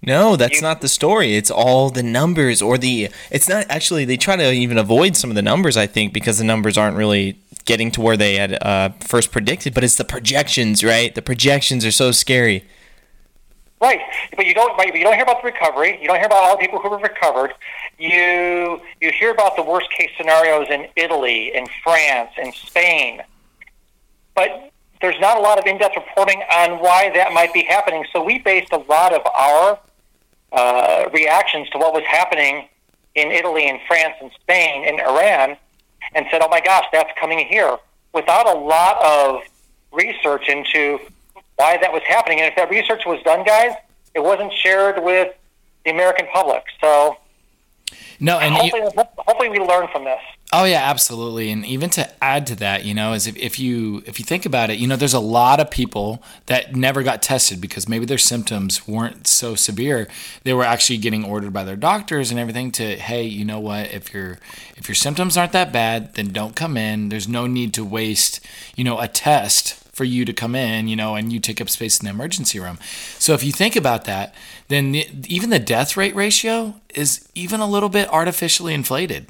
No, 0.02 0.34
that's 0.34 0.56
you, 0.56 0.62
not 0.62 0.80
the 0.80 0.88
story. 0.88 1.36
It's 1.36 1.50
all 1.50 1.90
the 1.90 2.02
numbers 2.02 2.62
or 2.62 2.78
the. 2.78 3.10
It's 3.30 3.48
not 3.48 3.66
actually. 3.68 4.04
They 4.04 4.16
try 4.16 4.36
to 4.36 4.50
even 4.50 4.78
avoid 4.78 5.14
some 5.14 5.30
of 5.30 5.36
the 5.36 5.42
numbers. 5.42 5.76
I 5.76 5.86
think 5.86 6.12
because 6.12 6.38
the 6.38 6.44
numbers 6.44 6.78
aren't 6.78 6.96
really 6.96 7.36
getting 7.64 7.90
to 7.92 8.00
where 8.00 8.16
they 8.16 8.36
had 8.36 8.62
uh, 8.62 8.90
first 9.00 9.30
predicted, 9.32 9.74
but 9.74 9.84
it's 9.84 9.96
the 9.96 10.04
projections, 10.04 10.82
right? 10.82 11.14
The 11.14 11.22
projections 11.22 11.84
are 11.84 11.90
so 11.90 12.12
scary. 12.12 12.64
Right, 13.80 14.00
but 14.36 14.44
you 14.44 14.52
don't. 14.52 14.76
Right, 14.76 14.94
you 14.94 15.04
don't 15.04 15.14
hear 15.14 15.22
about 15.22 15.40
the 15.42 15.46
recovery. 15.46 15.98
You 16.02 16.08
don't 16.08 16.18
hear 16.18 16.26
about 16.26 16.42
all 16.44 16.56
the 16.56 16.60
people 16.60 16.80
who 16.80 16.92
have 16.92 17.00
recovered. 17.00 17.54
You 17.98 18.80
you 19.00 19.10
hear 19.10 19.30
about 19.30 19.56
the 19.56 19.62
worst 19.62 19.90
case 19.90 20.10
scenarios 20.18 20.66
in 20.70 20.86
Italy, 20.96 21.54
in 21.54 21.66
France, 21.82 22.30
in 22.36 22.52
Spain, 22.52 23.22
but 24.34 24.70
there's 25.00 25.18
not 25.18 25.38
a 25.38 25.40
lot 25.40 25.58
of 25.58 25.64
in-depth 25.64 25.96
reporting 25.96 26.42
on 26.52 26.78
why 26.78 27.10
that 27.14 27.32
might 27.32 27.54
be 27.54 27.62
happening. 27.62 28.04
So 28.12 28.22
we 28.22 28.38
based 28.38 28.70
a 28.72 28.76
lot 28.76 29.14
of 29.14 29.22
our 29.26 29.78
uh, 30.52 31.08
reactions 31.14 31.70
to 31.70 31.78
what 31.78 31.94
was 31.94 32.02
happening 32.04 32.68
in 33.14 33.30
Italy, 33.30 33.66
and 33.66 33.80
France, 33.88 34.14
and 34.20 34.30
Spain, 34.42 34.84
and 34.86 35.00
Iran 35.00 35.56
and 36.14 36.26
said, 36.30 36.42
"Oh 36.42 36.48
my 36.48 36.60
gosh, 36.60 36.84
that's 36.92 37.10
coming 37.18 37.38
here," 37.38 37.76
without 38.12 38.46
a 38.46 38.58
lot 38.58 39.02
of 39.04 39.42
research 39.92 40.48
into 40.48 40.98
why 41.56 41.76
that 41.76 41.92
was 41.92 42.02
happening. 42.06 42.40
And 42.40 42.48
if 42.48 42.56
that 42.56 42.70
research 42.70 43.04
was 43.06 43.22
done, 43.22 43.44
guys, 43.44 43.72
it 44.14 44.20
wasn't 44.20 44.52
shared 44.52 45.02
with 45.02 45.34
the 45.84 45.90
American 45.90 46.26
public. 46.32 46.64
So 46.80 47.18
no, 48.18 48.38
and 48.38 48.54
hopefully, 48.54 48.82
you, 48.82 49.04
hopefully 49.18 49.48
we 49.48 49.58
learn 49.58 49.88
from 49.88 50.04
this. 50.04 50.20
Oh 50.52 50.64
yeah, 50.64 50.80
absolutely. 50.82 51.52
And 51.52 51.64
even 51.64 51.90
to 51.90 52.10
add 52.24 52.44
to 52.48 52.56
that, 52.56 52.84
you 52.84 52.92
know, 52.92 53.12
is 53.12 53.28
if, 53.28 53.36
if 53.36 53.60
you 53.60 54.02
if 54.04 54.18
you 54.18 54.24
think 54.24 54.44
about 54.44 54.68
it, 54.68 54.80
you 54.80 54.88
know, 54.88 54.96
there's 54.96 55.14
a 55.14 55.20
lot 55.20 55.60
of 55.60 55.70
people 55.70 56.24
that 56.46 56.74
never 56.74 57.04
got 57.04 57.22
tested 57.22 57.60
because 57.60 57.88
maybe 57.88 58.04
their 58.04 58.18
symptoms 58.18 58.88
weren't 58.88 59.28
so 59.28 59.54
severe. 59.54 60.08
They 60.42 60.52
were 60.52 60.64
actually 60.64 60.98
getting 60.98 61.24
ordered 61.24 61.52
by 61.52 61.62
their 61.62 61.76
doctors 61.76 62.32
and 62.32 62.40
everything 62.40 62.72
to, 62.72 62.96
hey, 62.96 63.22
you 63.22 63.44
know 63.44 63.60
what, 63.60 63.92
if 63.92 64.12
your 64.12 64.38
if 64.76 64.88
your 64.88 64.96
symptoms 64.96 65.36
aren't 65.36 65.52
that 65.52 65.72
bad, 65.72 66.14
then 66.14 66.32
don't 66.32 66.56
come 66.56 66.76
in. 66.76 67.10
There's 67.10 67.28
no 67.28 67.46
need 67.46 67.72
to 67.74 67.84
waste, 67.84 68.40
you 68.74 68.82
know, 68.82 68.98
a 68.98 69.06
test 69.06 69.74
for 69.94 70.02
you 70.02 70.24
to 70.24 70.32
come 70.32 70.56
in, 70.56 70.88
you 70.88 70.96
know, 70.96 71.14
and 71.14 71.32
you 71.32 71.38
take 71.38 71.60
up 71.60 71.70
space 71.70 72.00
in 72.00 72.06
the 72.06 72.10
emergency 72.10 72.58
room. 72.58 72.80
So 73.20 73.34
if 73.34 73.44
you 73.44 73.52
think 73.52 73.76
about 73.76 74.02
that, 74.06 74.34
then 74.66 74.90
the, 74.92 75.08
even 75.28 75.50
the 75.50 75.60
death 75.60 75.96
rate 75.96 76.16
ratio 76.16 76.74
is 76.92 77.28
even 77.36 77.60
a 77.60 77.68
little 77.68 77.88
bit 77.88 78.08
artificially 78.08 78.74
inflated. 78.74 79.28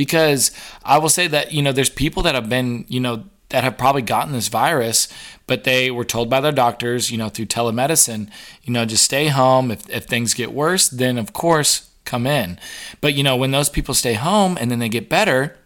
Because 0.00 0.50
I 0.82 0.96
will 0.96 1.10
say 1.10 1.26
that, 1.28 1.52
you 1.52 1.60
know, 1.60 1.72
there's 1.72 1.90
people 1.90 2.22
that 2.22 2.34
have 2.34 2.48
been, 2.48 2.86
you 2.88 3.00
know, 3.00 3.24
that 3.50 3.64
have 3.64 3.76
probably 3.76 4.00
gotten 4.00 4.32
this 4.32 4.48
virus, 4.48 5.08
but 5.46 5.64
they 5.64 5.90
were 5.90 6.06
told 6.06 6.30
by 6.30 6.40
their 6.40 6.52
doctors, 6.52 7.10
you 7.10 7.18
know, 7.18 7.28
through 7.28 7.44
telemedicine, 7.44 8.30
you 8.62 8.72
know, 8.72 8.86
just 8.86 9.04
stay 9.04 9.28
home. 9.28 9.70
If, 9.70 9.86
if 9.90 10.04
things 10.04 10.32
get 10.32 10.54
worse, 10.54 10.88
then 10.88 11.18
of 11.18 11.34
course 11.34 11.90
come 12.06 12.26
in. 12.26 12.58
But, 13.02 13.12
you 13.12 13.22
know, 13.22 13.36
when 13.36 13.50
those 13.50 13.68
people 13.68 13.92
stay 13.92 14.14
home 14.14 14.56
and 14.58 14.70
then 14.70 14.78
they 14.78 14.88
get 14.88 15.10
better, 15.10 15.58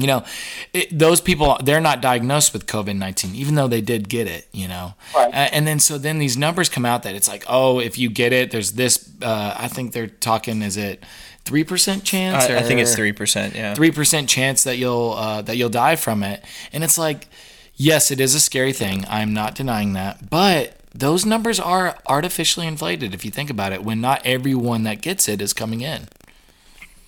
you 0.00 0.08
know, 0.08 0.24
it, 0.72 0.98
those 0.98 1.20
people 1.20 1.58
they're 1.62 1.80
not 1.80 2.00
diagnosed 2.02 2.52
with 2.52 2.66
COVID 2.66 2.96
nineteen, 2.96 3.34
even 3.34 3.54
though 3.54 3.68
they 3.68 3.82
did 3.82 4.08
get 4.08 4.26
it. 4.26 4.48
You 4.52 4.68
know, 4.68 4.94
right. 5.14 5.34
uh, 5.34 5.48
and 5.52 5.66
then 5.66 5.78
so 5.80 5.98
then 5.98 6.18
these 6.18 6.36
numbers 6.36 6.68
come 6.68 6.86
out 6.86 7.02
that 7.02 7.14
it's 7.14 7.28
like, 7.28 7.44
oh, 7.48 7.80
if 7.80 7.98
you 7.98 8.08
get 8.08 8.32
it, 8.32 8.50
there's 8.50 8.72
this. 8.72 9.10
Uh, 9.20 9.54
I 9.64 9.68
think 9.68 9.92
they're 9.92 10.06
talking. 10.06 10.62
Is 10.62 10.76
it 10.76 11.04
three 11.44 11.64
percent 11.64 12.04
chance? 12.04 12.44
I, 12.44 12.58
I 12.58 12.62
think 12.62 12.80
it's 12.80 12.94
three 12.94 13.12
percent. 13.12 13.54
Yeah, 13.54 13.74
three 13.74 13.90
percent 13.90 14.28
chance 14.28 14.64
that 14.64 14.76
you'll 14.76 15.14
uh, 15.16 15.42
that 15.42 15.56
you'll 15.56 15.68
die 15.70 15.96
from 15.96 16.22
it, 16.22 16.44
and 16.72 16.84
it's 16.84 16.98
like, 16.98 17.28
yes, 17.76 18.10
it 18.10 18.20
is 18.20 18.34
a 18.34 18.40
scary 18.40 18.72
thing. 18.72 19.04
I'm 19.08 19.32
not 19.32 19.54
denying 19.54 19.92
that, 19.94 20.30
but 20.30 20.76
those 20.94 21.24
numbers 21.24 21.60
are 21.60 21.96
artificially 22.06 22.66
inflated 22.66 23.14
if 23.14 23.24
you 23.24 23.30
think 23.30 23.50
about 23.50 23.72
it. 23.72 23.82
When 23.84 24.00
not 24.00 24.22
everyone 24.24 24.82
that 24.84 25.02
gets 25.02 25.28
it 25.28 25.40
is 25.40 25.52
coming 25.52 25.80
in. 25.80 26.08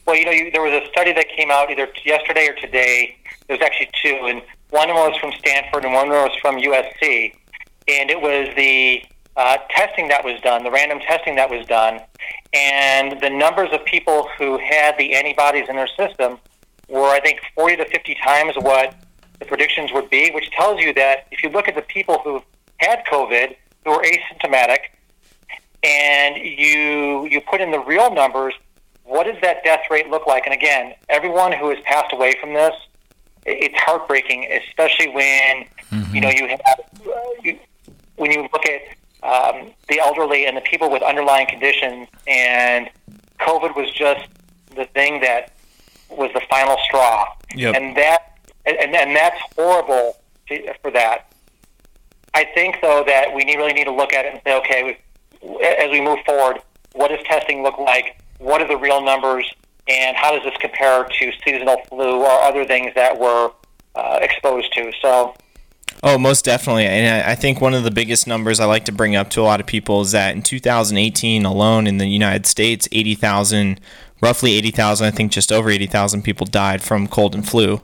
Well, 0.06 0.16
you 0.16 0.24
know, 0.24 0.30
you, 0.32 0.50
there 0.50 0.62
was 0.62 0.72
a 0.72 0.86
study 0.88 1.12
that 1.12 1.26
came 1.36 1.50
out 1.50 1.70
either 1.70 1.88
yesterday 2.04 2.48
or 2.48 2.54
today. 2.54 3.16
There 3.46 3.56
was 3.56 3.64
actually 3.64 3.90
two, 4.02 4.18
and 4.26 4.42
one 4.70 4.88
of 4.88 4.96
them 4.96 5.10
was 5.10 5.18
from 5.18 5.32
Stanford 5.38 5.84
and 5.84 5.92
one 5.92 6.08
of 6.08 6.12
them 6.12 6.22
was 6.22 6.36
from 6.40 6.56
USC. 6.56 7.34
And 7.88 8.10
it 8.10 8.20
was 8.20 8.48
the 8.56 9.04
uh, 9.36 9.56
testing 9.70 10.08
that 10.08 10.24
was 10.24 10.40
done, 10.40 10.64
the 10.64 10.70
random 10.70 11.00
testing 11.00 11.36
that 11.36 11.50
was 11.50 11.66
done, 11.66 12.00
and 12.52 13.20
the 13.20 13.30
numbers 13.30 13.70
of 13.72 13.84
people 13.84 14.28
who 14.38 14.58
had 14.58 14.96
the 14.98 15.14
antibodies 15.14 15.68
in 15.68 15.76
their 15.76 15.88
system 15.88 16.38
were, 16.88 17.08
I 17.08 17.20
think, 17.20 17.40
40 17.54 17.76
to 17.76 17.84
50 17.86 18.14
times 18.16 18.54
what 18.56 18.94
the 19.38 19.46
predictions 19.46 19.90
would 19.92 20.10
be, 20.10 20.30
which 20.30 20.50
tells 20.50 20.80
you 20.80 20.92
that 20.94 21.26
if 21.30 21.42
you 21.42 21.48
look 21.48 21.66
at 21.66 21.74
the 21.74 21.82
people 21.82 22.20
who 22.24 22.42
had 22.78 23.04
COVID, 23.10 23.56
who 23.84 23.90
were 23.90 24.04
asymptomatic, 24.04 24.78
and 25.82 26.36
you 26.36 27.26
you 27.26 27.40
put 27.40 27.60
in 27.60 27.72
the 27.72 27.80
real 27.80 28.12
numbers, 28.12 28.54
what 29.04 29.24
does 29.24 29.36
that 29.42 29.64
death 29.64 29.80
rate 29.90 30.08
look 30.08 30.26
like? 30.26 30.44
And 30.46 30.54
again, 30.54 30.94
everyone 31.08 31.52
who 31.52 31.70
has 31.70 31.78
passed 31.84 32.12
away 32.12 32.34
from 32.40 32.54
this, 32.54 32.74
it's 33.44 33.74
heartbreaking, 33.78 34.46
especially 34.50 35.08
when 35.08 35.64
mm-hmm. 35.90 36.14
you 36.14 36.20
know 36.20 36.30
you 36.30 36.46
have 36.46 36.80
you, 37.42 37.58
when 38.16 38.30
you 38.30 38.42
look 38.42 38.64
at 38.66 38.82
um, 39.22 39.72
the 39.88 40.00
elderly 40.00 40.46
and 40.46 40.56
the 40.56 40.60
people 40.62 40.90
with 40.90 41.02
underlying 41.02 41.46
conditions, 41.46 42.08
and 42.26 42.90
COVID 43.40 43.76
was 43.76 43.90
just 43.92 44.26
the 44.74 44.84
thing 44.86 45.20
that 45.20 45.52
was 46.10 46.30
the 46.34 46.42
final 46.50 46.76
straw, 46.84 47.26
yep. 47.54 47.74
and 47.74 47.96
that 47.96 48.38
and, 48.66 48.94
and 48.94 49.16
that's 49.16 49.40
horrible 49.56 50.16
to, 50.48 50.74
for 50.82 50.90
that. 50.90 51.32
I 52.34 52.44
think 52.44 52.78
though 52.80 53.04
that 53.06 53.34
we 53.34 53.44
need, 53.44 53.56
really 53.56 53.74
need 53.74 53.84
to 53.84 53.94
look 53.94 54.12
at 54.12 54.24
it 54.24 54.32
and 54.32 54.40
say, 54.44 54.56
okay, 54.58 54.98
as 55.78 55.90
we 55.90 56.00
move 56.00 56.18
forward, 56.24 56.62
what 56.94 57.08
does 57.08 57.20
testing 57.26 57.62
look 57.62 57.78
like? 57.78 58.16
what 58.42 58.60
are 58.60 58.68
the 58.68 58.76
real 58.76 59.00
numbers, 59.00 59.50
and 59.88 60.16
how 60.16 60.32
does 60.32 60.42
this 60.42 60.56
compare 60.60 61.04
to 61.04 61.32
seasonal 61.44 61.76
flu 61.88 62.22
or 62.22 62.30
other 62.42 62.64
things 62.64 62.92
that 62.94 63.18
we're 63.18 63.50
uh, 63.94 64.18
exposed 64.20 64.72
to? 64.74 64.92
So. 65.00 65.34
Oh, 66.02 66.18
most 66.18 66.44
definitely. 66.44 66.86
And 66.86 67.24
I 67.24 67.34
think 67.34 67.60
one 67.60 67.74
of 67.74 67.84
the 67.84 67.90
biggest 67.90 68.26
numbers 68.26 68.60
I 68.60 68.64
like 68.64 68.84
to 68.86 68.92
bring 68.92 69.16
up 69.16 69.30
to 69.30 69.40
a 69.40 69.44
lot 69.44 69.60
of 69.60 69.66
people 69.66 70.00
is 70.00 70.12
that 70.12 70.34
in 70.34 70.42
2018 70.42 71.44
alone 71.44 71.86
in 71.86 71.98
the 71.98 72.06
United 72.06 72.46
States, 72.46 72.88
80,000, 72.92 73.80
roughly 74.20 74.54
80,000, 74.54 75.06
I 75.06 75.10
think 75.10 75.32
just 75.32 75.52
over 75.52 75.70
80,000 75.70 76.22
people 76.22 76.46
died 76.46 76.82
from 76.82 77.06
cold 77.06 77.34
and 77.34 77.48
flu, 77.48 77.80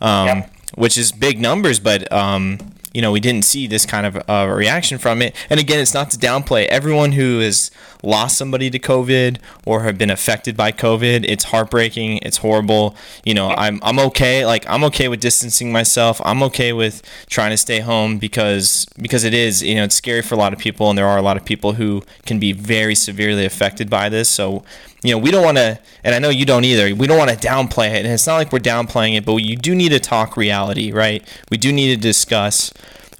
um, 0.00 0.26
yep. 0.26 0.52
which 0.74 0.98
is 0.98 1.12
big 1.12 1.40
numbers. 1.40 1.78
But 1.78 2.10
um, 2.12 2.58
you 2.92 3.00
know, 3.00 3.12
we 3.12 3.20
didn't 3.20 3.44
see 3.44 3.66
this 3.66 3.86
kind 3.86 4.04
of 4.06 4.16
uh, 4.28 4.52
reaction 4.52 4.98
from 4.98 5.22
it. 5.22 5.34
And 5.48 5.60
again, 5.60 5.78
it's 5.78 5.94
not 5.94 6.10
to 6.10 6.18
downplay 6.18 6.66
everyone 6.66 7.12
who 7.12 7.38
has 7.38 7.70
lost 8.02 8.36
somebody 8.36 8.68
to 8.70 8.78
COVID 8.78 9.38
or 9.64 9.82
have 9.82 9.96
been 9.96 10.10
affected 10.10 10.56
by 10.56 10.72
COVID. 10.72 11.24
It's 11.28 11.44
heartbreaking. 11.44 12.18
It's 12.18 12.38
horrible. 12.38 12.96
You 13.24 13.34
know, 13.34 13.50
I'm 13.50 13.78
I'm 13.82 13.98
okay. 14.00 14.44
Like 14.44 14.68
I'm 14.68 14.82
okay 14.84 15.08
with 15.08 15.20
distancing 15.20 15.70
myself. 15.70 16.20
I'm 16.24 16.42
okay 16.44 16.72
with 16.72 17.02
trying 17.28 17.50
to 17.50 17.56
stay 17.56 17.80
home 17.80 18.18
because 18.18 18.86
because 19.00 19.24
it 19.24 19.34
is 19.34 19.62
you 19.62 19.76
know 19.76 19.84
it's 19.84 19.94
scary 19.94 20.22
for 20.22 20.34
a 20.34 20.38
lot 20.38 20.52
of 20.52 20.58
people, 20.58 20.88
and 20.88 20.98
there 20.98 21.06
are 21.06 21.18
a 21.18 21.22
lot 21.22 21.36
of 21.36 21.44
people 21.44 21.74
who 21.74 22.02
can 22.26 22.38
be 22.38 22.52
very 22.52 22.94
severely 22.94 23.44
affected 23.44 23.88
by 23.88 24.08
this. 24.08 24.28
So 24.28 24.64
you 25.02 25.12
know, 25.12 25.18
we 25.18 25.30
don't 25.30 25.44
want 25.44 25.56
to, 25.56 25.78
and 26.04 26.14
I 26.14 26.18
know 26.18 26.28
you 26.28 26.44
don't 26.44 26.64
either. 26.64 26.94
We 26.94 27.06
don't 27.06 27.18
want 27.18 27.30
to 27.30 27.36
downplay 27.36 27.90
it, 27.90 28.04
and 28.04 28.08
it's 28.08 28.26
not 28.26 28.36
like 28.36 28.52
we're 28.52 28.58
downplaying 28.58 29.16
it, 29.16 29.24
but 29.24 29.36
you 29.36 29.56
do 29.56 29.74
need 29.74 29.90
to 29.90 30.00
talk 30.00 30.36
reality, 30.36 30.92
right? 30.92 31.26
We 31.50 31.56
do 31.56 31.72
need 31.72 31.94
to 31.94 32.00
discuss 32.00 32.72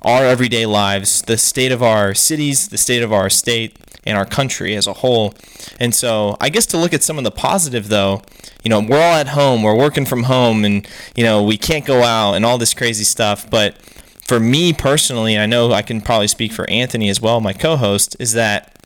our 0.03 0.25
everyday 0.25 0.67
lives, 0.67 1.23
the 1.23 1.39
state 1.39 1.73
of 1.73 1.83
our 1.83 2.15
cities, 2.15 2.69
the 2.69 2.79
state 2.79 3.03
of 3.03 3.13
our 3.13 3.31
state, 3.31 3.79
and 4.05 4.17
our 4.17 4.27
country 4.27 4.75
as 4.77 4.87
a 4.87 4.95
whole. 4.95 5.35
And 5.79 5.95
so, 5.95 6.37
I 6.41 6.49
guess 6.49 6.67
to 6.67 6.79
look 6.79 6.93
at 6.93 7.03
some 7.03 7.19
of 7.19 7.25
the 7.25 7.31
positive, 7.31 7.89
though, 7.89 8.23
you 8.65 8.69
know, 8.69 8.81
we're 8.81 8.97
all 8.97 9.17
at 9.17 9.29
home, 9.29 9.63
we're 9.63 9.77
working 9.77 10.05
from 10.05 10.25
home, 10.25 10.65
and 10.65 10.87
you 11.15 11.25
know, 11.25 11.43
we 11.43 11.57
can't 11.57 11.85
go 11.85 12.03
out 12.03 12.35
and 12.35 12.45
all 12.45 12.59
this 12.59 12.75
crazy 12.75 13.05
stuff, 13.05 13.49
but 13.49 13.77
for 14.31 14.39
me 14.39 14.73
personally, 14.73 15.37
I 15.37 15.47
know 15.47 15.73
I 15.73 15.83
can 15.83 16.01
probably 16.01 16.29
speak 16.29 16.53
for 16.53 16.69
Anthony 16.71 17.09
as 17.09 17.21
well, 17.21 17.41
my 17.41 17.53
co-host, 17.53 18.17
is 18.21 18.35
that 18.35 18.77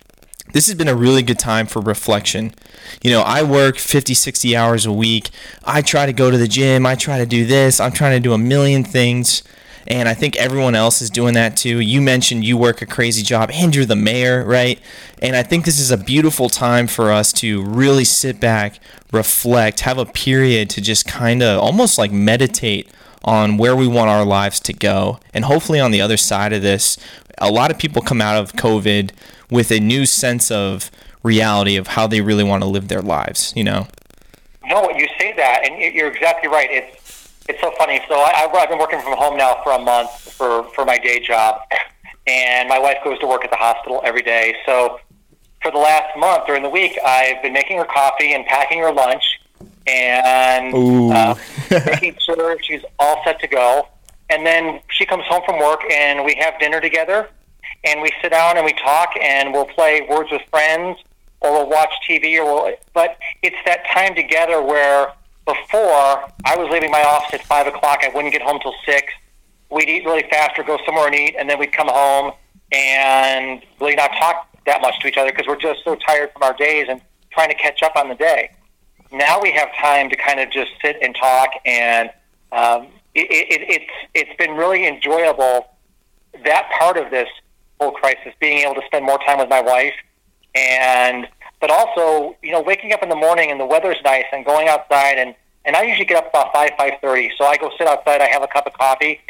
this 0.53 0.67
has 0.67 0.75
been 0.77 0.89
a 0.89 0.95
really 0.95 1.23
good 1.23 1.39
time 1.39 1.67
for 1.67 1.81
reflection. 1.81 2.55
You 3.03 3.11
know, 3.11 3.23
I 3.23 3.43
work 3.43 3.79
50, 3.79 4.15
60 4.15 4.57
hours 4.57 4.87
a 4.87 4.93
week. 4.93 5.31
I 5.65 5.83
try 5.83 6.07
to 6.07 6.13
go 6.13 6.31
to 6.31 6.39
the 6.39 6.49
gym. 6.49 6.87
I 6.87 6.95
try 6.95 7.19
to 7.19 7.27
do 7.27 7.45
this. 7.45 7.81
I'm 7.81 7.93
trying 7.93 8.17
to 8.17 8.21
do 8.21 8.33
a 8.33 8.39
million 8.39 8.85
things. 8.85 9.43
And 9.87 10.09
I 10.09 10.15
think 10.15 10.37
everyone 10.37 10.75
else 10.75 11.03
is 11.03 11.11
doing 11.11 11.35
that 11.35 11.57
too. 11.57 11.81
You 11.81 12.01
mentioned 12.01 12.45
you 12.45 12.57
work 12.57 12.81
a 12.81 12.87
crazy 12.87 13.23
job 13.23 13.51
and 13.53 13.75
you're 13.75 13.85
the 13.85 13.97
mayor, 13.97 14.45
right? 14.45 14.81
And 15.21 15.37
I 15.37 15.43
think 15.43 15.65
this 15.65 15.79
is 15.79 15.91
a 15.91 15.99
beautiful 15.99 16.49
time 16.49 16.87
for 16.87 17.13
us 17.13 17.33
to 17.35 17.63
really 17.63 18.05
sit 18.05 18.41
back, 18.41 18.79
reflect, 19.13 19.81
have 19.81 19.99
a 19.99 20.07
period 20.07 20.71
to 20.71 20.81
just 20.81 21.07
kind 21.07 21.43
of 21.43 21.61
almost 21.61 21.99
like 21.99 22.13
meditate 22.13 22.89
on 23.25 23.57
where 23.57 23.75
we 23.75 23.87
want 23.87 24.11
our 24.11 24.25
lives 24.25 24.61
to 24.61 24.73
go. 24.73 25.19
And 25.33 25.47
hopefully, 25.47 25.81
on 25.81 25.91
the 25.91 26.01
other 26.01 26.19
side 26.19 26.53
of 26.53 26.63
this, 26.63 26.99
a 27.39 27.51
lot 27.51 27.71
of 27.71 27.79
people 27.79 28.03
come 28.03 28.21
out 28.21 28.37
of 28.37 28.53
COVID 28.55 29.11
with 29.51 29.71
a 29.71 29.81
new 29.81 30.07
sense 30.07 30.51
of 30.51 30.91
reality 31.23 31.77
of 31.77 31.89
how 31.89 32.07
they 32.07 32.21
really 32.21 32.45
want 32.45 32.63
to 32.63 32.69
live 32.69 32.89
their 32.89 33.03
lives, 33.03 33.53
you 33.57 33.65
know? 33.65 33.87
No, 34.67 34.91
you 34.91 35.07
say 35.19 35.33
that, 35.37 35.69
and 35.69 35.95
you're 35.95 36.09
exactly 36.09 36.49
right. 36.49 36.69
It's 36.71 37.31
it's 37.49 37.61
so 37.61 37.71
funny. 37.77 38.01
So 38.09 38.15
I, 38.15 38.49
I've 38.51 38.69
been 38.69 38.79
working 38.79 39.01
from 39.03 39.17
home 39.19 39.37
now 39.37 39.61
for 39.63 39.73
a 39.73 39.79
month 39.79 40.11
for 40.11 40.65
for 40.75 40.85
my 40.87 40.99
day 40.99 41.21
job, 41.21 41.61
and 42.27 42.69
my 42.69 42.79
wife 42.79 42.99
goes 43.05 43.19
to 43.19 43.27
work 43.27 43.45
at 43.45 43.51
the 43.51 43.57
hospital 43.57 44.01
every 44.05 44.23
day. 44.23 44.57
So 44.65 45.01
for 45.63 45.71
the 45.71 45.79
last 45.79 46.17
month 46.17 46.47
during 46.47 46.63
the 46.63 46.71
week, 46.71 46.99
I've 47.05 47.43
been 47.43 47.53
making 47.53 47.77
her 47.79 47.85
coffee 47.85 48.33
and 48.33 48.47
packing 48.47 48.79
her 48.81 48.93
lunch, 48.93 49.25
and 49.87 50.75
uh, 51.13 51.35
making 51.71 52.17
sure 52.21 52.57
she's 52.63 52.83
all 52.99 53.23
set 53.25 53.41
to 53.41 53.47
go. 53.47 53.89
And 54.31 54.45
then 54.47 54.81
she 54.89 55.05
comes 55.05 55.25
home 55.27 55.43
from 55.45 55.59
work, 55.59 55.81
and 55.91 56.25
we 56.25 56.35
have 56.37 56.59
dinner 56.59 56.81
together 56.81 57.29
and 57.85 58.01
we 58.01 58.11
sit 58.23 58.33
down 58.33 58.57
and 58.57 58.65
we 58.65 58.73
talk 58.73 59.11
and 59.21 59.53
we'll 59.53 59.67
play 59.67 60.07
Words 60.09 60.31
with 60.31 60.43
Friends 60.51 60.99
or 61.41 61.53
we'll 61.53 61.69
watch 61.69 61.93
TV 62.09 62.39
or 62.39 62.45
we'll, 62.45 62.75
but 62.95 63.19
it's 63.43 63.57
that 63.67 63.85
time 63.93 64.15
together 64.15 64.63
where 64.63 65.13
before 65.47 66.25
I 66.47 66.57
was 66.57 66.71
leaving 66.71 66.91
my 66.91 67.03
office 67.03 67.35
at 67.35 67.43
five 67.43 67.67
o'clock, 67.67 68.01
I 68.03 68.09
wouldn't 68.09 68.33
get 68.33 68.41
home 68.41 68.59
till 68.63 68.75
six. 68.87 69.13
We'd 69.71 69.89
eat 69.89 70.05
really 70.07 70.25
fast 70.31 70.59
or 70.59 70.65
go 70.65 70.79
somewhere 70.87 71.07
and 71.07 71.15
eat, 71.15 71.37
and 71.39 71.49
then 71.49 71.59
we'd 71.59 71.73
come 71.73 71.89
home 71.89 72.33
and 72.73 73.63
really 73.81 73.95
not 73.95 74.11
talk 74.13 74.49
that 74.65 74.81
much 74.81 74.99
to 75.01 75.09
each 75.09 75.19
other 75.19 75.31
because 75.31 75.47
we're 75.47 75.61
just 75.61 75.85
so 75.85 75.97
tired 75.97 76.33
from 76.33 76.43
our 76.45 76.55
days 76.55 76.87
and 76.89 77.03
trying 77.31 77.51
to 77.51 77.55
catch 77.55 77.83
up 77.83 77.95
on 77.97 78.09
the 78.09 78.15
day. 78.15 78.51
Now 79.13 79.41
we 79.41 79.53
have 79.53 79.69
time 79.77 80.09
to 80.09 80.17
kind 80.17 80.41
of 80.41 80.51
just 80.51 80.71
sit 80.81 80.97
and 81.03 81.15
talk, 81.15 81.51
and 81.67 82.11
um, 82.53 82.87
it, 83.15 83.27
it, 83.31 83.63
it's 83.69 83.93
it's 84.15 84.37
been 84.37 84.57
really 84.57 84.87
enjoyable. 84.87 85.67
That 86.45 86.71
part 86.79 86.97
of 86.97 87.11
this 87.11 87.29
whole 87.81 87.93
crisis, 87.93 88.33
being 88.41 88.59
able 88.59 88.75
to 88.75 88.83
spend 88.87 89.05
more 89.05 89.19
time 89.19 89.39
with 89.39 89.49
my 89.49 89.61
wife, 89.61 89.95
and 90.55 91.29
but 91.61 91.71
also, 91.71 92.37
you 92.43 92.53
know, 92.53 92.61
waking 92.61 92.93
up 92.93 93.03
in 93.03 93.09
the 93.09 93.17
morning 93.17 93.51
and 93.51 93.59
the 93.59 93.67
weather's 93.67 93.97
nice 94.05 94.27
and 94.33 94.45
going 94.45 94.69
outside 94.69 95.19
and 95.19 95.35
and 95.65 95.77
I 95.77 95.83
usually 95.85 96.05
get 96.05 96.19
up 96.19 96.29
about 96.29 96.53
five 96.53 96.71
five 96.77 96.95
thirty, 97.01 97.31
so 97.39 97.45
I 97.45 97.57
go 97.57 97.71
sit 97.79 97.87
outside. 97.87 98.21
I 98.21 98.27
have 98.27 98.43
a 98.43 98.47
cup 98.49 98.67
of 98.67 98.75
coffee, 98.75 99.21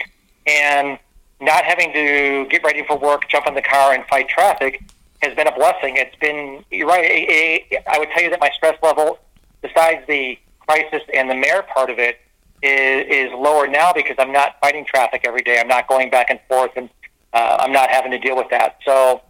and 0.47 0.99
not 1.41 1.65
having 1.65 1.93
to 1.93 2.47
get 2.51 2.65
ready 2.65 2.85
for 2.85 2.99
work, 2.99 3.29
jump 3.29 3.47
in 3.47 3.55
the 3.55 3.63
car, 3.63 3.93
and 3.93 4.05
fight 4.07 4.29
traffic 4.29 4.83
has 5.23 5.35
been 5.37 5.47
a 5.47 5.55
blessing. 5.55 5.97
It's 5.97 6.17
been 6.17 6.65
you're 6.71 6.89
right. 6.89 7.63
I 7.87 7.99
would 7.99 8.09
tell 8.11 8.23
you 8.23 8.31
that 8.31 8.41
my 8.41 8.51
stress 8.51 8.77
level, 8.83 9.19
besides 9.63 10.05
the 10.09 10.39
crisis 10.67 11.03
and 11.13 11.31
the 11.31 11.35
mayor 11.35 11.63
part 11.63 11.91
of 11.91 11.99
it, 11.99 12.19
is, 12.65 13.29
is 13.29 13.33
lower 13.33 13.67
now 13.67 13.93
because 13.93 14.17
I'm 14.19 14.33
not 14.33 14.57
fighting 14.61 14.85
traffic 14.85 15.23
every 15.25 15.43
day. 15.43 15.61
I'm 15.61 15.69
not 15.69 15.87
going 15.87 16.11
back 16.11 16.31
and 16.31 16.41
forth 16.49 16.73
and 16.77 16.89
uh, 17.33 17.59
I'm 17.61 17.73
not 17.73 17.91
having 17.91 18.11
to 18.13 18.19
deal 18.19 18.37
with 18.37 18.49
that. 18.51 18.79
So 18.85 19.21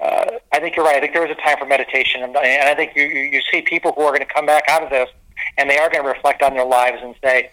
uh, 0.00 0.32
I 0.52 0.60
think 0.60 0.76
you're 0.76 0.84
right. 0.84 0.96
I 0.96 1.00
think 1.00 1.14
there 1.14 1.24
is 1.24 1.30
a 1.30 1.40
time 1.40 1.56
for 1.58 1.64
meditation, 1.64 2.22
and, 2.24 2.36
I 2.36 2.74
think 2.74 2.96
you, 2.96 3.04
you 3.04 3.40
see 3.52 3.62
people 3.62 3.92
who 3.92 4.02
are 4.02 4.10
going 4.10 4.26
to 4.26 4.34
come 4.34 4.46
back 4.46 4.64
out 4.68 4.82
of 4.82 4.90
this, 4.90 5.08
and 5.56 5.70
they 5.70 5.78
are 5.78 5.88
going 5.88 6.02
to 6.02 6.08
reflect 6.08 6.42
on 6.42 6.54
their 6.54 6.64
lives 6.64 6.98
and 7.02 7.14
say, 7.22 7.52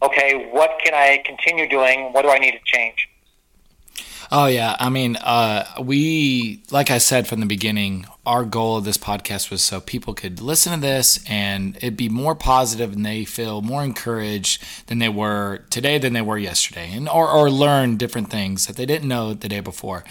okay, 0.00 0.48
what 0.52 0.78
can 0.82 0.94
I 0.94 1.20
continue 1.26 1.68
doing? 1.68 2.12
What 2.12 2.22
do 2.22 2.30
I 2.30 2.38
need 2.38 2.52
to 2.52 2.60
change? 2.64 3.08
Oh 4.30 4.46
yeah, 4.46 4.76
I 4.78 4.90
mean, 4.90 5.16
uh, 5.16 5.64
we 5.80 6.62
like 6.70 6.90
I 6.90 6.98
said 6.98 7.26
from 7.26 7.40
the 7.40 7.46
beginning, 7.46 8.06
our 8.28 8.44
goal 8.44 8.76
of 8.76 8.84
this 8.84 8.98
podcast 8.98 9.50
was 9.50 9.62
so 9.62 9.80
people 9.80 10.12
could 10.12 10.38
listen 10.38 10.74
to 10.74 10.78
this 10.78 11.18
and 11.26 11.74
it'd 11.78 11.96
be 11.96 12.10
more 12.10 12.34
positive 12.34 12.92
and 12.92 13.06
they 13.06 13.24
feel 13.24 13.62
more 13.62 13.82
encouraged 13.82 14.62
than 14.88 14.98
they 14.98 15.08
were 15.08 15.62
today 15.70 15.96
than 15.96 16.12
they 16.12 16.20
were 16.20 16.36
yesterday 16.36 16.92
and 16.92 17.08
or, 17.08 17.26
or 17.26 17.50
learn 17.50 17.96
different 17.96 18.28
things 18.28 18.66
that 18.66 18.76
they 18.76 18.84
didn't 18.84 19.08
know 19.08 19.32
the 19.32 19.48
day 19.48 19.60
before. 19.60 20.04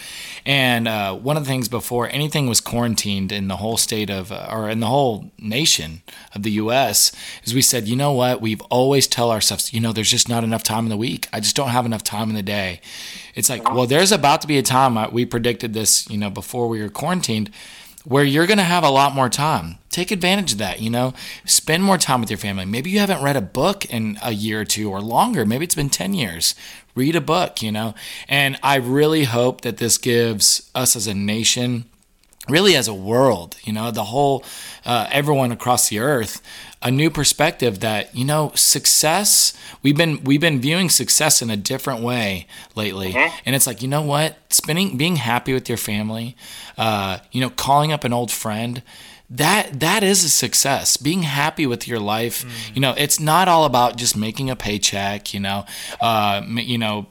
And 0.44 0.88
uh, 0.88 1.14
one 1.14 1.36
of 1.36 1.44
the 1.44 1.48
things 1.48 1.68
before 1.68 2.08
anything 2.08 2.48
was 2.48 2.60
quarantined 2.60 3.30
in 3.30 3.46
the 3.46 3.58
whole 3.58 3.76
state 3.76 4.10
of 4.10 4.32
uh, 4.32 4.48
or 4.50 4.68
in 4.68 4.80
the 4.80 4.88
whole 4.88 5.30
nation 5.38 6.02
of 6.34 6.42
the 6.42 6.50
us 6.50 7.12
is 7.44 7.54
we 7.54 7.62
said 7.62 7.86
you 7.86 7.94
know 7.94 8.12
what? 8.12 8.40
We've 8.40 8.62
always 8.62 9.06
tell 9.06 9.30
ourselves 9.30 9.72
you 9.72 9.78
know 9.78 9.92
there's 9.92 10.10
just 10.10 10.28
not 10.28 10.42
enough 10.42 10.64
time 10.64 10.86
in 10.86 10.90
the 10.90 10.96
week. 10.96 11.28
I 11.32 11.38
just 11.38 11.54
don't 11.54 11.68
have 11.68 11.86
enough 11.86 12.02
time 12.02 12.30
in 12.30 12.34
the 12.34 12.42
day. 12.42 12.80
It's 13.36 13.48
like 13.48 13.72
well 13.72 13.86
there's 13.86 14.10
about 14.10 14.40
to 14.40 14.48
be 14.48 14.58
a 14.58 14.62
time 14.62 14.98
uh, 14.98 15.08
we 15.08 15.24
predicted 15.24 15.72
this 15.72 16.10
you 16.10 16.18
know 16.18 16.30
before 16.30 16.66
we 16.66 16.82
were 16.82 16.88
quarantined 16.88 17.52
where 18.04 18.24
you're 18.24 18.46
going 18.46 18.58
to 18.58 18.64
have 18.64 18.84
a 18.84 18.90
lot 18.90 19.14
more 19.14 19.28
time. 19.28 19.76
Take 19.90 20.10
advantage 20.10 20.52
of 20.52 20.58
that, 20.58 20.80
you 20.80 20.90
know. 20.90 21.14
Spend 21.44 21.82
more 21.82 21.98
time 21.98 22.20
with 22.20 22.30
your 22.30 22.38
family. 22.38 22.64
Maybe 22.64 22.90
you 22.90 23.00
haven't 23.00 23.22
read 23.22 23.36
a 23.36 23.40
book 23.40 23.84
in 23.86 24.18
a 24.22 24.32
year 24.32 24.60
or 24.60 24.64
two 24.64 24.90
or 24.90 25.00
longer. 25.00 25.44
Maybe 25.44 25.64
it's 25.64 25.74
been 25.74 25.90
10 25.90 26.14
years. 26.14 26.54
Read 26.94 27.16
a 27.16 27.20
book, 27.20 27.62
you 27.62 27.72
know. 27.72 27.94
And 28.28 28.58
I 28.62 28.76
really 28.76 29.24
hope 29.24 29.62
that 29.62 29.78
this 29.78 29.98
gives 29.98 30.70
us 30.74 30.94
as 30.94 31.06
a 31.06 31.14
nation 31.14 31.86
really 32.48 32.74
as 32.76 32.88
a 32.88 32.94
world, 32.94 33.56
you 33.62 33.72
know, 33.72 33.90
the 33.90 34.04
whole, 34.04 34.44
uh, 34.84 35.06
everyone 35.12 35.52
across 35.52 35.88
the 35.88 35.98
earth, 35.98 36.40
a 36.82 36.90
new 36.90 37.10
perspective 37.10 37.80
that 37.80 38.14
you 38.14 38.24
know 38.24 38.52
success. 38.54 39.52
We've 39.82 39.96
been 39.96 40.22
we've 40.24 40.40
been 40.40 40.60
viewing 40.60 40.90
success 40.90 41.42
in 41.42 41.50
a 41.50 41.56
different 41.56 42.02
way 42.02 42.46
lately, 42.74 43.12
mm-hmm. 43.12 43.36
and 43.44 43.54
it's 43.56 43.66
like 43.66 43.82
you 43.82 43.88
know 43.88 44.02
what, 44.02 44.36
spending 44.50 44.96
being 44.96 45.16
happy 45.16 45.52
with 45.52 45.68
your 45.68 45.78
family, 45.78 46.36
uh, 46.76 47.18
you 47.32 47.40
know, 47.40 47.50
calling 47.50 47.92
up 47.92 48.04
an 48.04 48.12
old 48.12 48.30
friend 48.30 48.82
that 49.30 49.80
that 49.80 50.02
is 50.02 50.24
a 50.24 50.28
success 50.28 50.96
being 50.96 51.22
happy 51.22 51.66
with 51.66 51.86
your 51.86 51.98
life 51.98 52.44
mm. 52.44 52.74
you 52.74 52.80
know 52.80 52.94
it's 52.96 53.20
not 53.20 53.46
all 53.46 53.66
about 53.66 53.96
just 53.96 54.16
making 54.16 54.48
a 54.48 54.56
paycheck 54.56 55.34
you 55.34 55.40
know 55.40 55.66
uh 56.00 56.40
you 56.48 56.78
know 56.78 57.06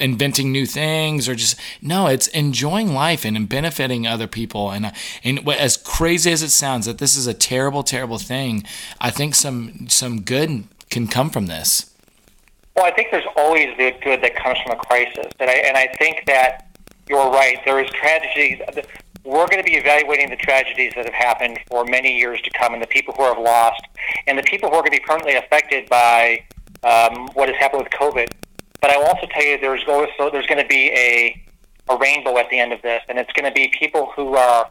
inventing 0.00 0.50
new 0.50 0.66
things 0.66 1.28
or 1.28 1.34
just 1.34 1.58
no 1.80 2.06
it's 2.06 2.26
enjoying 2.28 2.94
life 2.94 3.24
and 3.24 3.48
benefiting 3.48 4.06
other 4.06 4.26
people. 4.26 4.70
And 4.70 4.92
and 5.22 5.48
as 5.48 5.76
crazy 5.76 6.32
as 6.32 6.42
it 6.42 6.50
sounds 6.50 6.86
that 6.86 6.98
this 6.98 7.16
is 7.16 7.26
a 7.26 7.34
terrible 7.34 7.82
terrible 7.82 8.18
thing 8.18 8.64
i 9.00 9.10
think 9.10 9.34
some 9.34 9.88
some 9.88 10.22
good 10.22 10.64
can 10.90 11.06
come 11.06 11.30
from 11.30 11.46
this. 11.46 11.90
Well 12.76 12.86
i 12.86 12.90
think 12.90 13.08
there's 13.10 13.28
always 13.36 13.76
the 13.76 13.94
good 14.02 14.22
that 14.22 14.34
comes 14.36 14.58
from 14.64 14.72
a 14.72 14.76
crisis. 14.76 15.30
And 15.38 15.50
i 15.50 15.54
and 15.54 15.76
i 15.76 15.94
think 15.98 16.24
that 16.26 16.68
you're 17.08 17.30
right. 17.30 17.58
There 17.64 17.82
is 17.82 17.90
tragedy 17.90 18.62
we're 19.24 19.46
going 19.46 19.58
to 19.58 19.64
be 19.64 19.76
evaluating 19.76 20.30
the 20.30 20.36
tragedies 20.36 20.92
that 20.96 21.04
have 21.04 21.14
happened 21.14 21.58
for 21.68 21.84
many 21.84 22.18
years 22.18 22.40
to 22.42 22.50
come 22.50 22.74
and 22.74 22.82
the 22.82 22.88
people 22.88 23.14
who 23.14 23.22
have 23.22 23.38
lost 23.38 23.82
and 24.26 24.36
the 24.36 24.42
people 24.42 24.68
who 24.68 24.74
are 24.76 24.80
going 24.82 24.90
to 24.90 24.98
be 24.98 25.04
permanently 25.04 25.36
affected 25.36 25.88
by 25.88 26.42
um, 26.82 27.28
what 27.34 27.48
has 27.48 27.56
happened 27.58 27.82
with 27.84 27.92
covid 27.92 28.28
but 28.82 28.90
I 28.90 28.98
will 28.98 29.06
also 29.06 29.26
tell 29.30 29.44
you 29.44 29.58
there's 29.58 29.84
also 29.88 30.30
there's 30.30 30.46
going 30.46 30.62
to 30.62 30.68
be 30.68 30.90
a 30.90 31.42
a 31.88 31.96
rainbow 31.96 32.36
at 32.38 32.50
the 32.50 32.58
end 32.58 32.72
of 32.72 32.82
this, 32.82 33.02
and 33.08 33.18
it's 33.18 33.32
going 33.32 33.46
to 33.46 33.54
be 33.54 33.72
people 33.78 34.12
who 34.14 34.36
are 34.36 34.68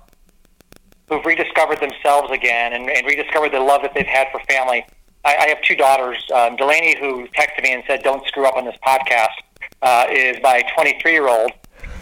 who've 1.09 1.25
rediscovered 1.25 1.79
themselves 1.79 2.31
again 2.31 2.73
and, 2.73 2.89
and 2.89 3.07
rediscovered 3.07 3.51
the 3.51 3.59
love 3.59 3.81
that 3.81 3.93
they've 3.95 4.05
had 4.05 4.27
for 4.31 4.39
family. 4.41 4.85
I, 5.25 5.35
I 5.35 5.47
have 5.49 5.61
two 5.63 5.75
daughters, 5.75 6.23
um, 6.33 6.55
Delaney, 6.55 6.95
who 6.99 7.27
texted 7.29 7.63
me 7.63 7.73
and 7.73 7.83
said, 7.87 8.03
"Don't 8.03 8.25
screw 8.27 8.45
up 8.45 8.55
on 8.55 8.65
this 8.65 8.77
podcast." 8.85 9.41
uh, 9.81 10.05
is 10.11 10.37
my 10.43 10.63
23 10.75 11.11
year 11.11 11.27
old, 11.27 11.51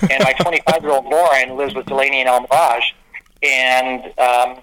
and 0.02 0.24
my 0.24 0.34
25 0.40 0.82
year 0.82 0.92
old 0.92 1.06
Lauren 1.12 1.58
lives 1.58 1.76
with 1.76 1.86
Delaney 1.86 2.20
and 2.22 2.30
El 2.30 2.42
Mirage. 2.42 2.92
And 3.42 4.06
um, 4.20 4.62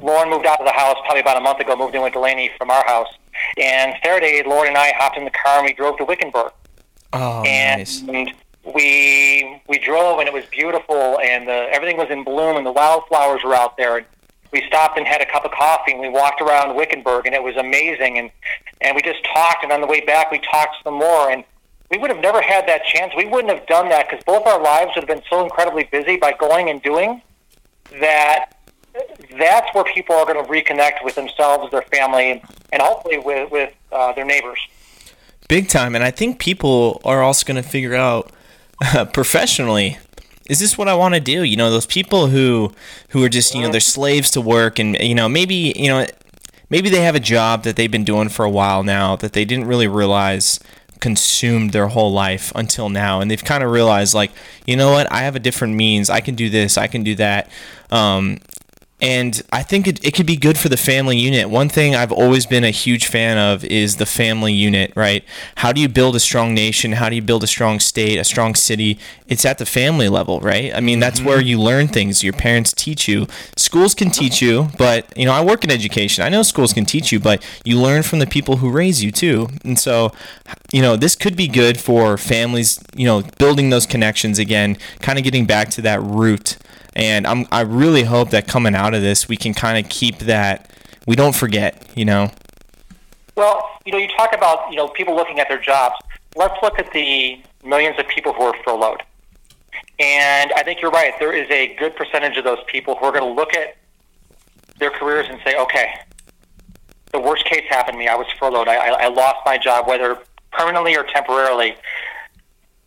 Lauren 0.00 0.30
moved 0.30 0.46
out 0.46 0.60
of 0.60 0.66
the 0.66 0.72
house 0.72 0.96
probably 1.04 1.20
about 1.20 1.36
a 1.36 1.40
month 1.40 1.60
ago, 1.60 1.76
moved 1.76 1.94
in 1.94 2.02
with 2.02 2.12
Delaney 2.12 2.50
from 2.58 2.70
our 2.70 2.84
house. 2.86 3.08
And 3.58 3.94
Saturday, 4.02 4.42
Lauren 4.46 4.68
and 4.68 4.78
I 4.78 4.92
hopped 4.96 5.16
in 5.16 5.24
the 5.24 5.30
car 5.30 5.58
and 5.58 5.66
we 5.66 5.72
drove 5.72 5.98
to 5.98 6.04
Wickenburg. 6.04 6.52
Oh, 7.12 7.42
and 7.42 7.80
nice. 7.80 8.02
we 8.74 9.60
we 9.68 9.78
drove 9.78 10.18
and 10.18 10.28
it 10.28 10.32
was 10.32 10.44
beautiful 10.46 11.18
and 11.20 11.46
the, 11.46 11.68
everything 11.72 11.98
was 11.98 12.08
in 12.10 12.24
bloom 12.24 12.56
and 12.56 12.64
the 12.64 12.72
wildflowers 12.72 13.44
were 13.44 13.54
out 13.54 13.76
there. 13.76 13.98
And 13.98 14.06
we 14.52 14.64
stopped 14.66 14.98
and 14.98 15.06
had 15.06 15.20
a 15.20 15.26
cup 15.26 15.44
of 15.44 15.50
coffee 15.50 15.92
and 15.92 16.00
we 16.00 16.08
walked 16.08 16.40
around 16.40 16.74
Wickenburg 16.74 17.26
and 17.26 17.34
it 17.34 17.42
was 17.42 17.56
amazing. 17.56 18.18
And 18.18 18.30
and 18.80 18.96
we 18.96 19.02
just 19.02 19.22
talked 19.24 19.62
and 19.62 19.72
on 19.72 19.80
the 19.80 19.86
way 19.86 20.00
back 20.00 20.30
we 20.30 20.38
talked 20.38 20.76
some 20.82 20.94
more 20.94 21.30
and 21.30 21.44
we 21.90 21.98
would 21.98 22.10
have 22.10 22.20
never 22.20 22.40
had 22.40 22.66
that 22.68 22.84
chance. 22.86 23.12
We 23.14 23.26
wouldn't 23.26 23.52
have 23.52 23.66
done 23.66 23.90
that 23.90 24.08
because 24.08 24.24
both 24.24 24.46
our 24.46 24.60
lives 24.62 24.92
would 24.94 25.06
have 25.06 25.08
been 25.08 25.24
so 25.28 25.44
incredibly 25.44 25.84
busy 25.84 26.16
by 26.16 26.32
going 26.32 26.70
and 26.70 26.80
doing 26.80 27.20
that 28.00 28.56
that's 29.38 29.74
where 29.74 29.84
people 29.84 30.14
are 30.14 30.26
going 30.26 30.44
to 30.44 30.50
reconnect 30.50 31.04
with 31.04 31.14
themselves, 31.14 31.70
their 31.70 31.82
family, 31.82 32.42
and 32.72 32.82
hopefully 32.82 33.18
with, 33.18 33.50
with 33.50 33.72
uh, 33.90 34.12
their 34.12 34.24
neighbors. 34.24 34.58
Big 35.48 35.68
time. 35.68 35.94
And 35.94 36.04
I 36.04 36.10
think 36.10 36.38
people 36.38 37.00
are 37.04 37.22
also 37.22 37.46
going 37.46 37.62
to 37.62 37.68
figure 37.68 37.94
out 37.94 38.32
professionally 39.12 39.98
is 40.48 40.58
this 40.58 40.76
what 40.76 40.88
I 40.88 40.94
want 40.94 41.14
to 41.14 41.20
do? 41.20 41.44
You 41.44 41.56
know, 41.56 41.70
those 41.70 41.86
people 41.86 42.26
who 42.26 42.72
who 43.10 43.22
are 43.24 43.28
just, 43.28 43.54
you 43.54 43.62
know, 43.62 43.70
they're 43.70 43.80
slaves 43.80 44.30
to 44.32 44.40
work 44.40 44.78
and 44.78 44.98
you 44.98 45.14
know, 45.14 45.28
maybe, 45.28 45.72
you 45.76 45.88
know, 45.88 46.04
maybe 46.68 46.88
they 46.88 47.02
have 47.02 47.14
a 47.14 47.20
job 47.20 47.62
that 47.64 47.76
they've 47.76 47.90
been 47.90 48.04
doing 48.04 48.28
for 48.28 48.44
a 48.44 48.50
while 48.50 48.82
now 48.82 49.16
that 49.16 49.34
they 49.34 49.44
didn't 49.44 49.66
really 49.66 49.86
realize 49.86 50.58
consumed 51.00 51.72
their 51.72 51.88
whole 51.88 52.12
life 52.12 52.52
until 52.54 52.88
now 52.88 53.20
and 53.20 53.28
they've 53.28 53.42
kind 53.42 53.64
of 53.64 53.72
realized 53.72 54.14
like 54.14 54.30
you 54.66 54.76
know 54.76 54.92
what 54.92 55.10
i 55.10 55.22
have 55.22 55.34
a 55.34 55.40
different 55.40 55.74
means 55.74 56.08
i 56.08 56.20
can 56.20 56.36
do 56.36 56.48
this 56.48 56.78
i 56.78 56.86
can 56.86 57.02
do 57.02 57.16
that 57.16 57.50
um, 57.90 58.38
and 59.02 59.42
I 59.52 59.64
think 59.64 59.88
it, 59.88 60.02
it 60.04 60.14
could 60.14 60.26
be 60.26 60.36
good 60.36 60.56
for 60.56 60.68
the 60.68 60.76
family 60.76 61.18
unit. 61.18 61.50
One 61.50 61.68
thing 61.68 61.96
I've 61.96 62.12
always 62.12 62.46
been 62.46 62.62
a 62.62 62.70
huge 62.70 63.08
fan 63.08 63.36
of 63.36 63.64
is 63.64 63.96
the 63.96 64.06
family 64.06 64.52
unit, 64.52 64.92
right? 64.94 65.24
How 65.56 65.72
do 65.72 65.80
you 65.80 65.88
build 65.88 66.14
a 66.14 66.20
strong 66.20 66.54
nation? 66.54 66.92
How 66.92 67.08
do 67.08 67.16
you 67.16 67.22
build 67.22 67.42
a 67.42 67.48
strong 67.48 67.80
state, 67.80 68.16
a 68.16 68.22
strong 68.22 68.54
city? 68.54 69.00
It's 69.26 69.44
at 69.44 69.58
the 69.58 69.66
family 69.66 70.08
level, 70.08 70.38
right? 70.38 70.72
I 70.72 70.78
mean, 70.78 71.00
that's 71.00 71.18
mm-hmm. 71.18 71.28
where 71.28 71.40
you 71.40 71.60
learn 71.60 71.88
things. 71.88 72.22
Your 72.22 72.32
parents 72.32 72.72
teach 72.72 73.08
you. 73.08 73.26
Schools 73.56 73.92
can 73.92 74.12
teach 74.12 74.40
you, 74.40 74.68
but, 74.78 75.12
you 75.18 75.26
know, 75.26 75.32
I 75.32 75.44
work 75.44 75.64
in 75.64 75.72
education. 75.72 76.22
I 76.24 76.28
know 76.28 76.44
schools 76.44 76.72
can 76.72 76.84
teach 76.84 77.10
you, 77.10 77.18
but 77.18 77.44
you 77.64 77.80
learn 77.80 78.04
from 78.04 78.20
the 78.20 78.26
people 78.26 78.58
who 78.58 78.70
raise 78.70 79.02
you 79.02 79.10
too. 79.10 79.48
And 79.64 79.80
so, 79.80 80.12
you 80.70 80.80
know, 80.80 80.94
this 80.94 81.16
could 81.16 81.34
be 81.34 81.48
good 81.48 81.80
for 81.80 82.16
families, 82.16 82.78
you 82.94 83.06
know, 83.06 83.22
building 83.38 83.70
those 83.70 83.84
connections 83.84 84.38
again, 84.38 84.76
kind 85.00 85.18
of 85.18 85.24
getting 85.24 85.44
back 85.44 85.70
to 85.70 85.82
that 85.82 86.00
root 86.00 86.56
and 86.94 87.26
I'm 87.26 87.46
I 87.50 87.62
really 87.62 88.02
hope 88.02 88.30
that 88.30 88.46
coming 88.46 88.74
out 88.74 88.94
of 88.94 89.02
this 89.02 89.28
we 89.28 89.36
can 89.36 89.54
kind 89.54 89.84
of 89.84 89.90
keep 89.90 90.18
that 90.20 90.70
we 91.06 91.16
don't 91.16 91.34
forget, 91.34 91.90
you 91.96 92.04
know. 92.04 92.30
Well, 93.36 93.68
you 93.84 93.92
know, 93.92 93.98
you 93.98 94.08
talk 94.08 94.34
about 94.34 94.70
you 94.70 94.76
know 94.76 94.88
people 94.88 95.14
looking 95.14 95.40
at 95.40 95.48
their 95.48 95.60
jobs. 95.60 95.96
Let's 96.36 96.54
look 96.62 96.78
at 96.78 96.92
the 96.92 97.42
millions 97.64 97.98
of 97.98 98.08
people 98.08 98.32
who 98.32 98.42
are 98.42 98.54
furloughed. 98.64 99.02
And 99.98 100.52
I 100.54 100.62
think 100.62 100.80
you're 100.80 100.90
right. 100.90 101.12
There 101.18 101.32
is 101.32 101.48
a 101.50 101.74
good 101.76 101.94
percentage 101.94 102.36
of 102.36 102.44
those 102.44 102.58
people 102.66 102.96
who 102.96 103.06
are 103.06 103.12
going 103.12 103.22
to 103.22 103.32
look 103.32 103.54
at 103.54 103.76
their 104.78 104.90
careers 104.90 105.26
and 105.28 105.38
say, 105.44 105.56
okay, 105.56 105.94
the 107.12 107.20
worst 107.20 107.44
case 107.44 107.64
happened 107.68 107.94
to 107.94 107.98
me. 107.98 108.08
I 108.08 108.16
was 108.16 108.26
furloughed. 108.38 108.68
I, 108.68 108.76
I 108.76 109.08
lost 109.08 109.40
my 109.44 109.58
job, 109.58 109.86
whether 109.86 110.18
permanently 110.50 110.96
or 110.96 111.04
temporarily 111.04 111.76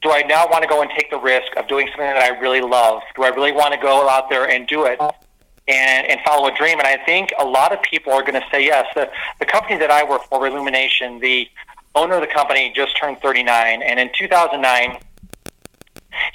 do 0.06 0.12
I 0.12 0.22
now 0.22 0.46
want 0.48 0.62
to 0.62 0.70
go 0.70 0.84
and 0.84 0.92
take 0.92 1.10
the 1.10 1.18
risk 1.18 1.58
of 1.58 1.68
doing 1.68 1.88
something 1.88 2.06
that 2.06 2.18
I 2.18 2.38
really 2.38 2.62
love? 2.62 3.02
Do 3.16 3.24
I 3.24 3.30
really 3.30 3.52
want 3.52 3.74
to 3.74 3.80
go 3.80 4.08
out 4.08 4.30
there 4.30 4.48
and 4.48 4.68
do 4.68 4.86
it 4.86 5.00
and, 5.68 6.08
and 6.08 6.20
follow 6.24 6.48
a 6.48 6.56
dream? 6.56 6.78
And 6.78 6.88
I 6.88 7.04
think 7.06 7.32
a 7.40 7.44
lot 7.44 7.74
of 7.74 7.82
people 7.82 8.14
are 8.14 8.22
going 8.22 8.40
to 8.40 8.46
say 8.52 8.64
yes. 8.64 8.86
The, 8.94 9.10
the 9.40 9.48
company 9.48 9.80
that 9.80 9.90
I 9.90 10.08
work 10.08 10.22
for, 10.26 10.40
Relumination, 10.40 11.20
the 11.20 11.50
owner 11.96 12.14
of 12.16 12.22
the 12.22 12.28
company 12.28 12.72
just 12.76 12.96
turned 12.96 13.20
39. 13.20 13.82
And 13.82 14.00
in 14.00 14.12
2009, 14.16 15.00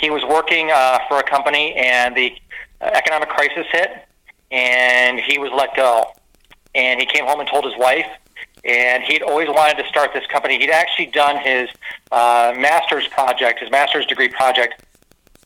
he 0.00 0.10
was 0.10 0.24
working 0.24 0.72
uh, 0.74 0.98
for 1.08 1.20
a 1.20 1.22
company 1.22 1.72
and 1.76 2.16
the 2.16 2.32
economic 2.80 3.28
crisis 3.28 3.66
hit 3.70 4.04
and 4.50 5.20
he 5.20 5.38
was 5.38 5.52
let 5.56 5.76
go. 5.76 6.06
And 6.74 6.98
he 6.98 7.06
came 7.06 7.24
home 7.24 7.38
and 7.38 7.48
told 7.48 7.64
his 7.64 7.74
wife 7.78 8.06
and 8.64 9.02
he'd 9.04 9.22
always 9.22 9.48
wanted 9.48 9.82
to 9.82 9.88
start 9.88 10.10
this 10.12 10.26
company. 10.26 10.58
He'd 10.58 10.70
actually 10.70 11.06
done 11.06 11.36
his 11.38 11.68
uh, 12.12 12.54
master's 12.56 13.06
project, 13.08 13.60
his 13.60 13.70
master's 13.70 14.06
degree 14.06 14.28
project, 14.28 14.82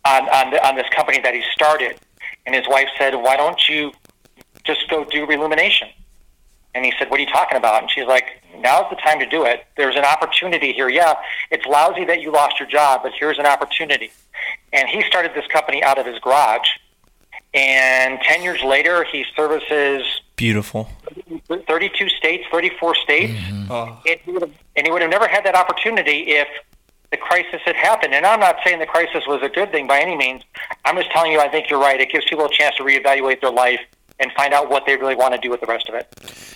on 0.05 0.29
on, 0.29 0.51
the, 0.51 0.67
on 0.67 0.77
this 0.77 0.89
company 0.95 1.21
that 1.21 1.35
he 1.35 1.43
started. 1.53 1.99
And 2.47 2.55
his 2.55 2.67
wife 2.69 2.89
said, 2.99 3.15
"Why 3.15 3.37
don't 3.37 3.69
you 3.69 3.93
just 4.65 4.89
go 4.91 5.05
do 5.05 5.27
Relumination?" 5.27 5.89
And 6.75 6.85
he 6.85 6.93
said, 6.99 7.11
"What 7.11 7.21
are 7.21 7.23
you 7.23 7.31
talking 7.31 7.57
about?" 7.57 7.83
And 7.83 7.91
she's 7.91 8.07
like, 8.07 8.43
"Now's 8.59 8.91
the 8.91 8.97
time 8.97 9.19
to 9.21 9.27
do 9.27 9.45
it. 9.45 9.65
There's 9.77 9.97
an 9.97 10.05
opportunity 10.05 10.73
here. 10.73 10.89
Yeah, 10.89 11.15
it's 11.51 11.65
lousy 11.67 12.05
that 12.07 12.21
you 12.21 12.33
lost 12.33 12.59
your 12.59 12.69
job, 12.69 13.03
but 13.03 13.13
here's 13.19 13.39
an 13.39 13.47
opportunity." 13.47 14.11
And 14.73 14.89
he 14.89 15.03
started 15.05 15.33
this 15.35 15.47
company 15.47 15.83
out 15.83 15.99
of 15.99 16.07
his 16.07 16.19
garage. 16.19 16.69
And 17.55 18.21
ten 18.23 18.43
years 18.43 18.63
later, 18.63 19.05
he 19.05 19.25
services 19.37 20.03
beautiful 20.37 20.89
32 21.49 22.09
states, 22.09 22.45
34 22.51 22.95
states. 22.97 23.33
Mm-hmm. 23.33 23.71
Oh. 23.71 24.03
And, 24.07 24.21
he 24.21 24.37
and 24.77 24.87
he 24.87 24.91
would 24.91 25.03
have 25.03 25.11
never 25.11 25.29
had 25.29 25.45
that 25.45 25.55
opportunity 25.55 26.31
if 26.31 26.49
the 27.11 27.17
crisis 27.17 27.61
had 27.65 27.77
happened. 27.77 28.15
And 28.15 28.27
I'm 28.27 28.41
not 28.41 28.57
saying 28.65 28.81
the 28.81 28.87
crisis 28.87 29.25
was 29.27 29.41
a 29.43 29.49
good 29.49 29.71
thing 29.71 29.87
by 29.87 30.01
any 30.01 30.17
means. 30.17 30.43
I'm 30.85 30.97
just 30.97 31.11
telling 31.11 31.33
you, 31.33 31.41
I 31.41 31.49
think 31.49 31.71
you're 31.71 31.81
right. 31.81 32.01
It 32.01 32.11
gives 32.11 32.25
people 32.25 32.47
a 32.47 32.51
chance 32.51 32.77
to 32.77 32.83
reevaluate 32.83 33.41
their 33.41 33.53
life 33.53 33.81
and 34.21 34.31
find 34.33 34.55
out 34.55 34.71
what 34.71 34.87
they 34.87 34.97
really 34.97 35.15
want 35.15 35.35
to 35.35 35.41
do 35.41 35.51
with 35.51 35.61
the 35.61 35.67
rest 35.67 35.89
of 35.89 35.95
it. 35.95 36.07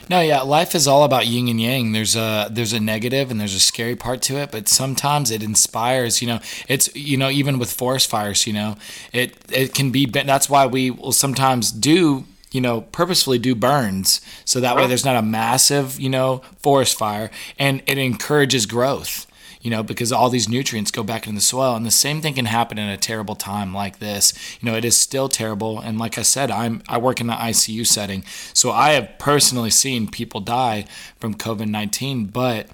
No, 0.09 0.21
yeah, 0.21 0.41
life 0.41 0.75
is 0.75 0.87
all 0.87 1.05
about 1.05 1.27
yin 1.27 1.49
and 1.49 1.61
yang. 1.61 1.93
There's 1.93 2.17
a 2.17 2.49
there's 2.51 2.73
a 2.73 2.81
negative 2.81 3.31
and 3.31 3.41
there's 3.41 3.55
a 3.55 3.61
scary 3.61 3.97
part 3.97 4.23
to 4.23 4.37
it, 4.37 4.51
but 4.51 4.69
sometimes 4.69 5.31
it 5.31 5.43
inspires. 5.43 6.23
You 6.23 6.29
know, 6.29 6.41
it's 6.69 6.95
you 6.95 7.17
know 7.17 7.31
even 7.31 7.59
with 7.59 7.73
forest 7.73 8.09
fires, 8.09 8.47
you 8.47 8.53
know, 8.53 8.77
it 9.13 9.37
it 9.53 9.75
can 9.75 9.91
be. 9.91 10.07
That's 10.07 10.49
why 10.49 10.67
we 10.67 10.91
will 10.91 11.13
sometimes 11.13 11.73
do 11.73 12.25
you 12.51 12.61
know, 12.61 12.81
purposefully 12.81 13.39
do 13.39 13.55
burns 13.55 14.21
so 14.45 14.61
that 14.61 14.75
way 14.75 14.83
uh-huh. 14.83 14.89
there's 14.89 15.05
not 15.05 15.17
a 15.17 15.23
massive, 15.23 16.01
you 16.01 16.09
know, 16.09 16.39
forest 16.61 16.97
fire 16.97 17.31
and 17.59 17.83
it 17.87 17.99
encourages 17.99 18.67
growth, 18.67 19.27
you 19.61 19.71
know, 19.71 19.83
because 19.83 20.13
all 20.13 20.31
these 20.31 20.49
nutrients 20.49 20.91
go 20.91 21.03
back 21.03 21.27
into 21.27 21.39
the 21.39 21.43
soil. 21.43 21.75
And 21.75 21.85
the 21.85 21.91
same 21.91 22.21
thing 22.21 22.35
can 22.35 22.47
happen 22.47 22.79
in 22.79 22.89
a 22.89 22.97
terrible 22.97 23.35
time 23.35 23.75
like 23.75 23.99
this. 23.99 24.33
You 24.61 24.71
know, 24.71 24.77
it 24.77 24.85
is 24.85 24.97
still 24.97 25.29
terrible. 25.29 25.81
And 25.81 25.99
like 25.99 26.19
I 26.19 26.23
said, 26.23 26.51
I'm 26.51 26.83
I 26.89 26.99
work 26.99 27.21
in 27.21 27.27
the 27.27 27.35
ICU 27.35 27.87
setting. 27.87 28.25
So 28.53 28.71
I 28.71 28.91
have 28.91 29.19
personally 29.19 29.71
seen 29.71 30.09
people 30.09 30.41
die 30.41 30.87
from 31.19 31.35
COVID 31.35 31.69
19, 31.69 32.27
but 32.27 32.69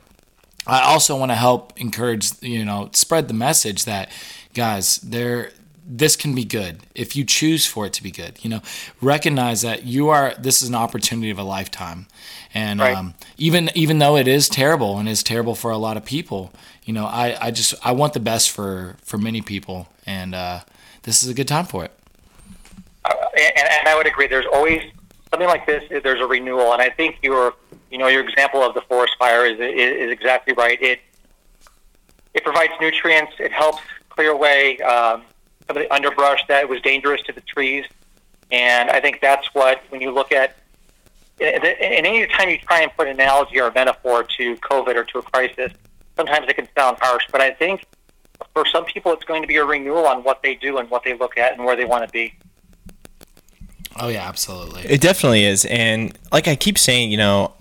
I 0.66 0.82
also 0.82 1.16
want 1.16 1.30
to 1.30 1.37
help 1.37 1.78
encourage, 1.78 2.43
you 2.43 2.64
know, 2.64 2.91
spread 2.93 3.28
the 3.28 3.35
message 3.35 3.85
that 3.85 4.11
guys, 4.55 4.99
there 4.99 5.51
this 5.87 6.16
can 6.16 6.35
be 6.35 6.45
good 6.45 6.78
if 6.95 7.14
you 7.14 7.24
choose 7.24 7.66
for 7.66 7.87
it 7.87 7.93
to 7.93 8.03
be 8.03 8.11
good. 8.11 8.43
You 8.43 8.51
know, 8.51 8.62
recognize 9.01 9.62
that 9.62 9.85
you 9.85 10.09
are. 10.09 10.35
This 10.39 10.62
is 10.62 10.68
an 10.68 10.74
opportunity 10.74 11.30
of 11.30 11.39
a 11.39 11.43
lifetime, 11.43 12.07
and 12.55 12.80
right. 12.80 12.97
um, 12.97 13.14
even 13.37 13.70
even 13.74 13.99
though 13.99 14.16
it 14.16 14.26
is 14.26 14.49
terrible 14.49 14.99
and 14.99 15.09
is 15.09 15.22
terrible 15.22 15.55
for 15.55 15.70
a 15.70 15.78
lot 15.78 15.97
of 15.97 16.05
people, 16.05 16.53
you 16.85 16.93
know, 16.93 17.07
I, 17.07 17.37
I 17.41 17.51
just 17.51 17.74
I 17.85 17.93
want 17.93 18.12
the 18.12 18.20
best 18.20 18.51
for 18.51 18.97
for 19.03 19.18
many 19.18 19.41
people, 19.41 19.89
and 20.07 20.35
uh, 20.35 20.61
this 21.03 21.22
is 21.22 21.28
a 21.28 21.35
good 21.35 21.49
time 21.49 21.66
for 21.66 21.85
it. 21.85 21.93
Uh, 23.05 23.14
and, 23.37 23.53
and 23.57 23.89
I 23.89 23.95
would 23.97 24.07
agree. 24.07 24.26
There's 24.26 24.47
always 24.53 24.82
something 25.30 25.49
like 25.49 25.66
this. 25.66 25.85
There's 26.03 26.20
a 26.20 26.26
renewal, 26.26 26.72
and 26.72 26.82
I 26.82 26.91
think 26.91 27.18
your 27.22 27.55
you 27.91 27.99
know 27.99 28.09
your 28.09 28.26
example 28.26 28.62
of 28.62 28.74
the 28.74 28.82
forest 28.82 29.14
fire 29.18 29.47
is 29.47 29.59
is, 29.59 30.07
is 30.07 30.11
exactly 30.11 30.55
right. 30.55 30.80
It 30.82 31.01
it 32.35 32.45
provides 32.45 32.72
nutrients. 32.80 33.32
It 33.39 33.53
helps 33.53 33.82
clear 34.11 34.30
away. 34.30 34.78
Um, 34.80 35.22
some 35.66 35.76
of 35.76 35.82
the 35.82 35.93
underbrush 35.93 36.41
that 36.49 36.68
was 36.68 36.80
dangerous 36.82 37.22
to 37.22 37.32
the 37.32 37.41
trees. 37.41 37.87
And 38.51 38.91
I 38.91 39.01
think 39.01 39.20
that's 39.20 39.55
what, 39.55 39.82
when 39.89 40.01
you 40.01 40.11
look 40.11 40.32
at, 40.32 40.57
and 41.41 41.64
any 41.64 42.26
time 42.26 42.49
you 42.49 42.59
try 42.59 42.82
and 42.82 42.93
put 42.97 43.09
an 43.09 43.14
analogy 43.14 43.61
or 43.61 43.68
a 43.68 43.74
metaphor 43.74 44.24
to 44.37 44.57
COVID 44.57 44.95
or 44.95 45.05
to 45.05 45.18
a 45.18 45.22
crisis, 45.22 45.72
sometimes 46.17 46.47
it 46.49 46.55
can 46.55 46.69
sound 46.77 46.99
harsh, 47.01 47.25
but 47.31 47.41
I 47.41 47.51
think 47.53 47.85
for 48.53 48.65
some 48.67 48.85
people 48.85 49.12
it's 49.12 49.25
going 49.25 49.43
to 49.43 49.49
be 49.49 49.57
a 49.57 49.65
renewal 49.65 50.07
on 50.07 50.23
what 50.23 50.43
they 50.43 50.55
do 50.55 50.79
and 50.79 50.89
what 50.91 51.05
they 51.05 51.15
look 51.15 51.39
at 51.39 51.53
and 51.55 51.65
where 51.65 51.77
they 51.77 51.85
want 51.85 52.07
to 52.07 52.12
be. 52.12 52.35
Oh 53.97 54.09
yeah, 54.09 54.27
absolutely. 54.27 54.83
It 54.83 55.01
definitely 55.01 55.45
is, 55.45 55.65
and 55.67 56.17
like 56.33 56.49
I 56.49 56.57
keep 56.57 56.79
saying, 56.79 57.12
you 57.12 57.17
know, 57.17 57.53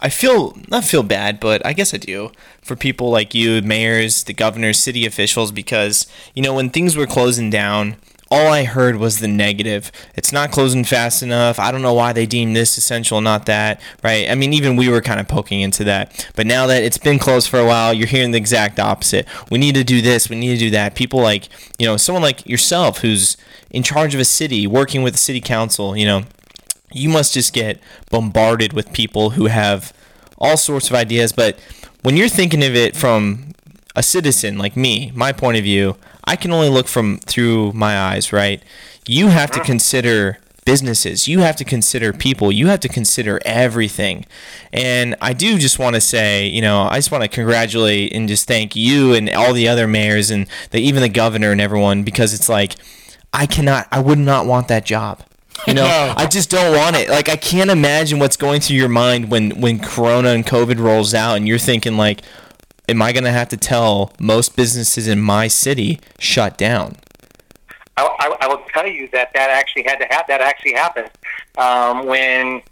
I 0.00 0.08
feel 0.08 0.56
not 0.68 0.84
feel 0.84 1.02
bad, 1.02 1.38
but 1.40 1.64
I 1.64 1.72
guess 1.72 1.94
I 1.94 1.98
do 1.98 2.32
for 2.60 2.76
people 2.76 3.10
like 3.10 3.34
you, 3.34 3.62
mayors, 3.62 4.24
the 4.24 4.34
governors, 4.34 4.78
city 4.78 5.06
officials, 5.06 5.52
because 5.52 6.06
you 6.34 6.42
know 6.42 6.54
when 6.54 6.70
things 6.70 6.96
were 6.96 7.06
closing 7.06 7.50
down, 7.50 7.96
all 8.30 8.52
I 8.52 8.64
heard 8.64 8.96
was 8.96 9.20
the 9.20 9.28
negative. 9.28 9.92
It's 10.16 10.32
not 10.32 10.50
closing 10.50 10.84
fast 10.84 11.22
enough. 11.22 11.58
I 11.58 11.70
don't 11.70 11.82
know 11.82 11.94
why 11.94 12.12
they 12.12 12.26
deem 12.26 12.54
this 12.54 12.76
essential, 12.76 13.20
not 13.20 13.46
that, 13.46 13.80
right? 14.02 14.28
I 14.28 14.34
mean, 14.34 14.52
even 14.52 14.74
we 14.76 14.88
were 14.88 15.00
kind 15.00 15.20
of 15.20 15.28
poking 15.28 15.60
into 15.60 15.84
that. 15.84 16.28
But 16.34 16.46
now 16.46 16.66
that 16.66 16.82
it's 16.82 16.98
been 16.98 17.18
closed 17.18 17.48
for 17.48 17.60
a 17.60 17.66
while, 17.66 17.94
you're 17.94 18.08
hearing 18.08 18.32
the 18.32 18.38
exact 18.38 18.80
opposite. 18.80 19.28
We 19.50 19.58
need 19.58 19.76
to 19.76 19.84
do 19.84 20.02
this, 20.02 20.28
we 20.28 20.36
need 20.36 20.54
to 20.54 20.58
do 20.58 20.70
that. 20.70 20.96
People 20.96 21.20
like, 21.20 21.48
you 21.78 21.86
know, 21.86 21.96
someone 21.96 22.22
like 22.22 22.46
yourself 22.46 22.98
who's 22.98 23.36
in 23.70 23.82
charge 23.84 24.14
of 24.14 24.20
a 24.20 24.24
city, 24.24 24.66
working 24.66 25.02
with 25.02 25.14
the 25.14 25.18
city 25.18 25.40
council, 25.40 25.96
you 25.96 26.06
know, 26.06 26.24
you 26.92 27.08
must 27.08 27.34
just 27.34 27.52
get 27.52 27.78
bombarded 28.10 28.72
with 28.72 28.92
people 28.92 29.30
who 29.30 29.46
have 29.46 29.92
all 30.38 30.56
sorts 30.56 30.90
of 30.90 30.96
ideas. 30.96 31.32
But 31.32 31.58
when 32.02 32.16
you're 32.16 32.28
thinking 32.28 32.64
of 32.64 32.74
it 32.74 32.96
from 32.96 33.52
a 33.96 34.02
citizen 34.02 34.58
like 34.58 34.76
me, 34.76 35.10
my 35.14 35.32
point 35.32 35.56
of 35.56 35.64
view, 35.64 35.96
I 36.24 36.36
can 36.36 36.52
only 36.52 36.68
look 36.68 36.86
from 36.86 37.18
through 37.18 37.72
my 37.72 37.98
eyes, 37.98 38.32
right? 38.32 38.62
You 39.08 39.28
have 39.28 39.50
to 39.52 39.60
consider 39.60 40.38
businesses. 40.66 41.26
You 41.26 41.38
have 41.40 41.56
to 41.56 41.64
consider 41.64 42.12
people. 42.12 42.52
You 42.52 42.66
have 42.66 42.80
to 42.80 42.88
consider 42.88 43.40
everything. 43.46 44.26
And 44.72 45.16
I 45.22 45.32
do 45.32 45.58
just 45.58 45.78
want 45.78 45.94
to 45.94 46.00
say, 46.00 46.46
you 46.46 46.60
know, 46.60 46.82
I 46.82 46.96
just 46.96 47.10
want 47.10 47.22
to 47.22 47.28
congratulate 47.28 48.12
and 48.12 48.28
just 48.28 48.46
thank 48.46 48.76
you 48.76 49.14
and 49.14 49.30
all 49.30 49.54
the 49.54 49.68
other 49.68 49.86
mayors 49.86 50.30
and 50.30 50.46
the, 50.72 50.80
even 50.80 51.02
the 51.02 51.08
governor 51.08 51.52
and 51.52 51.60
everyone 51.60 52.02
because 52.02 52.34
it's 52.34 52.48
like 52.48 52.74
I 53.32 53.46
cannot 53.46 53.86
I 53.90 54.00
would 54.00 54.18
not 54.18 54.46
want 54.46 54.68
that 54.68 54.84
job. 54.84 55.22
You 55.66 55.74
know, 55.74 55.84
No. 55.86 56.14
I 56.16 56.26
just 56.26 56.50
don't 56.50 56.76
want 56.76 56.96
it. 56.96 57.08
Like 57.08 57.28
I 57.28 57.36
can't 57.36 57.70
imagine 57.70 58.18
what's 58.18 58.36
going 58.36 58.60
through 58.60 58.76
your 58.76 58.88
mind 58.88 59.30
when 59.30 59.60
when 59.60 59.78
corona 59.78 60.30
and 60.30 60.44
covid 60.44 60.78
rolls 60.80 61.14
out 61.14 61.36
and 61.36 61.46
you're 61.46 61.58
thinking 61.58 61.96
like 61.96 62.22
am 62.88 63.02
I 63.02 63.12
going 63.12 63.24
to 63.24 63.32
have 63.32 63.48
to 63.48 63.56
tell 63.56 64.12
most 64.18 64.56
businesses 64.56 65.08
in 65.08 65.20
my 65.20 65.48
city 65.48 66.00
shut 66.18 66.56
down? 66.56 66.96
I, 67.96 68.04
I, 68.20 68.36
I 68.42 68.48
will 68.48 68.62
tell 68.72 68.86
you 68.86 69.08
that 69.12 69.32
that 69.34 69.50
actually 69.50 69.84
had 69.84 69.96
to. 69.96 70.06
That 70.28 70.40
actually 70.40 70.74
happened 70.74 71.10
um, 71.56 72.06
when 72.06 72.62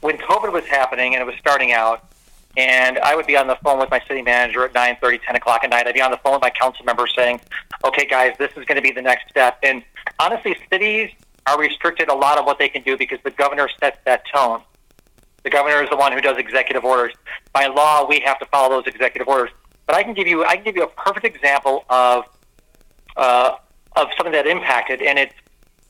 when 0.00 0.18
COVID 0.18 0.52
was 0.52 0.64
happening 0.64 1.14
and 1.14 1.22
it 1.22 1.26
was 1.26 1.36
starting 1.38 1.72
out. 1.72 2.02
And 2.58 2.98
I 3.00 3.14
would 3.14 3.26
be 3.26 3.36
on 3.36 3.48
the 3.48 3.56
phone 3.56 3.78
with 3.78 3.90
my 3.90 4.00
city 4.08 4.22
manager 4.22 4.64
at 4.64 4.72
9:30, 4.72 5.20
10 5.26 5.36
o'clock 5.36 5.62
at 5.64 5.70
night. 5.70 5.86
I'd 5.86 5.94
be 5.94 6.00
on 6.00 6.10
the 6.10 6.16
phone 6.18 6.34
with 6.34 6.42
my 6.42 6.50
council 6.50 6.84
members 6.84 7.12
saying, 7.14 7.40
"Okay, 7.84 8.06
guys, 8.06 8.34
this 8.38 8.50
is 8.56 8.64
going 8.64 8.76
to 8.76 8.82
be 8.82 8.92
the 8.92 9.02
next 9.02 9.28
step." 9.28 9.58
And 9.62 9.82
honestly, 10.18 10.56
cities 10.70 11.10
are 11.46 11.58
restricted 11.58 12.08
a 12.08 12.14
lot 12.14 12.38
of 12.38 12.44
what 12.44 12.58
they 12.58 12.68
can 12.68 12.82
do 12.82 12.96
because 12.96 13.18
the 13.24 13.30
governor 13.30 13.68
sets 13.80 13.98
that 14.04 14.24
tone. 14.32 14.62
The 15.46 15.50
governor 15.50 15.80
is 15.80 15.88
the 15.88 15.96
one 15.96 16.10
who 16.10 16.20
does 16.20 16.38
executive 16.38 16.84
orders. 16.84 17.12
By 17.52 17.68
law, 17.68 18.04
we 18.04 18.18
have 18.24 18.36
to 18.40 18.46
follow 18.46 18.68
those 18.68 18.92
executive 18.92 19.28
orders. 19.28 19.50
But 19.86 19.94
I 19.94 20.02
can 20.02 20.12
give 20.12 20.26
you, 20.26 20.44
I 20.44 20.56
can 20.56 20.64
give 20.64 20.74
you 20.74 20.82
a 20.82 20.88
perfect 20.88 21.24
example 21.24 21.84
of 21.88 22.24
uh, 23.16 23.52
of 23.94 24.08
something 24.16 24.32
that 24.32 24.48
impacted, 24.48 25.00
and 25.00 25.20
it's 25.20 25.34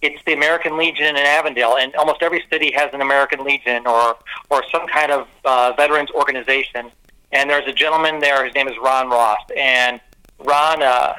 it's 0.02 0.22
the 0.26 0.34
American 0.34 0.76
Legion 0.76 1.16
in 1.16 1.24
Avondale, 1.24 1.78
and 1.78 1.94
almost 1.94 2.22
every 2.22 2.44
city 2.50 2.70
has 2.72 2.92
an 2.92 3.00
American 3.00 3.44
Legion 3.44 3.86
or 3.86 4.18
or 4.50 4.62
some 4.70 4.86
kind 4.88 5.10
of 5.10 5.26
uh, 5.46 5.72
veterans 5.74 6.10
organization. 6.10 6.90
And 7.32 7.48
there's 7.48 7.66
a 7.66 7.72
gentleman 7.72 8.20
there. 8.20 8.44
His 8.44 8.54
name 8.54 8.68
is 8.68 8.74
Ron 8.76 9.08
Ross, 9.08 9.40
and 9.56 10.02
Ron 10.38 10.82
uh, 10.82 11.14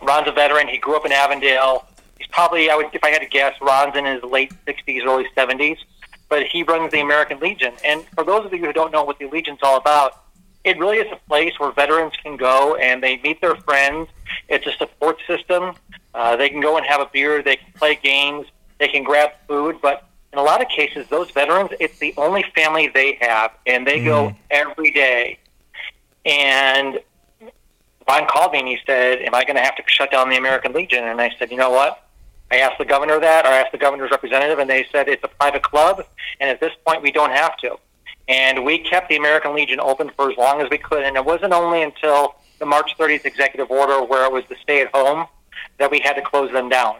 Ron's 0.00 0.26
a 0.26 0.32
veteran. 0.32 0.68
He 0.68 0.78
grew 0.78 0.96
up 0.96 1.04
in 1.04 1.12
Avondale. 1.12 1.86
He's 2.16 2.28
probably, 2.28 2.70
I 2.70 2.76
would, 2.76 2.86
if 2.94 3.04
I 3.04 3.10
had 3.10 3.20
to 3.20 3.28
guess, 3.28 3.54
Ron's 3.60 3.94
in 3.94 4.06
his 4.06 4.22
late 4.22 4.54
60s, 4.66 5.04
early 5.04 5.26
70s. 5.36 5.76
But 6.28 6.46
he 6.46 6.62
runs 6.62 6.92
the 6.92 7.00
American 7.00 7.38
Legion. 7.40 7.74
And 7.84 8.04
for 8.14 8.24
those 8.24 8.44
of 8.46 8.52
you 8.52 8.60
who 8.60 8.72
don't 8.72 8.92
know 8.92 9.04
what 9.04 9.18
the 9.18 9.28
Legion's 9.28 9.60
all 9.62 9.76
about, 9.76 10.22
it 10.64 10.78
really 10.78 10.96
is 10.96 11.12
a 11.12 11.28
place 11.28 11.52
where 11.58 11.70
veterans 11.72 12.14
can 12.22 12.36
go 12.36 12.74
and 12.76 13.02
they 13.02 13.18
meet 13.18 13.40
their 13.40 13.54
friends. 13.56 14.08
It's 14.48 14.66
a 14.66 14.72
support 14.72 15.18
system. 15.26 15.74
Uh, 16.14 16.36
they 16.36 16.48
can 16.48 16.60
go 16.60 16.76
and 16.76 16.86
have 16.86 17.00
a 17.00 17.08
beer. 17.12 17.42
They 17.42 17.56
can 17.56 17.72
play 17.74 17.98
games. 18.02 18.46
They 18.78 18.88
can 18.88 19.04
grab 19.04 19.32
food. 19.46 19.76
But 19.82 20.08
in 20.32 20.38
a 20.38 20.42
lot 20.42 20.62
of 20.62 20.68
cases, 20.68 21.06
those 21.08 21.30
veterans, 21.30 21.70
it's 21.78 21.98
the 21.98 22.14
only 22.16 22.44
family 22.54 22.88
they 22.88 23.18
have, 23.20 23.52
and 23.66 23.86
they 23.86 24.02
go 24.02 24.34
every 24.50 24.90
day. 24.90 25.38
And 26.24 26.98
Ron 28.08 28.26
called 28.26 28.52
me 28.52 28.58
and 28.60 28.68
he 28.68 28.78
said, 28.86 29.20
"Am 29.22 29.34
I 29.34 29.44
going 29.44 29.56
to 29.56 29.62
have 29.62 29.76
to 29.76 29.82
shut 29.86 30.10
down 30.10 30.30
the 30.30 30.36
American 30.36 30.72
Legion?" 30.72 31.04
And 31.04 31.20
I 31.20 31.30
said, 31.38 31.50
"You 31.50 31.56
know 31.56 31.70
what? 31.70 32.03
I 32.50 32.58
asked 32.58 32.78
the 32.78 32.84
governor 32.84 33.18
that, 33.20 33.46
or 33.46 33.48
I 33.48 33.56
asked 33.56 33.72
the 33.72 33.78
governor's 33.78 34.10
representative, 34.10 34.58
and 34.58 34.68
they 34.68 34.86
said 34.92 35.08
it's 35.08 35.24
a 35.24 35.28
private 35.28 35.62
club, 35.62 36.04
and 36.40 36.50
at 36.50 36.60
this 36.60 36.72
point, 36.86 37.02
we 37.02 37.10
don't 37.10 37.30
have 37.30 37.56
to." 37.58 37.78
And 38.28 38.64
we 38.64 38.78
kept 38.78 39.08
the 39.08 39.16
American 39.16 39.54
Legion 39.54 39.80
open 39.80 40.10
for 40.16 40.30
as 40.30 40.36
long 40.38 40.60
as 40.62 40.70
we 40.70 40.78
could, 40.78 41.02
and 41.02 41.16
it 41.16 41.24
wasn't 41.24 41.52
only 41.52 41.82
until 41.82 42.36
the 42.58 42.66
March 42.66 42.96
30th 42.98 43.24
executive 43.24 43.70
order, 43.70 44.02
where 44.02 44.24
it 44.24 44.32
was 44.32 44.44
to 44.46 44.56
stay 44.62 44.80
at 44.80 44.94
home, 44.94 45.26
that 45.78 45.90
we 45.90 46.00
had 46.00 46.14
to 46.14 46.22
close 46.22 46.50
them 46.52 46.68
down. 46.68 46.96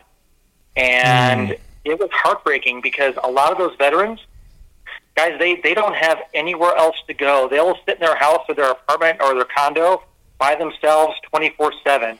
And 0.76 1.48
hmm. 1.48 1.54
it 1.84 1.98
was 1.98 2.10
heartbreaking 2.12 2.80
because 2.80 3.14
a 3.22 3.30
lot 3.30 3.52
of 3.52 3.58
those 3.58 3.76
veterans, 3.76 4.20
guys, 5.16 5.38
they, 5.38 5.56
they 5.56 5.74
don't 5.74 5.94
have 5.94 6.18
anywhere 6.34 6.76
else 6.76 6.96
to 7.06 7.14
go. 7.14 7.48
They'll 7.48 7.76
sit 7.86 7.96
in 7.96 8.00
their 8.00 8.16
house 8.16 8.44
or 8.48 8.54
their 8.54 8.72
apartment 8.72 9.22
or 9.22 9.34
their 9.34 9.46
condo 9.56 10.02
by 10.38 10.54
themselves 10.56 11.14
24 11.30 11.72
7. 11.84 12.18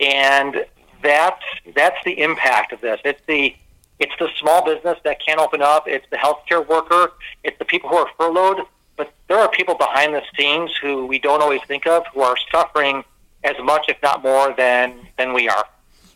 And 0.00 0.64
that's, 1.02 1.44
that's 1.74 1.96
the 2.04 2.20
impact 2.20 2.72
of 2.72 2.80
this. 2.80 3.00
It's 3.04 3.20
the, 3.26 3.54
it's 3.98 4.12
the 4.18 4.28
small 4.38 4.64
business 4.64 4.98
that 5.04 5.20
can't 5.24 5.40
open 5.40 5.62
up. 5.62 5.86
It's 5.86 6.06
the 6.10 6.16
healthcare 6.16 6.66
worker. 6.66 7.12
It's 7.44 7.58
the 7.58 7.64
people 7.64 7.90
who 7.90 7.96
are 7.96 8.10
furloughed. 8.16 8.66
But 8.96 9.12
there 9.28 9.38
are 9.38 9.50
people 9.50 9.74
behind 9.74 10.14
the 10.14 10.22
scenes 10.36 10.74
who 10.76 11.06
we 11.06 11.18
don't 11.18 11.42
always 11.42 11.62
think 11.66 11.86
of 11.86 12.06
who 12.14 12.20
are 12.20 12.36
suffering 12.52 13.04
as 13.44 13.56
much, 13.62 13.86
if 13.88 13.96
not 14.02 14.22
more, 14.22 14.54
than, 14.56 14.94
than 15.16 15.32
we 15.32 15.48
are. 15.48 15.66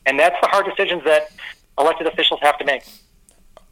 And 0.07 0.19
that's 0.19 0.37
the 0.41 0.49
hard 0.49 0.67
decisions 0.67 1.03
that 1.05 1.31
elected 1.79 2.07
officials 2.07 2.41
have 2.43 2.59
to 2.59 2.65
make. 2.65 2.85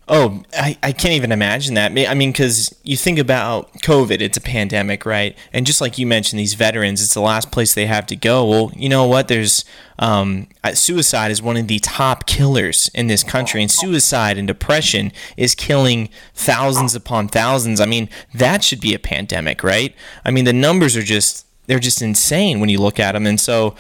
Oh, 0.09 0.43
I, 0.53 0.77
I 0.83 0.93
can't 0.93 1.15
even 1.15 1.31
imagine 1.31 1.75
that. 1.75 1.93
I 1.93 2.15
mean, 2.15 2.33
because 2.33 2.75
you 2.83 2.97
think 2.97 3.21
about 3.21 3.73
COVID, 3.83 4.21
it's 4.21 4.37
a 4.37 4.41
pandemic, 4.41 5.07
right? 5.07 5.37
And 5.53 5.65
just 5.65 5.81
like 5.81 5.97
you 5.97 6.09
mentioned, 6.09 6.41
these 6.41 6.55
veterans, 6.55 7.01
it's 7.01 7.15
the 7.15 7.21
last 7.21 7.53
place 7.53 7.73
they 7.73 7.87
have 7.87 8.07
to 8.07 8.17
go. 8.17 8.45
Well, 8.45 8.73
you 8.75 8.89
know 8.89 9.07
what? 9.07 9.29
There's 9.29 9.65
um, 10.01 10.49
suicide 10.75 11.31
is 11.31 11.41
one 11.41 11.57
of 11.57 11.69
the 11.69 11.79
top 11.79 12.27
killers 12.27 12.91
in 12.95 13.07
this 13.07 13.23
country, 13.23 13.63
and 13.63 13.71
suicide 13.71 14.39
and 14.39 14.49
depression 14.49 15.13
is 15.37 15.55
killing 15.55 16.09
thousands 16.35 16.97
upon 16.97 17.29
thousands. 17.29 17.81
I 17.81 17.87
mean, 17.87 18.09
that 18.35 18.65
should 18.65 18.81
be 18.81 18.95
a 18.95 18.99
pandemic, 18.99 19.63
right? 19.63 19.95
I 20.25 20.33
mean, 20.33 20.45
the 20.45 20.53
numbers 20.53 20.97
are 20.97 21.03
just 21.03 21.47
they're 21.67 21.79
just 21.79 22.03
insane 22.03 22.59
when 22.59 22.69
you 22.69 22.81
look 22.81 22.99
at 22.99 23.13
them, 23.13 23.25
and 23.25 23.39
so 23.41 23.77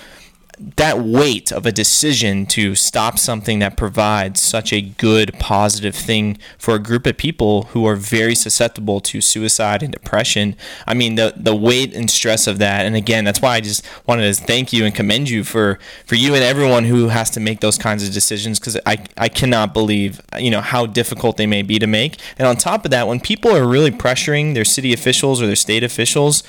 that 0.76 1.00
weight 1.00 1.50
of 1.50 1.66
a 1.66 1.72
decision 1.72 2.46
to 2.46 2.74
stop 2.74 3.18
something 3.18 3.58
that 3.58 3.76
provides 3.76 4.40
such 4.40 4.72
a 4.72 4.80
good 4.80 5.32
positive 5.38 5.94
thing 5.94 6.38
for 6.58 6.74
a 6.74 6.78
group 6.78 7.06
of 7.06 7.16
people 7.16 7.64
who 7.64 7.86
are 7.86 7.96
very 7.96 8.34
susceptible 8.34 9.00
to 9.00 9.20
suicide 9.20 9.82
and 9.82 9.92
depression. 9.92 10.56
I 10.86 10.94
mean 10.94 11.16
the 11.16 11.34
the 11.36 11.56
weight 11.56 11.94
and 11.94 12.10
stress 12.10 12.46
of 12.46 12.58
that 12.58 12.86
and 12.86 12.94
again 12.94 13.24
that's 13.24 13.40
why 13.40 13.56
i 13.56 13.60
just 13.60 13.84
wanted 14.06 14.32
to 14.32 14.42
thank 14.42 14.72
you 14.72 14.84
and 14.84 14.94
commend 14.94 15.28
you 15.28 15.44
for 15.44 15.78
for 16.04 16.14
you 16.14 16.34
and 16.34 16.42
everyone 16.42 16.84
who 16.84 17.08
has 17.08 17.30
to 17.30 17.40
make 17.40 17.60
those 17.60 17.78
kinds 17.78 18.06
of 18.06 18.12
decisions 18.12 18.58
because 18.58 18.78
i 18.86 18.96
i 19.16 19.28
cannot 19.28 19.72
believe 19.72 20.20
you 20.38 20.50
know 20.50 20.60
how 20.60 20.86
difficult 20.86 21.36
they 21.36 21.46
may 21.46 21.62
be 21.62 21.78
to 21.78 21.86
make. 21.86 22.18
And 22.38 22.46
on 22.46 22.56
top 22.56 22.84
of 22.84 22.90
that 22.90 23.08
when 23.08 23.20
people 23.20 23.54
are 23.54 23.66
really 23.66 23.90
pressuring 23.90 24.54
their 24.54 24.64
city 24.64 24.92
officials 24.92 25.40
or 25.42 25.46
their 25.46 25.56
state 25.56 25.82
officials 25.82 26.42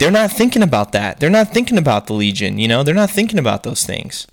they're 0.00 0.10
not 0.10 0.32
thinking 0.32 0.62
about 0.62 0.92
that. 0.92 1.20
They're 1.20 1.30
not 1.30 1.52
thinking 1.52 1.76
about 1.76 2.06
the 2.06 2.14
Legion. 2.14 2.58
You 2.58 2.66
know, 2.66 2.82
they're 2.82 2.94
not 2.94 3.10
thinking 3.10 3.38
about 3.38 3.62
those 3.62 3.84
things. 3.84 4.26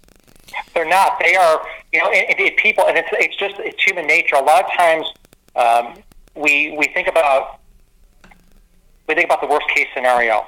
They're 0.73 0.87
not. 0.87 1.19
They 1.19 1.35
are, 1.35 1.61
you 1.91 1.99
know, 1.99 2.09
it, 2.09 2.39
it, 2.39 2.57
people, 2.57 2.85
and 2.87 2.97
it's 2.97 3.09
it's 3.11 3.35
just 3.35 3.55
it's 3.59 3.83
human 3.83 4.07
nature. 4.07 4.37
A 4.37 4.41
lot 4.41 4.63
of 4.63 4.71
times, 4.77 5.05
um, 5.55 6.01
we 6.35 6.73
we 6.77 6.87
think 6.93 7.09
about 7.09 7.59
we 9.07 9.15
think 9.15 9.25
about 9.25 9.41
the 9.41 9.47
worst 9.47 9.67
case 9.75 9.87
scenario. 9.93 10.45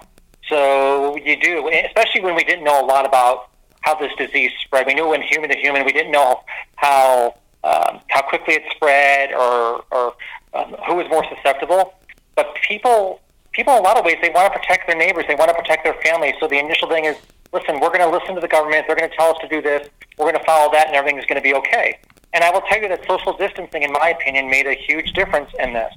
So 0.47 1.17
you 1.17 1.39
do, 1.39 1.69
especially 1.85 2.21
when 2.21 2.35
we 2.35 2.43
didn't 2.43 2.63
know 2.63 2.83
a 2.83 2.85
lot 2.85 3.05
about 3.05 3.49
how 3.81 3.95
this 3.95 4.11
disease 4.17 4.51
spread. 4.63 4.87
We 4.87 4.93
knew 4.93 5.09
when 5.09 5.21
human 5.21 5.49
to 5.49 5.57
human. 5.57 5.85
We 5.85 5.91
didn't 5.91 6.11
know 6.11 6.41
how 6.75 7.35
um, 7.65 7.99
how 8.07 8.21
quickly 8.21 8.53
it 8.53 8.63
spread 8.73 9.33
or 9.33 9.83
or 9.91 10.13
um, 10.53 10.75
who 10.87 10.95
was 10.95 11.07
more 11.09 11.25
susceptible. 11.35 11.93
But 12.35 12.55
people 12.67 13.19
people 13.51 13.73
in 13.73 13.79
a 13.79 13.83
lot 13.83 13.97
of 13.97 14.05
ways 14.05 14.17
they 14.21 14.29
want 14.29 14.51
to 14.53 14.59
protect 14.59 14.87
their 14.87 14.97
neighbors. 14.97 15.25
They 15.27 15.35
want 15.35 15.49
to 15.49 15.55
protect 15.55 15.83
their 15.83 15.95
families. 16.05 16.35
So 16.39 16.47
the 16.47 16.59
initial 16.59 16.87
thing 16.87 17.05
is, 17.05 17.15
listen, 17.53 17.79
we're 17.79 17.89
going 17.95 18.01
to 18.01 18.09
listen 18.09 18.35
to 18.35 18.41
the 18.41 18.47
government. 18.47 18.85
They're 18.87 18.95
going 18.95 19.09
to 19.09 19.15
tell 19.15 19.31
us 19.31 19.37
to 19.41 19.47
do 19.47 19.61
this. 19.61 19.87
We're 20.17 20.31
going 20.31 20.39
to 20.39 20.45
follow 20.45 20.71
that, 20.71 20.87
and 20.87 20.95
everything's 20.95 21.25
going 21.25 21.41
to 21.41 21.43
be 21.43 21.53
okay. 21.55 21.99
And 22.33 22.43
I 22.43 22.51
will 22.51 22.61
tell 22.61 22.81
you 22.81 22.87
that 22.89 23.05
social 23.07 23.35
distancing, 23.35 23.83
in 23.83 23.91
my 23.91 24.09
opinion, 24.09 24.49
made 24.49 24.67
a 24.67 24.75
huge 24.75 25.13
difference 25.13 25.49
in 25.59 25.73
this. 25.73 25.93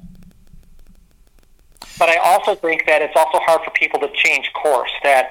But 1.98 2.08
I 2.08 2.16
also 2.16 2.54
think 2.54 2.86
that 2.86 3.02
it's 3.02 3.14
also 3.16 3.38
hard 3.38 3.62
for 3.64 3.70
people 3.72 4.00
to 4.00 4.10
change 4.14 4.50
course. 4.54 4.90
That 5.02 5.28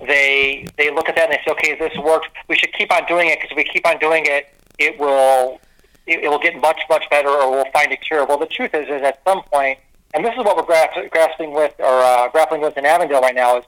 they 0.00 0.66
they 0.78 0.90
look 0.90 1.08
at 1.08 1.16
that 1.16 1.30
and 1.30 1.32
they 1.32 1.42
say, 1.44 1.52
okay, 1.52 1.78
this 1.78 1.96
works. 1.98 2.28
We 2.48 2.56
should 2.56 2.72
keep 2.72 2.92
on 2.92 3.04
doing 3.06 3.28
it 3.28 3.38
because 3.38 3.50
if 3.50 3.56
we 3.56 3.64
keep 3.64 3.86
on 3.86 3.98
doing 3.98 4.24
it, 4.26 4.48
it 4.78 4.98
will 4.98 5.60
it, 6.06 6.24
it 6.24 6.28
will 6.28 6.38
get 6.38 6.58
much 6.60 6.80
much 6.88 7.04
better, 7.10 7.28
or 7.28 7.50
we'll 7.50 7.70
find 7.72 7.92
a 7.92 7.96
cure. 7.96 8.24
Well, 8.24 8.38
the 8.38 8.46
truth 8.46 8.74
is, 8.74 8.88
is 8.88 9.02
at 9.02 9.20
some 9.26 9.42
point, 9.42 9.78
and 10.14 10.24
this 10.24 10.32
is 10.32 10.38
what 10.38 10.56
we're 10.56 10.64
gra- 10.64 11.08
grasping 11.10 11.52
with 11.52 11.74
or 11.78 12.00
uh, 12.00 12.28
grappling 12.30 12.60
with 12.60 12.76
in 12.76 12.84
Avondale 12.84 13.20
right 13.20 13.34
now 13.34 13.58
is 13.58 13.64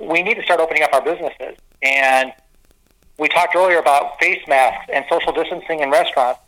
we 0.00 0.22
need 0.22 0.34
to 0.34 0.42
start 0.42 0.60
opening 0.60 0.82
up 0.82 0.92
our 0.92 1.02
businesses 1.02 1.56
and 1.82 2.32
we 3.18 3.28
talked 3.28 3.54
earlier 3.56 3.78
about 3.78 4.18
face 4.20 4.42
masks 4.46 4.90
and 4.92 5.04
social 5.08 5.32
distancing 5.32 5.80
in 5.80 5.90
restaurants. 5.90 6.40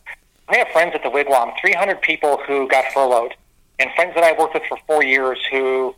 I 0.49 0.59
have 0.59 0.69
friends 0.69 0.95
at 0.95 1.03
the 1.03 1.11
Wigwam, 1.11 1.53
300 1.61 2.01
people 2.03 2.41
who 2.47 2.69
got 2.69 2.87
furloughed, 2.93 3.35
and 3.79 3.91
friends 3.95 4.15
that 4.15 4.25
I've 4.25 4.39
worked 4.39 4.55
with 4.55 4.65
for 4.69 4.79
four 4.87 5.03
years 5.03 5.39
who 5.51 5.95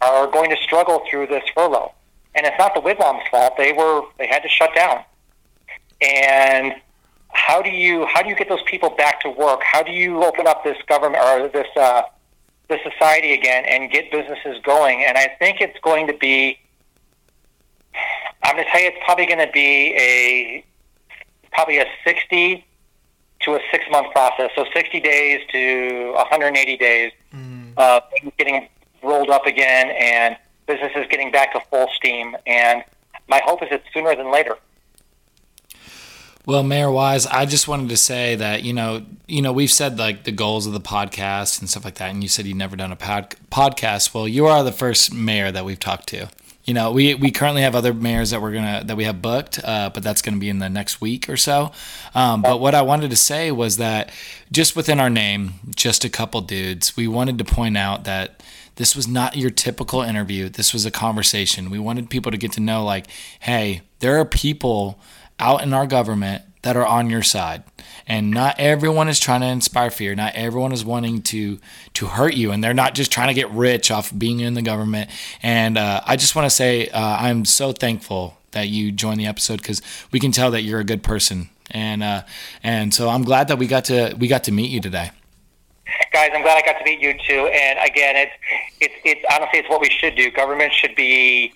are 0.00 0.26
going 0.26 0.50
to 0.50 0.56
struggle 0.56 1.02
through 1.10 1.28
this 1.28 1.42
furlough. 1.54 1.92
And 2.34 2.46
it's 2.46 2.58
not 2.58 2.74
the 2.74 2.80
Wigwam's 2.80 3.26
fault. 3.30 3.56
They 3.56 3.72
were 3.72 4.02
they 4.18 4.26
had 4.26 4.42
to 4.42 4.48
shut 4.48 4.74
down. 4.74 5.02
And 6.02 6.74
how 7.46 7.62
do 7.62 7.70
you 7.70 8.06
how 8.06 8.22
do 8.22 8.28
you 8.28 8.34
get 8.34 8.48
those 8.48 8.62
people 8.66 8.90
back 8.90 9.20
to 9.20 9.30
work? 9.30 9.60
How 9.62 9.80
do 9.80 9.92
you 9.92 10.24
open 10.24 10.48
up 10.48 10.64
this 10.64 10.76
government 10.88 11.22
or 11.22 11.48
this 11.48 11.68
uh, 11.76 12.02
this 12.68 12.80
society 12.82 13.34
again 13.34 13.64
and 13.66 13.88
get 13.88 14.10
businesses 14.10 14.60
going? 14.64 15.04
And 15.04 15.16
I 15.16 15.28
think 15.38 15.60
it's 15.60 15.78
going 15.80 16.08
to 16.08 16.14
be. 16.14 16.58
I'm 18.42 18.56
going 18.56 18.64
to 18.64 18.70
tell 18.70 18.80
you, 18.80 18.88
it's 18.88 18.98
probably 19.04 19.26
going 19.26 19.46
to 19.46 19.52
be 19.52 19.94
a 19.94 20.64
probably 21.52 21.78
a 21.78 21.86
60 22.04 22.66
to 23.42 23.54
a 23.54 23.60
six 23.70 23.84
month 23.92 24.12
process. 24.12 24.50
So 24.56 24.64
60 24.74 25.00
days 25.00 25.40
to 25.52 26.12
180 26.14 26.76
days 26.76 27.12
mm. 27.32 27.72
of 27.76 28.02
getting 28.38 28.68
rolled 29.04 29.30
up 29.30 29.46
again 29.46 29.94
and 30.00 30.36
businesses 30.66 31.06
getting 31.10 31.30
back 31.30 31.52
to 31.52 31.60
full 31.70 31.86
steam. 31.94 32.36
And 32.44 32.82
my 33.28 33.40
hope 33.44 33.62
is 33.62 33.68
it's 33.70 33.86
sooner 33.94 34.16
than 34.16 34.32
later. 34.32 34.56
Well, 36.46 36.62
Mayor 36.62 36.86
Weise, 36.86 37.26
I 37.28 37.44
just 37.44 37.66
wanted 37.66 37.88
to 37.88 37.96
say 37.96 38.36
that 38.36 38.62
you 38.62 38.72
know, 38.72 39.04
you 39.26 39.42
know, 39.42 39.52
we've 39.52 39.70
said 39.70 39.98
like 39.98 40.22
the 40.22 40.30
goals 40.30 40.64
of 40.68 40.72
the 40.72 40.80
podcast 40.80 41.58
and 41.58 41.68
stuff 41.68 41.84
like 41.84 41.96
that, 41.96 42.10
and 42.10 42.22
you 42.22 42.28
said 42.28 42.46
you've 42.46 42.56
never 42.56 42.76
done 42.76 42.92
a 42.92 42.96
pod- 42.96 43.34
podcast. 43.50 44.14
Well, 44.14 44.28
you 44.28 44.46
are 44.46 44.62
the 44.62 44.70
first 44.70 45.12
mayor 45.12 45.50
that 45.50 45.64
we've 45.64 45.80
talked 45.80 46.06
to. 46.10 46.28
You 46.64 46.74
know, 46.74 46.92
we, 46.92 47.14
we 47.14 47.32
currently 47.32 47.62
have 47.62 47.74
other 47.74 47.92
mayors 47.92 48.30
that 48.30 48.40
we're 48.40 48.52
gonna 48.52 48.82
that 48.84 48.96
we 48.96 49.02
have 49.02 49.20
booked, 49.20 49.58
uh, 49.64 49.90
but 49.92 50.04
that's 50.04 50.22
gonna 50.22 50.36
be 50.36 50.48
in 50.48 50.60
the 50.60 50.68
next 50.68 51.00
week 51.00 51.28
or 51.28 51.36
so. 51.36 51.72
Um, 52.14 52.42
but 52.42 52.60
what 52.60 52.76
I 52.76 52.82
wanted 52.82 53.10
to 53.10 53.16
say 53.16 53.50
was 53.50 53.78
that 53.78 54.12
just 54.52 54.76
within 54.76 55.00
our 55.00 55.10
name, 55.10 55.54
just 55.74 56.04
a 56.04 56.08
couple 56.08 56.40
dudes, 56.42 56.96
we 56.96 57.08
wanted 57.08 57.38
to 57.38 57.44
point 57.44 57.76
out 57.76 58.04
that 58.04 58.40
this 58.76 58.94
was 58.94 59.08
not 59.08 59.36
your 59.36 59.50
typical 59.50 60.00
interview. 60.00 60.48
This 60.48 60.72
was 60.72 60.86
a 60.86 60.92
conversation. 60.92 61.70
We 61.70 61.80
wanted 61.80 62.08
people 62.08 62.30
to 62.30 62.38
get 62.38 62.52
to 62.52 62.60
know, 62.60 62.84
like, 62.84 63.06
hey, 63.40 63.82
there 63.98 64.20
are 64.20 64.24
people 64.24 65.00
out 65.38 65.62
in 65.62 65.72
our 65.72 65.86
government 65.86 66.42
that 66.66 66.76
are 66.76 66.86
on 66.86 67.08
your 67.08 67.22
side. 67.22 67.62
And 68.08 68.32
not 68.32 68.56
everyone 68.58 69.08
is 69.08 69.20
trying 69.20 69.40
to 69.40 69.46
inspire 69.46 69.88
fear. 69.90 70.16
Not 70.16 70.34
everyone 70.34 70.72
is 70.72 70.84
wanting 70.84 71.22
to 71.22 71.58
to 71.94 72.06
hurt 72.06 72.34
you. 72.34 72.50
And 72.50 72.62
they're 72.62 72.74
not 72.74 72.94
just 72.94 73.12
trying 73.12 73.28
to 73.28 73.34
get 73.34 73.50
rich 73.50 73.90
off 73.90 74.16
being 74.16 74.40
in 74.40 74.54
the 74.54 74.62
government. 74.62 75.10
And 75.42 75.78
uh, 75.78 76.00
i 76.04 76.16
just 76.16 76.34
want 76.34 76.46
to 76.46 76.50
say 76.50 76.88
uh, 76.88 77.16
i'm 77.20 77.44
so 77.44 77.72
thankful 77.72 78.36
that 78.50 78.68
you 78.68 78.90
joined 78.90 79.20
the 79.20 79.26
episode 79.26 79.58
because 79.58 79.80
we 80.12 80.18
can 80.18 80.32
tell 80.32 80.50
that 80.50 80.62
you're 80.62 80.80
a 80.80 80.84
good 80.84 81.02
person. 81.02 81.50
And 81.70 82.02
uh, 82.02 82.22
and 82.62 82.92
so 82.92 83.08
i'm 83.08 83.22
glad 83.22 83.48
that 83.48 83.58
we 83.58 83.66
got 83.66 83.84
to 83.86 84.14
we 84.18 84.26
got 84.26 84.44
to 84.44 84.52
meet 84.52 84.70
you 84.70 84.80
today. 84.80 85.10
Guys 86.12 86.30
i'm 86.34 86.42
glad 86.42 86.62
i 86.62 86.66
got 86.66 86.78
to 86.78 86.84
meet 86.84 87.00
you 87.00 87.12
too. 87.28 87.46
And 87.46 87.78
again 87.78 88.16
it's 88.16 88.32
it's 88.80 88.94
it's 89.04 89.24
honestly 89.32 89.60
it's 89.60 89.68
what 89.68 89.80
we 89.80 89.90
should 89.90 90.16
do. 90.16 90.30
Government 90.30 90.72
should 90.72 90.96
be 90.96 91.54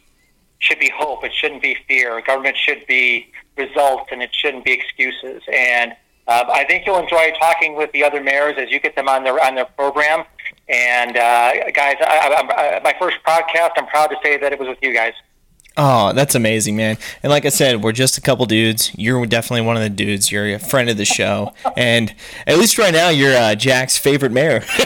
should 0.61 0.79
be 0.79 0.93
hope. 0.95 1.25
It 1.25 1.33
shouldn't 1.33 1.63
be 1.63 1.77
fear. 1.89 2.21
Government 2.21 2.57
should 2.57 2.87
be 2.87 3.30
results 3.67 4.09
and 4.13 4.23
it 4.23 4.31
shouldn't 4.33 4.65
be 4.65 4.73
excuses. 4.73 5.43
And 5.53 5.93
uh, 6.27 6.45
I 6.49 6.65
think 6.65 6.87
you'll 6.87 6.99
enjoy 6.99 7.33
talking 7.41 7.75
with 7.77 7.91
the 7.93 8.05
other 8.05 8.23
mayors 8.23 8.55
as 8.59 8.71
you 8.71 8.81
get 8.81 8.95
them 8.97 9.09
on 9.09 9.25
their 9.25 9.43
on 9.45 9.55
their 9.55 9.65
program. 9.65 10.25
And 10.69 11.17
uh, 11.17 11.71
guys, 11.75 11.97
I, 12.01 12.45
I, 12.49 12.77
I, 12.77 12.81
my 12.83 12.95
first 12.99 13.19
podcast, 13.27 13.71
I'm 13.77 13.87
proud 13.87 14.09
to 14.09 14.17
say 14.23 14.37
that 14.39 14.53
it 14.53 14.59
was 14.59 14.69
with 14.69 14.79
you 14.83 14.95
guys. 14.95 15.15
Oh, 15.77 16.13
that's 16.13 16.35
amazing, 16.35 16.77
man. 16.77 16.99
And 17.23 17.31
like 17.31 17.45
I 17.47 17.49
said, 17.49 17.83
we're 17.83 17.93
just 17.93 18.19
a 18.19 18.21
couple 18.21 18.45
dudes. 18.47 18.93
You're 18.97 19.25
definitely 19.27 19.63
one 19.63 19.77
of 19.77 19.83
the 19.83 19.91
dudes. 19.91 20.31
You're 20.31 20.55
a 20.55 20.59
friend 20.59 20.91
of 20.91 20.97
the 20.97 21.05
show. 21.05 21.53
and 21.77 22.15
at 22.47 22.59
least 22.59 22.77
right 22.79 22.93
now, 22.93 23.09
you're 23.09 23.37
uh, 23.37 23.55
Jack's 23.55 23.97
favorite 23.97 24.33
mayor. 24.33 24.63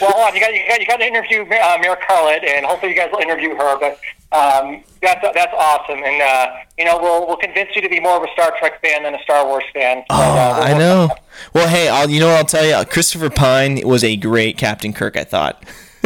well, 0.00 0.34
you 0.34 0.40
got, 0.40 0.54
you 0.54 0.62
got 0.68 0.80
you 0.80 0.86
got 0.86 0.96
to 0.98 1.06
interview 1.06 1.42
uh, 1.42 1.78
Mayor 1.80 1.96
Carlat, 2.08 2.44
and 2.44 2.64
hopefully 2.64 2.92
you 2.92 2.98
guys 2.98 3.10
will 3.12 3.20
interview 3.20 3.54
her. 3.56 3.78
But 3.78 3.98
um, 4.34 4.82
that's 5.00 5.24
that's 5.32 5.54
awesome, 5.56 6.02
and 6.02 6.20
uh, 6.20 6.56
you 6.76 6.84
know 6.84 6.98
we'll 7.00 7.26
we'll 7.26 7.36
convince 7.36 7.70
you 7.76 7.82
to 7.82 7.88
be 7.88 8.00
more 8.00 8.16
of 8.16 8.24
a 8.24 8.32
Star 8.32 8.52
Trek 8.58 8.80
fan 8.82 9.04
than 9.04 9.14
a 9.14 9.22
Star 9.22 9.46
Wars 9.46 9.62
fan. 9.72 9.98
So, 9.98 10.04
oh, 10.10 10.14
uh, 10.14 10.54
we'll, 10.56 10.64
I 10.64 10.78
know. 10.78 11.08
Well, 11.52 11.68
hey, 11.68 11.88
I'll, 11.88 12.10
you 12.10 12.18
know 12.18 12.26
what 12.26 12.38
I'll 12.38 12.44
tell 12.44 12.64
you. 12.64 12.84
Christopher 12.84 13.30
Pine 13.30 13.86
was 13.86 14.02
a 14.02 14.16
great 14.16 14.58
Captain 14.58 14.92
Kirk. 14.92 15.16
I 15.16 15.22
thought. 15.22 15.64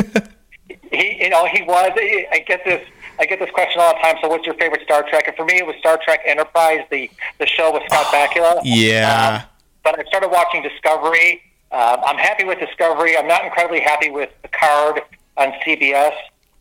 he, 0.93 1.23
you 1.23 1.31
know, 1.31 1.47
he 1.47 1.63
was. 1.63 1.93
I 1.97 2.45
get 2.47 2.65
this. 2.67 2.87
I 3.19 3.25
get 3.25 3.39
this 3.39 3.51
question 3.51 3.81
all 3.81 3.95
the 3.95 4.01
time. 4.01 4.17
So, 4.21 4.29
what's 4.29 4.45
your 4.45 4.57
favorite 4.57 4.83
Star 4.83 5.05
Trek? 5.09 5.25
And 5.27 5.35
for 5.35 5.47
me, 5.47 5.57
it 5.57 5.67
was 5.67 5.77
Star 5.79 5.99
Trek 6.05 6.21
Enterprise, 6.27 6.85
the 6.91 7.11
the 7.39 7.47
show 7.47 7.73
with 7.73 7.83
Scott 7.87 8.07
Bakula. 8.13 8.61
Yeah. 8.63 9.43
Um, 9.43 9.49
but 9.85 9.99
I 9.99 10.05
started 10.09 10.29
watching 10.29 10.63
Discovery. 10.63 11.41
Um, 11.73 12.01
I'm 12.05 12.19
happy 12.19 12.45
with 12.45 12.59
Discovery. 12.61 13.17
I'm 13.17 13.27
not 13.27 13.45
incredibly 13.45 13.81
happy 13.81 14.11
with 14.11 14.29
Picard 14.43 15.01
on 15.39 15.53
CBS 15.65 16.15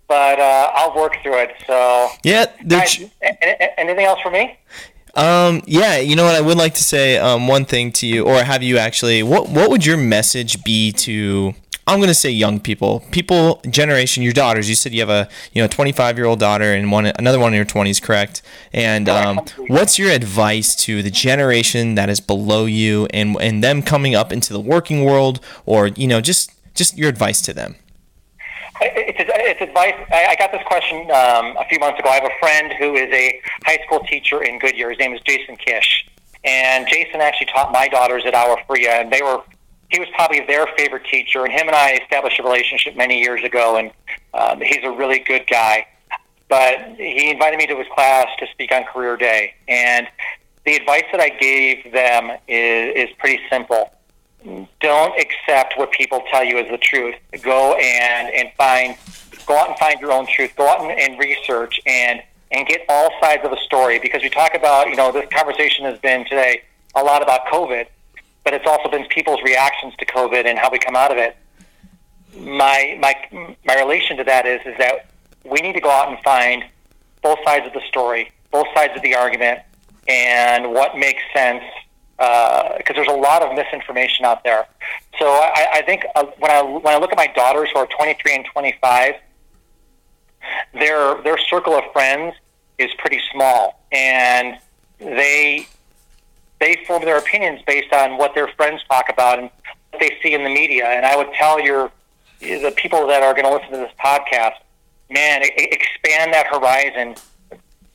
but 0.07 0.39
uh, 0.39 0.71
I'll 0.73 0.95
work 0.95 1.17
through 1.21 1.39
it. 1.39 1.55
So 1.65 2.09
yeah, 2.23 2.45
guys, 2.67 3.03
anything 3.77 4.05
else 4.05 4.21
for 4.21 4.31
me? 4.31 4.57
Um, 5.17 5.63
yeah, 5.65 5.97
you 5.97 6.15
know 6.15 6.25
what 6.25 6.35
I 6.35 6.41
would 6.41 6.57
like 6.57 6.75
to 6.75 6.83
say 6.83 7.17
um, 7.17 7.47
one 7.47 7.65
thing 7.65 7.91
to 7.93 8.05
you, 8.05 8.23
or 8.25 8.43
have 8.43 8.61
you 8.61 8.77
actually? 8.77 9.23
What 9.23 9.49
what 9.49 9.69
would 9.69 9.85
your 9.85 9.97
message 9.97 10.63
be 10.63 10.91
to? 10.93 11.53
I'm 11.87 11.99
going 11.99 12.09
to 12.09 12.13
say 12.13 12.29
young 12.29 12.59
people, 12.59 12.99
people 13.11 13.61
generation, 13.69 14.21
your 14.21 14.33
daughters. 14.33 14.67
You 14.67 14.75
said 14.75 14.93
you 14.93 14.99
have 14.99 15.09
a 15.09 15.29
you 15.53 15.61
know 15.61 15.67
25 15.67 16.17
year 16.17 16.27
old 16.27 16.39
daughter 16.39 16.73
and 16.73 16.91
one 16.91 17.07
another 17.07 17.39
one 17.39 17.53
in 17.53 17.57
your 17.57 17.65
20s, 17.65 18.01
correct? 18.01 18.41
And 18.73 19.09
um, 19.09 19.39
what's 19.67 19.97
your 19.97 20.11
advice 20.11 20.75
to 20.83 21.01
the 21.01 21.09
generation 21.09 21.95
that 21.95 22.09
is 22.09 22.19
below 22.19 22.65
you 22.65 23.07
and 23.11 23.37
and 23.41 23.63
them 23.63 23.81
coming 23.81 24.13
up 24.13 24.31
into 24.31 24.53
the 24.53 24.59
working 24.59 25.03
world, 25.03 25.39
or 25.65 25.87
you 25.87 26.07
know 26.07 26.21
just 26.21 26.51
just 26.75 26.95
your 26.95 27.09
advice 27.09 27.41
to 27.41 27.53
them? 27.53 27.75
It's, 28.81 29.17
it's 29.19 29.61
advice. 29.61 29.95
I 30.11 30.35
got 30.37 30.51
this 30.51 30.61
question 30.65 31.09
um, 31.11 31.57
a 31.57 31.65
few 31.69 31.79
months 31.79 31.99
ago. 31.99 32.09
I 32.09 32.15
have 32.15 32.25
a 32.25 32.39
friend 32.39 32.73
who 32.77 32.95
is 32.95 33.11
a 33.13 33.41
high 33.65 33.79
school 33.85 33.99
teacher 34.01 34.43
in 34.43 34.59
Goodyear. 34.59 34.89
His 34.89 34.99
name 34.99 35.13
is 35.13 35.21
Jason 35.21 35.55
Kish, 35.55 36.05
and 36.43 36.87
Jason 36.87 37.21
actually 37.21 37.47
taught 37.47 37.71
my 37.71 37.87
daughters 37.87 38.23
at 38.25 38.33
Agua 38.33 38.57
Fria, 38.67 39.01
and 39.01 39.11
they 39.11 39.21
were. 39.21 39.41
He 39.89 39.99
was 39.99 40.09
probably 40.15 40.41
their 40.45 40.67
favorite 40.77 41.05
teacher, 41.05 41.45
and 41.45 41.53
him 41.53 41.67
and 41.67 41.75
I 41.75 41.93
established 41.93 42.39
a 42.39 42.43
relationship 42.43 42.97
many 42.97 43.21
years 43.21 43.41
ago. 43.43 43.77
And 43.77 43.91
um, 44.33 44.59
he's 44.59 44.83
a 44.83 44.91
really 44.91 45.19
good 45.19 45.47
guy. 45.47 45.87
But 46.49 46.95
he 46.97 47.29
invited 47.29 47.57
me 47.57 47.67
to 47.67 47.77
his 47.77 47.87
class 47.95 48.27
to 48.39 48.47
speak 48.51 48.73
on 48.73 48.83
Career 48.83 49.15
Day, 49.15 49.53
and 49.67 50.07
the 50.65 50.75
advice 50.75 51.05
that 51.13 51.21
I 51.21 51.29
gave 51.29 51.91
them 51.93 52.31
is, 52.47 53.09
is 53.09 53.15
pretty 53.17 53.41
simple 53.49 53.91
don't 54.79 55.19
accept 55.19 55.77
what 55.77 55.91
people 55.91 56.23
tell 56.31 56.43
you 56.43 56.57
as 56.57 56.69
the 56.69 56.77
truth. 56.77 57.15
Go 57.41 57.73
and 57.73 58.33
and 58.33 58.51
find 58.57 58.95
go 59.45 59.57
out 59.57 59.69
and 59.69 59.77
find 59.77 59.99
your 59.99 60.11
own 60.11 60.27
truth. 60.27 60.55
Go 60.55 60.67
out 60.67 60.81
and, 60.81 60.91
and 60.91 61.19
research 61.19 61.79
and 61.85 62.21
and 62.51 62.67
get 62.67 62.81
all 62.87 63.09
sides 63.19 63.43
of 63.43 63.51
the 63.51 63.57
story 63.57 63.99
because 63.99 64.21
we 64.21 64.29
talk 64.29 64.53
about 64.53 64.89
you 64.89 64.95
know 64.95 65.11
this 65.11 65.27
conversation 65.29 65.85
has 65.85 65.99
been 65.99 66.23
today 66.25 66.61
a 66.95 67.03
lot 67.03 67.21
about 67.21 67.45
COVID, 67.47 67.87
but 68.43 68.53
it's 68.53 68.65
also 68.65 68.89
been 68.89 69.05
people's 69.07 69.41
reactions 69.43 69.93
to 69.97 70.05
COVID 70.05 70.45
and 70.45 70.57
how 70.57 70.69
we 70.71 70.79
come 70.79 70.95
out 70.95 71.11
of 71.11 71.17
it. 71.17 71.35
My 72.37 72.97
my 72.99 73.55
my 73.65 73.75
relation 73.75 74.17
to 74.17 74.23
that 74.23 74.45
is 74.45 74.61
is 74.65 74.77
that 74.77 75.09
we 75.43 75.59
need 75.61 75.73
to 75.73 75.81
go 75.81 75.89
out 75.89 76.09
and 76.09 76.19
find 76.23 76.63
both 77.21 77.39
sides 77.43 77.65
of 77.65 77.73
the 77.73 77.81
story, 77.87 78.31
both 78.51 78.67
sides 78.75 78.93
of 78.95 79.01
the 79.01 79.15
argument, 79.15 79.59
and 80.07 80.71
what 80.71 80.97
makes 80.97 81.21
sense 81.33 81.63
because 82.17 82.89
uh, 82.89 82.93
there's 82.95 83.07
a 83.07 83.11
lot 83.11 83.43
of 83.43 83.55
misinformation 83.55 84.25
out 84.25 84.43
there. 84.43 84.65
So 85.19 85.27
I, 85.27 85.67
I 85.75 85.81
think 85.83 86.03
uh, 86.15 86.25
when 86.39 86.49
I 86.49 86.61
when 86.61 86.93
I 86.93 86.97
look 86.97 87.11
at 87.11 87.17
my 87.17 87.27
daughters 87.27 87.69
who 87.71 87.79
are 87.79 87.87
23 87.87 88.35
and 88.35 88.45
25, 88.45 89.13
their 90.73 91.21
their 91.21 91.37
circle 91.37 91.75
of 91.75 91.83
friends 91.93 92.33
is 92.79 92.89
pretty 92.97 93.21
small, 93.31 93.83
and 93.91 94.57
they 94.99 95.67
they 96.59 96.83
form 96.87 97.05
their 97.05 97.19
opinions 97.19 97.61
based 97.67 97.93
on 97.93 98.17
what 98.17 98.33
their 98.33 98.47
friends 98.47 98.81
talk 98.89 99.05
about 99.09 99.37
and 99.37 99.51
what 99.91 99.99
they 99.99 100.17
see 100.23 100.33
in 100.33 100.43
the 100.43 100.49
media. 100.49 100.85
And 100.85 101.05
I 101.05 101.15
would 101.15 101.31
tell 101.33 101.59
your 101.59 101.91
the 102.39 102.73
people 102.75 103.05
that 103.07 103.21
are 103.21 103.33
going 103.33 103.45
to 103.45 103.51
listen 103.51 103.71
to 103.71 103.77
this 103.77 103.93
podcast, 104.03 104.55
man, 105.11 105.43
expand 105.43 106.33
that 106.33 106.47
horizon. 106.47 107.15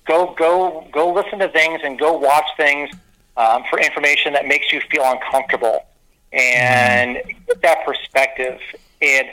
Go 0.06 0.32
go 0.38 0.86
go 0.92 1.12
listen 1.12 1.40
to 1.40 1.48
things 1.48 1.80
and 1.82 1.98
go 1.98 2.12
watch 2.16 2.46
things 2.56 2.90
um, 3.36 3.64
for 3.70 3.78
information 3.80 4.32
that 4.34 4.46
makes 4.46 4.72
you 4.72 4.80
feel 4.90 5.04
uncomfortable 5.04 5.86
and 6.32 7.18
get 7.46 7.62
that 7.62 7.84
perspective. 7.84 8.60
And 9.00 9.28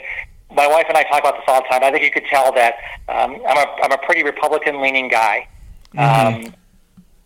my 0.54 0.66
wife 0.66 0.86
and 0.88 0.96
I 0.96 1.04
talk 1.04 1.20
about 1.20 1.36
this 1.36 1.44
all 1.46 1.62
the 1.62 1.68
time. 1.68 1.82
I 1.82 1.90
think 1.90 2.04
you 2.04 2.10
could 2.10 2.26
tell 2.26 2.52
that 2.52 2.74
um, 3.08 3.40
I'm, 3.48 3.56
a, 3.56 3.66
I'm 3.82 3.92
a 3.92 3.98
pretty 3.98 4.22
Republican 4.22 4.82
leaning 4.82 5.08
guy. 5.08 5.48
Mm-hmm. 5.94 6.46
Um, 6.46 6.54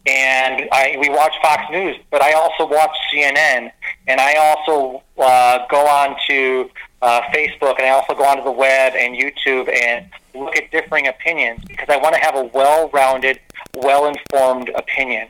and 0.07 0.69
I, 0.71 0.97
we 1.01 1.09
watch 1.09 1.35
Fox 1.41 1.63
News, 1.71 1.97
but 2.11 2.23
I 2.23 2.33
also 2.33 2.67
watch 2.67 2.95
CNN, 3.11 3.73
and 4.07 4.21
I 4.21 4.35
also 4.35 5.03
uh, 5.17 5.67
go 5.71 5.87
on 5.87 6.17
to 6.29 6.71
uh, 7.01 7.23
Facebook, 7.35 7.79
and 7.79 7.87
I 7.87 7.91
also 7.91 8.15
go 8.15 8.25
onto 8.25 8.45
the 8.45 8.51
web 8.51 8.93
and 8.97 9.17
YouTube 9.17 9.73
and 9.73 10.07
look 10.35 10.57
at 10.57 10.71
differing 10.71 11.07
opinions 11.07 11.65
because 11.67 11.89
I 11.89 11.97
want 11.97 12.15
to 12.17 12.21
have 12.21 12.35
a 12.35 12.45
well-rounded 12.45 13.41
well 13.77 14.07
informed 14.07 14.69
opinion. 14.71 15.29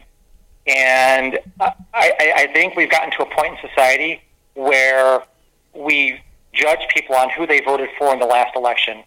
And 0.67 1.39
I, 1.61 1.73
I, 1.93 2.33
I 2.37 2.47
think 2.53 2.77
we've 2.77 2.91
gotten 2.91 3.11
to 3.13 3.23
a 3.23 3.27
point 3.27 3.59
in 3.59 3.69
society 3.69 4.23
where 4.55 5.23
we 5.75 6.21
judge 6.53 6.81
people 6.95 7.15
on 7.17 7.29
who 7.31 7.47
they 7.47 7.61
voted 7.61 7.91
for 7.99 8.13
in 8.13 8.19
the 8.19 8.27
last 8.27 8.57
election, 8.57 9.03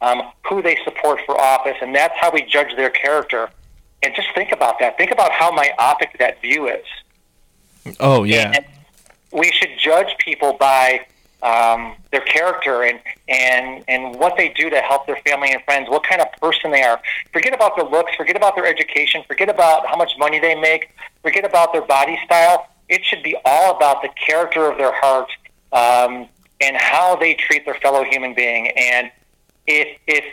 um, 0.00 0.22
who 0.48 0.62
they 0.62 0.78
support 0.84 1.20
for 1.26 1.40
office, 1.40 1.76
and 1.80 1.94
that's 1.94 2.16
how 2.18 2.30
we 2.30 2.42
judge 2.42 2.76
their 2.76 2.90
character. 2.90 3.50
And 4.02 4.14
just 4.14 4.28
think 4.34 4.52
about 4.52 4.78
that. 4.78 4.96
Think 4.96 5.10
about 5.10 5.32
how 5.32 5.50
myopic 5.50 6.16
that 6.18 6.40
view 6.40 6.68
is. 6.68 6.84
Oh 7.98 8.24
yeah. 8.24 8.52
And 8.54 8.64
we 9.32 9.50
should 9.52 9.70
judge 9.78 10.16
people 10.18 10.54
by 10.54 11.06
um, 11.42 11.96
their 12.10 12.20
character 12.20 12.82
and, 12.82 13.00
and, 13.28 13.84
and 13.88 14.14
what 14.16 14.36
they 14.36 14.50
do 14.50 14.68
to 14.70 14.80
help 14.80 15.06
their 15.06 15.20
family 15.26 15.52
and 15.52 15.62
friends, 15.64 15.88
what 15.88 16.02
kind 16.04 16.20
of 16.20 16.28
person 16.40 16.70
they 16.70 16.82
are. 16.82 17.00
Forget 17.32 17.54
about 17.54 17.76
their 17.76 17.86
looks, 17.86 18.14
forget 18.16 18.36
about 18.36 18.54
their 18.54 18.66
education, 18.66 19.22
forget 19.26 19.48
about 19.48 19.86
how 19.86 19.96
much 19.96 20.12
money 20.18 20.38
they 20.38 20.54
make, 20.54 20.90
forget 21.22 21.44
about 21.44 21.72
their 21.72 21.82
body 21.82 22.18
style. 22.24 22.68
It 22.88 23.04
should 23.04 23.22
be 23.22 23.36
all 23.44 23.76
about 23.76 24.02
the 24.02 24.10
character 24.26 24.70
of 24.70 24.76
their 24.76 24.92
heart 24.92 25.30
um, 25.72 26.28
and 26.60 26.76
how 26.76 27.16
they 27.16 27.34
treat 27.34 27.64
their 27.64 27.74
fellow 27.76 28.04
human 28.04 28.34
being. 28.34 28.68
And 28.76 29.10
if, 29.66 29.98
if, 30.06 30.24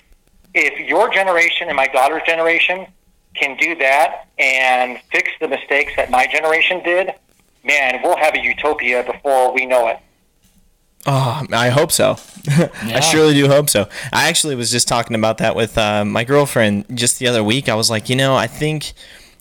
if 0.53 0.79
your 0.89 1.09
generation 1.09 1.67
and 1.67 1.77
my 1.77 1.87
daughter's 1.87 2.23
generation 2.25 2.87
can 3.35 3.55
do 3.57 3.75
that 3.75 4.27
and 4.39 4.97
fix 5.11 5.29
the 5.39 5.47
mistakes 5.47 5.93
that 5.95 6.09
my 6.09 6.25
generation 6.27 6.83
did, 6.83 7.13
man, 7.63 8.01
we'll 8.03 8.17
have 8.17 8.33
a 8.33 8.39
utopia 8.41 9.03
before 9.03 9.53
we 9.53 9.65
know 9.65 9.87
it. 9.87 9.99
Oh, 11.07 11.45
I 11.51 11.69
hope 11.69 11.91
so. 11.91 12.17
Yeah. 12.47 12.69
I 12.97 12.99
surely 13.01 13.33
do 13.33 13.47
hope 13.47 13.69
so. 13.69 13.89
I 14.13 14.29
actually 14.29 14.55
was 14.55 14.71
just 14.71 14.87
talking 14.87 15.15
about 15.17 15.39
that 15.39 15.53
with 15.53 15.77
uh, 15.77 16.05
my 16.05 16.23
girlfriend 16.23 16.85
just 16.93 17.19
the 17.19 17.27
other 17.27 17.43
week. 17.43 17.67
I 17.67 17.75
was 17.75 17.89
like, 17.89 18.07
you 18.09 18.15
know, 18.15 18.35
I 18.37 18.47
think, 18.47 18.93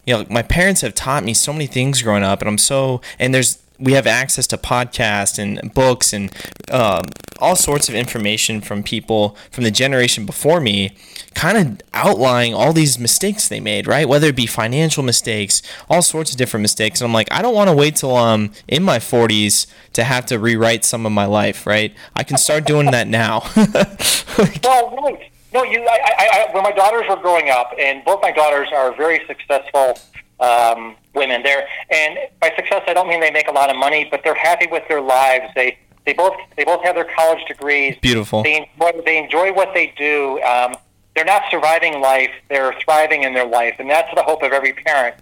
you 0.04 0.12
know, 0.12 0.26
my 0.28 0.42
parents 0.42 0.80
have 0.80 0.92
taught 0.92 1.22
me 1.22 1.32
so 1.32 1.52
many 1.52 1.68
things 1.68 2.02
growing 2.02 2.24
up, 2.24 2.40
and 2.40 2.48
I'm 2.48 2.58
so, 2.58 3.00
and 3.20 3.32
there's, 3.32 3.58
we 3.78 3.92
have 3.92 4.06
access 4.06 4.46
to 4.48 4.56
podcasts 4.56 5.38
and 5.38 5.72
books 5.74 6.12
and 6.12 6.32
um, 6.70 7.04
all 7.38 7.56
sorts 7.56 7.88
of 7.88 7.94
information 7.94 8.60
from 8.60 8.82
people 8.82 9.36
from 9.50 9.64
the 9.64 9.70
generation 9.70 10.24
before 10.26 10.60
me, 10.60 10.96
kind 11.34 11.58
of 11.58 11.80
outlining 11.92 12.54
all 12.54 12.72
these 12.72 12.98
mistakes 12.98 13.48
they 13.48 13.60
made, 13.60 13.86
right? 13.86 14.08
Whether 14.08 14.28
it 14.28 14.36
be 14.36 14.46
financial 14.46 15.02
mistakes, 15.02 15.62
all 15.90 16.02
sorts 16.02 16.30
of 16.32 16.38
different 16.38 16.62
mistakes. 16.62 17.00
And 17.00 17.08
I'm 17.08 17.14
like, 17.14 17.30
I 17.30 17.42
don't 17.42 17.54
want 17.54 17.68
to 17.68 17.76
wait 17.76 17.96
till 17.96 18.16
I'm 18.16 18.52
in 18.68 18.82
my 18.82 18.98
40s 18.98 19.66
to 19.92 20.04
have 20.04 20.26
to 20.26 20.38
rewrite 20.38 20.84
some 20.84 21.04
of 21.04 21.12
my 21.12 21.26
life, 21.26 21.66
right? 21.66 21.94
I 22.14 22.22
can 22.22 22.38
start 22.38 22.66
doing 22.66 22.90
that 22.90 23.08
now. 23.08 23.42
Well, 24.62 24.94
right. 25.02 25.30
No, 25.54 25.62
you. 25.62 25.80
I, 25.80 25.98
I, 26.18 26.28
I, 26.32 26.52
when 26.52 26.62
my 26.62 26.72
daughters 26.72 27.04
were 27.08 27.16
growing 27.16 27.48
up, 27.48 27.72
and 27.78 28.04
both 28.04 28.20
my 28.20 28.32
daughters 28.32 28.68
are 28.74 28.94
very 28.94 29.22
successful 29.26 29.98
um, 30.40 30.96
women. 31.14 31.42
They're, 31.42 31.66
and 31.90 32.18
by 32.40 32.52
success, 32.56 32.82
I 32.86 32.94
don't 32.94 33.08
mean 33.08 33.20
they 33.20 33.30
make 33.30 33.48
a 33.48 33.52
lot 33.52 33.70
of 33.70 33.76
money, 33.76 34.06
but 34.10 34.22
they're 34.22 34.34
happy 34.34 34.66
with 34.70 34.82
their 34.88 35.00
lives. 35.00 35.52
They 35.54 35.78
they 36.04 36.12
both 36.12 36.36
they 36.56 36.64
both 36.64 36.84
have 36.84 36.94
their 36.94 37.08
college 37.16 37.44
degrees. 37.46 37.96
Beautiful. 38.00 38.42
They 38.42 38.68
enjoy, 38.78 39.02
they 39.04 39.18
enjoy 39.18 39.52
what 39.52 39.74
they 39.74 39.92
do. 39.98 40.40
Um, 40.42 40.76
they're 41.14 41.24
not 41.24 41.42
surviving 41.50 42.00
life; 42.00 42.30
they're 42.48 42.74
thriving 42.84 43.22
in 43.22 43.34
their 43.34 43.46
life, 43.46 43.76
and 43.78 43.90
that's 43.90 44.14
the 44.14 44.22
hope 44.22 44.42
of 44.42 44.52
every 44.52 44.72
parent. 44.72 45.16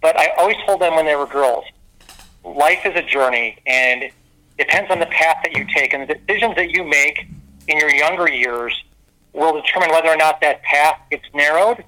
But 0.00 0.18
I 0.18 0.30
always 0.38 0.56
told 0.66 0.80
them 0.80 0.96
when 0.96 1.04
they 1.04 1.16
were 1.16 1.26
girls, 1.26 1.64
life 2.44 2.84
is 2.84 2.96
a 2.96 3.02
journey, 3.02 3.58
and 3.66 4.04
it 4.04 4.12
depends 4.58 4.90
on 4.90 4.98
the 4.98 5.06
path 5.06 5.38
that 5.44 5.56
you 5.56 5.66
take, 5.72 5.92
and 5.92 6.08
the 6.08 6.14
decisions 6.14 6.56
that 6.56 6.70
you 6.70 6.84
make 6.84 7.26
in 7.68 7.78
your 7.78 7.90
younger 7.90 8.28
years 8.30 8.82
will 9.32 9.60
determine 9.60 9.90
whether 9.90 10.08
or 10.08 10.16
not 10.16 10.40
that 10.40 10.62
path 10.62 10.98
gets 11.10 11.24
narrowed 11.34 11.84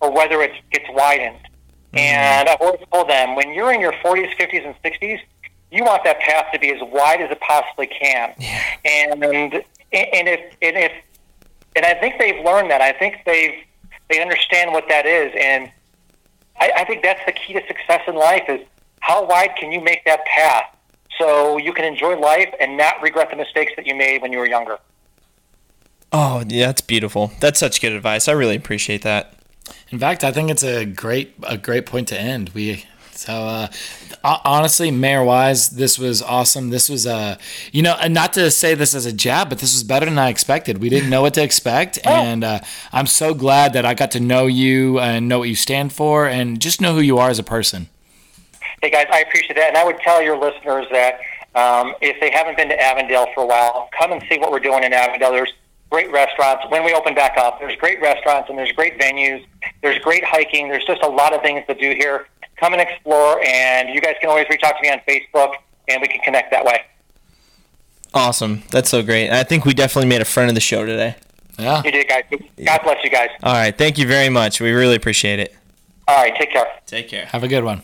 or 0.00 0.12
whether 0.12 0.40
it 0.42 0.52
gets 0.70 0.86
widened. 0.90 1.38
Mm-hmm. 1.96 1.98
And 1.98 2.48
I've 2.48 2.60
always 2.60 2.80
told 2.92 3.08
them 3.08 3.34
when 3.36 3.52
you're 3.52 3.72
in 3.72 3.80
your 3.80 3.92
40s, 3.92 4.36
50s, 4.36 4.66
and 4.66 4.74
60s, 4.82 5.20
you 5.70 5.84
want 5.84 6.04
that 6.04 6.20
path 6.20 6.46
to 6.52 6.58
be 6.58 6.70
as 6.70 6.80
wide 6.82 7.20
as 7.20 7.30
it 7.30 7.40
possibly 7.40 7.86
can. 7.86 8.34
Yeah. 8.38 8.62
And 8.84 9.24
and 9.24 10.28
if 10.28 10.40
and 10.62 10.76
if 10.76 10.92
and 11.74 11.84
I 11.84 11.94
think 11.94 12.18
they've 12.18 12.44
learned 12.44 12.70
that. 12.70 12.80
I 12.80 12.92
think 12.92 13.22
they've 13.26 13.54
they 14.08 14.20
understand 14.22 14.72
what 14.72 14.88
that 14.88 15.06
is, 15.06 15.32
and 15.38 15.70
I, 16.60 16.70
I 16.78 16.84
think 16.84 17.02
that's 17.02 17.20
the 17.26 17.32
key 17.32 17.54
to 17.54 17.66
success 17.66 18.02
in 18.06 18.14
life 18.14 18.44
is 18.48 18.60
how 19.00 19.24
wide 19.26 19.56
can 19.58 19.72
you 19.72 19.80
make 19.80 20.04
that 20.04 20.24
path 20.24 20.64
so 21.18 21.56
you 21.56 21.72
can 21.72 21.84
enjoy 21.84 22.18
life 22.18 22.52
and 22.60 22.76
not 22.76 23.00
regret 23.02 23.30
the 23.30 23.36
mistakes 23.36 23.72
that 23.76 23.86
you 23.86 23.94
made 23.94 24.22
when 24.22 24.32
you 24.32 24.38
were 24.38 24.48
younger. 24.48 24.78
oh, 26.12 26.44
yeah, 26.46 26.66
that's 26.66 26.80
beautiful. 26.80 27.32
That's 27.40 27.58
such 27.58 27.80
good 27.80 27.92
advice. 27.92 28.28
I 28.28 28.32
really 28.32 28.56
appreciate 28.56 29.02
that. 29.02 29.35
In 29.90 29.98
fact, 29.98 30.24
I 30.24 30.32
think 30.32 30.50
it's 30.50 30.64
a 30.64 30.84
great 30.84 31.34
a 31.42 31.56
great 31.56 31.86
point 31.86 32.08
to 32.08 32.20
end. 32.20 32.50
We 32.50 32.84
so 33.12 33.32
uh, 33.32 33.68
honestly, 34.44 34.90
mayor 34.90 35.20
Weise, 35.20 35.70
this 35.70 35.98
was 35.98 36.20
awesome. 36.20 36.70
This 36.70 36.88
was 36.88 37.06
uh, 37.06 37.38
you 37.72 37.82
know, 37.82 37.96
and 38.00 38.12
not 38.12 38.32
to 38.34 38.50
say 38.50 38.74
this 38.74 38.94
as 38.94 39.06
a 39.06 39.12
jab, 39.12 39.48
but 39.48 39.58
this 39.58 39.72
was 39.72 39.84
better 39.84 40.06
than 40.06 40.18
I 40.18 40.28
expected. 40.28 40.78
We 40.78 40.88
didn't 40.88 41.10
know 41.10 41.22
what 41.22 41.34
to 41.34 41.42
expect, 41.42 41.98
and 42.04 42.44
uh, 42.44 42.60
I'm 42.92 43.06
so 43.06 43.34
glad 43.34 43.72
that 43.72 43.84
I 43.84 43.94
got 43.94 44.10
to 44.12 44.20
know 44.20 44.46
you 44.46 44.98
and 44.98 45.28
know 45.28 45.38
what 45.40 45.48
you 45.48 45.54
stand 45.54 45.92
for, 45.92 46.26
and 46.26 46.60
just 46.60 46.80
know 46.80 46.94
who 46.94 47.00
you 47.00 47.18
are 47.18 47.30
as 47.30 47.38
a 47.38 47.44
person. 47.44 47.88
Hey 48.82 48.90
guys, 48.90 49.06
I 49.10 49.20
appreciate 49.20 49.56
that, 49.56 49.68
and 49.68 49.76
I 49.76 49.84
would 49.84 49.98
tell 50.00 50.22
your 50.22 50.38
listeners 50.38 50.86
that 50.92 51.20
um, 51.54 51.94
if 52.02 52.20
they 52.20 52.30
haven't 52.30 52.56
been 52.56 52.68
to 52.68 52.80
Avondale 52.80 53.26
for 53.34 53.42
a 53.44 53.46
while, 53.46 53.88
come 53.98 54.12
and 54.12 54.22
see 54.28 54.38
what 54.38 54.52
we're 54.52 54.60
doing 54.60 54.84
in 54.84 54.92
Avondale. 54.92 55.32
There's 55.32 55.52
great 55.90 56.10
restaurants. 56.10 56.64
When 56.68 56.84
we 56.84 56.92
open 56.94 57.14
back 57.14 57.36
up, 57.38 57.60
there's 57.60 57.76
great 57.76 58.00
restaurants 58.00 58.48
and 58.50 58.58
there's 58.58 58.72
great 58.72 58.98
venues. 58.98 59.44
There's 59.82 59.98
great 60.00 60.24
hiking. 60.24 60.68
There's 60.68 60.84
just 60.84 61.02
a 61.02 61.08
lot 61.08 61.34
of 61.34 61.42
things 61.42 61.64
to 61.68 61.74
do 61.74 61.90
here. 61.90 62.26
Come 62.56 62.72
and 62.72 62.80
explore, 62.80 63.44
and 63.46 63.90
you 63.90 64.00
guys 64.00 64.14
can 64.20 64.30
always 64.30 64.46
reach 64.48 64.62
out 64.64 64.76
to 64.76 64.82
me 64.82 64.90
on 64.90 65.00
Facebook, 65.06 65.56
and 65.88 66.00
we 66.00 66.08
can 66.08 66.20
connect 66.20 66.50
that 66.52 66.64
way. 66.64 66.80
Awesome. 68.14 68.62
That's 68.70 68.88
so 68.88 69.02
great. 69.02 69.30
I 69.30 69.42
think 69.42 69.66
we 69.66 69.74
definitely 69.74 70.08
made 70.08 70.22
a 70.22 70.24
friend 70.24 70.48
of 70.48 70.54
the 70.54 70.60
show 70.60 70.86
today. 70.86 71.16
Yeah. 71.58 71.82
You 71.84 71.90
did, 71.90 72.08
guys. 72.08 72.24
God 72.64 72.80
bless 72.82 73.04
you 73.04 73.10
guys. 73.10 73.28
All 73.42 73.52
right. 73.52 73.76
Thank 73.76 73.98
you 73.98 74.06
very 74.06 74.30
much. 74.30 74.60
We 74.60 74.70
really 74.72 74.96
appreciate 74.96 75.38
it. 75.38 75.54
All 76.08 76.16
right, 76.16 76.34
take 76.36 76.52
care. 76.52 76.66
Take 76.86 77.08
care. 77.08 77.26
Have 77.26 77.42
a 77.42 77.48
good 77.48 77.64
one. 77.64 77.82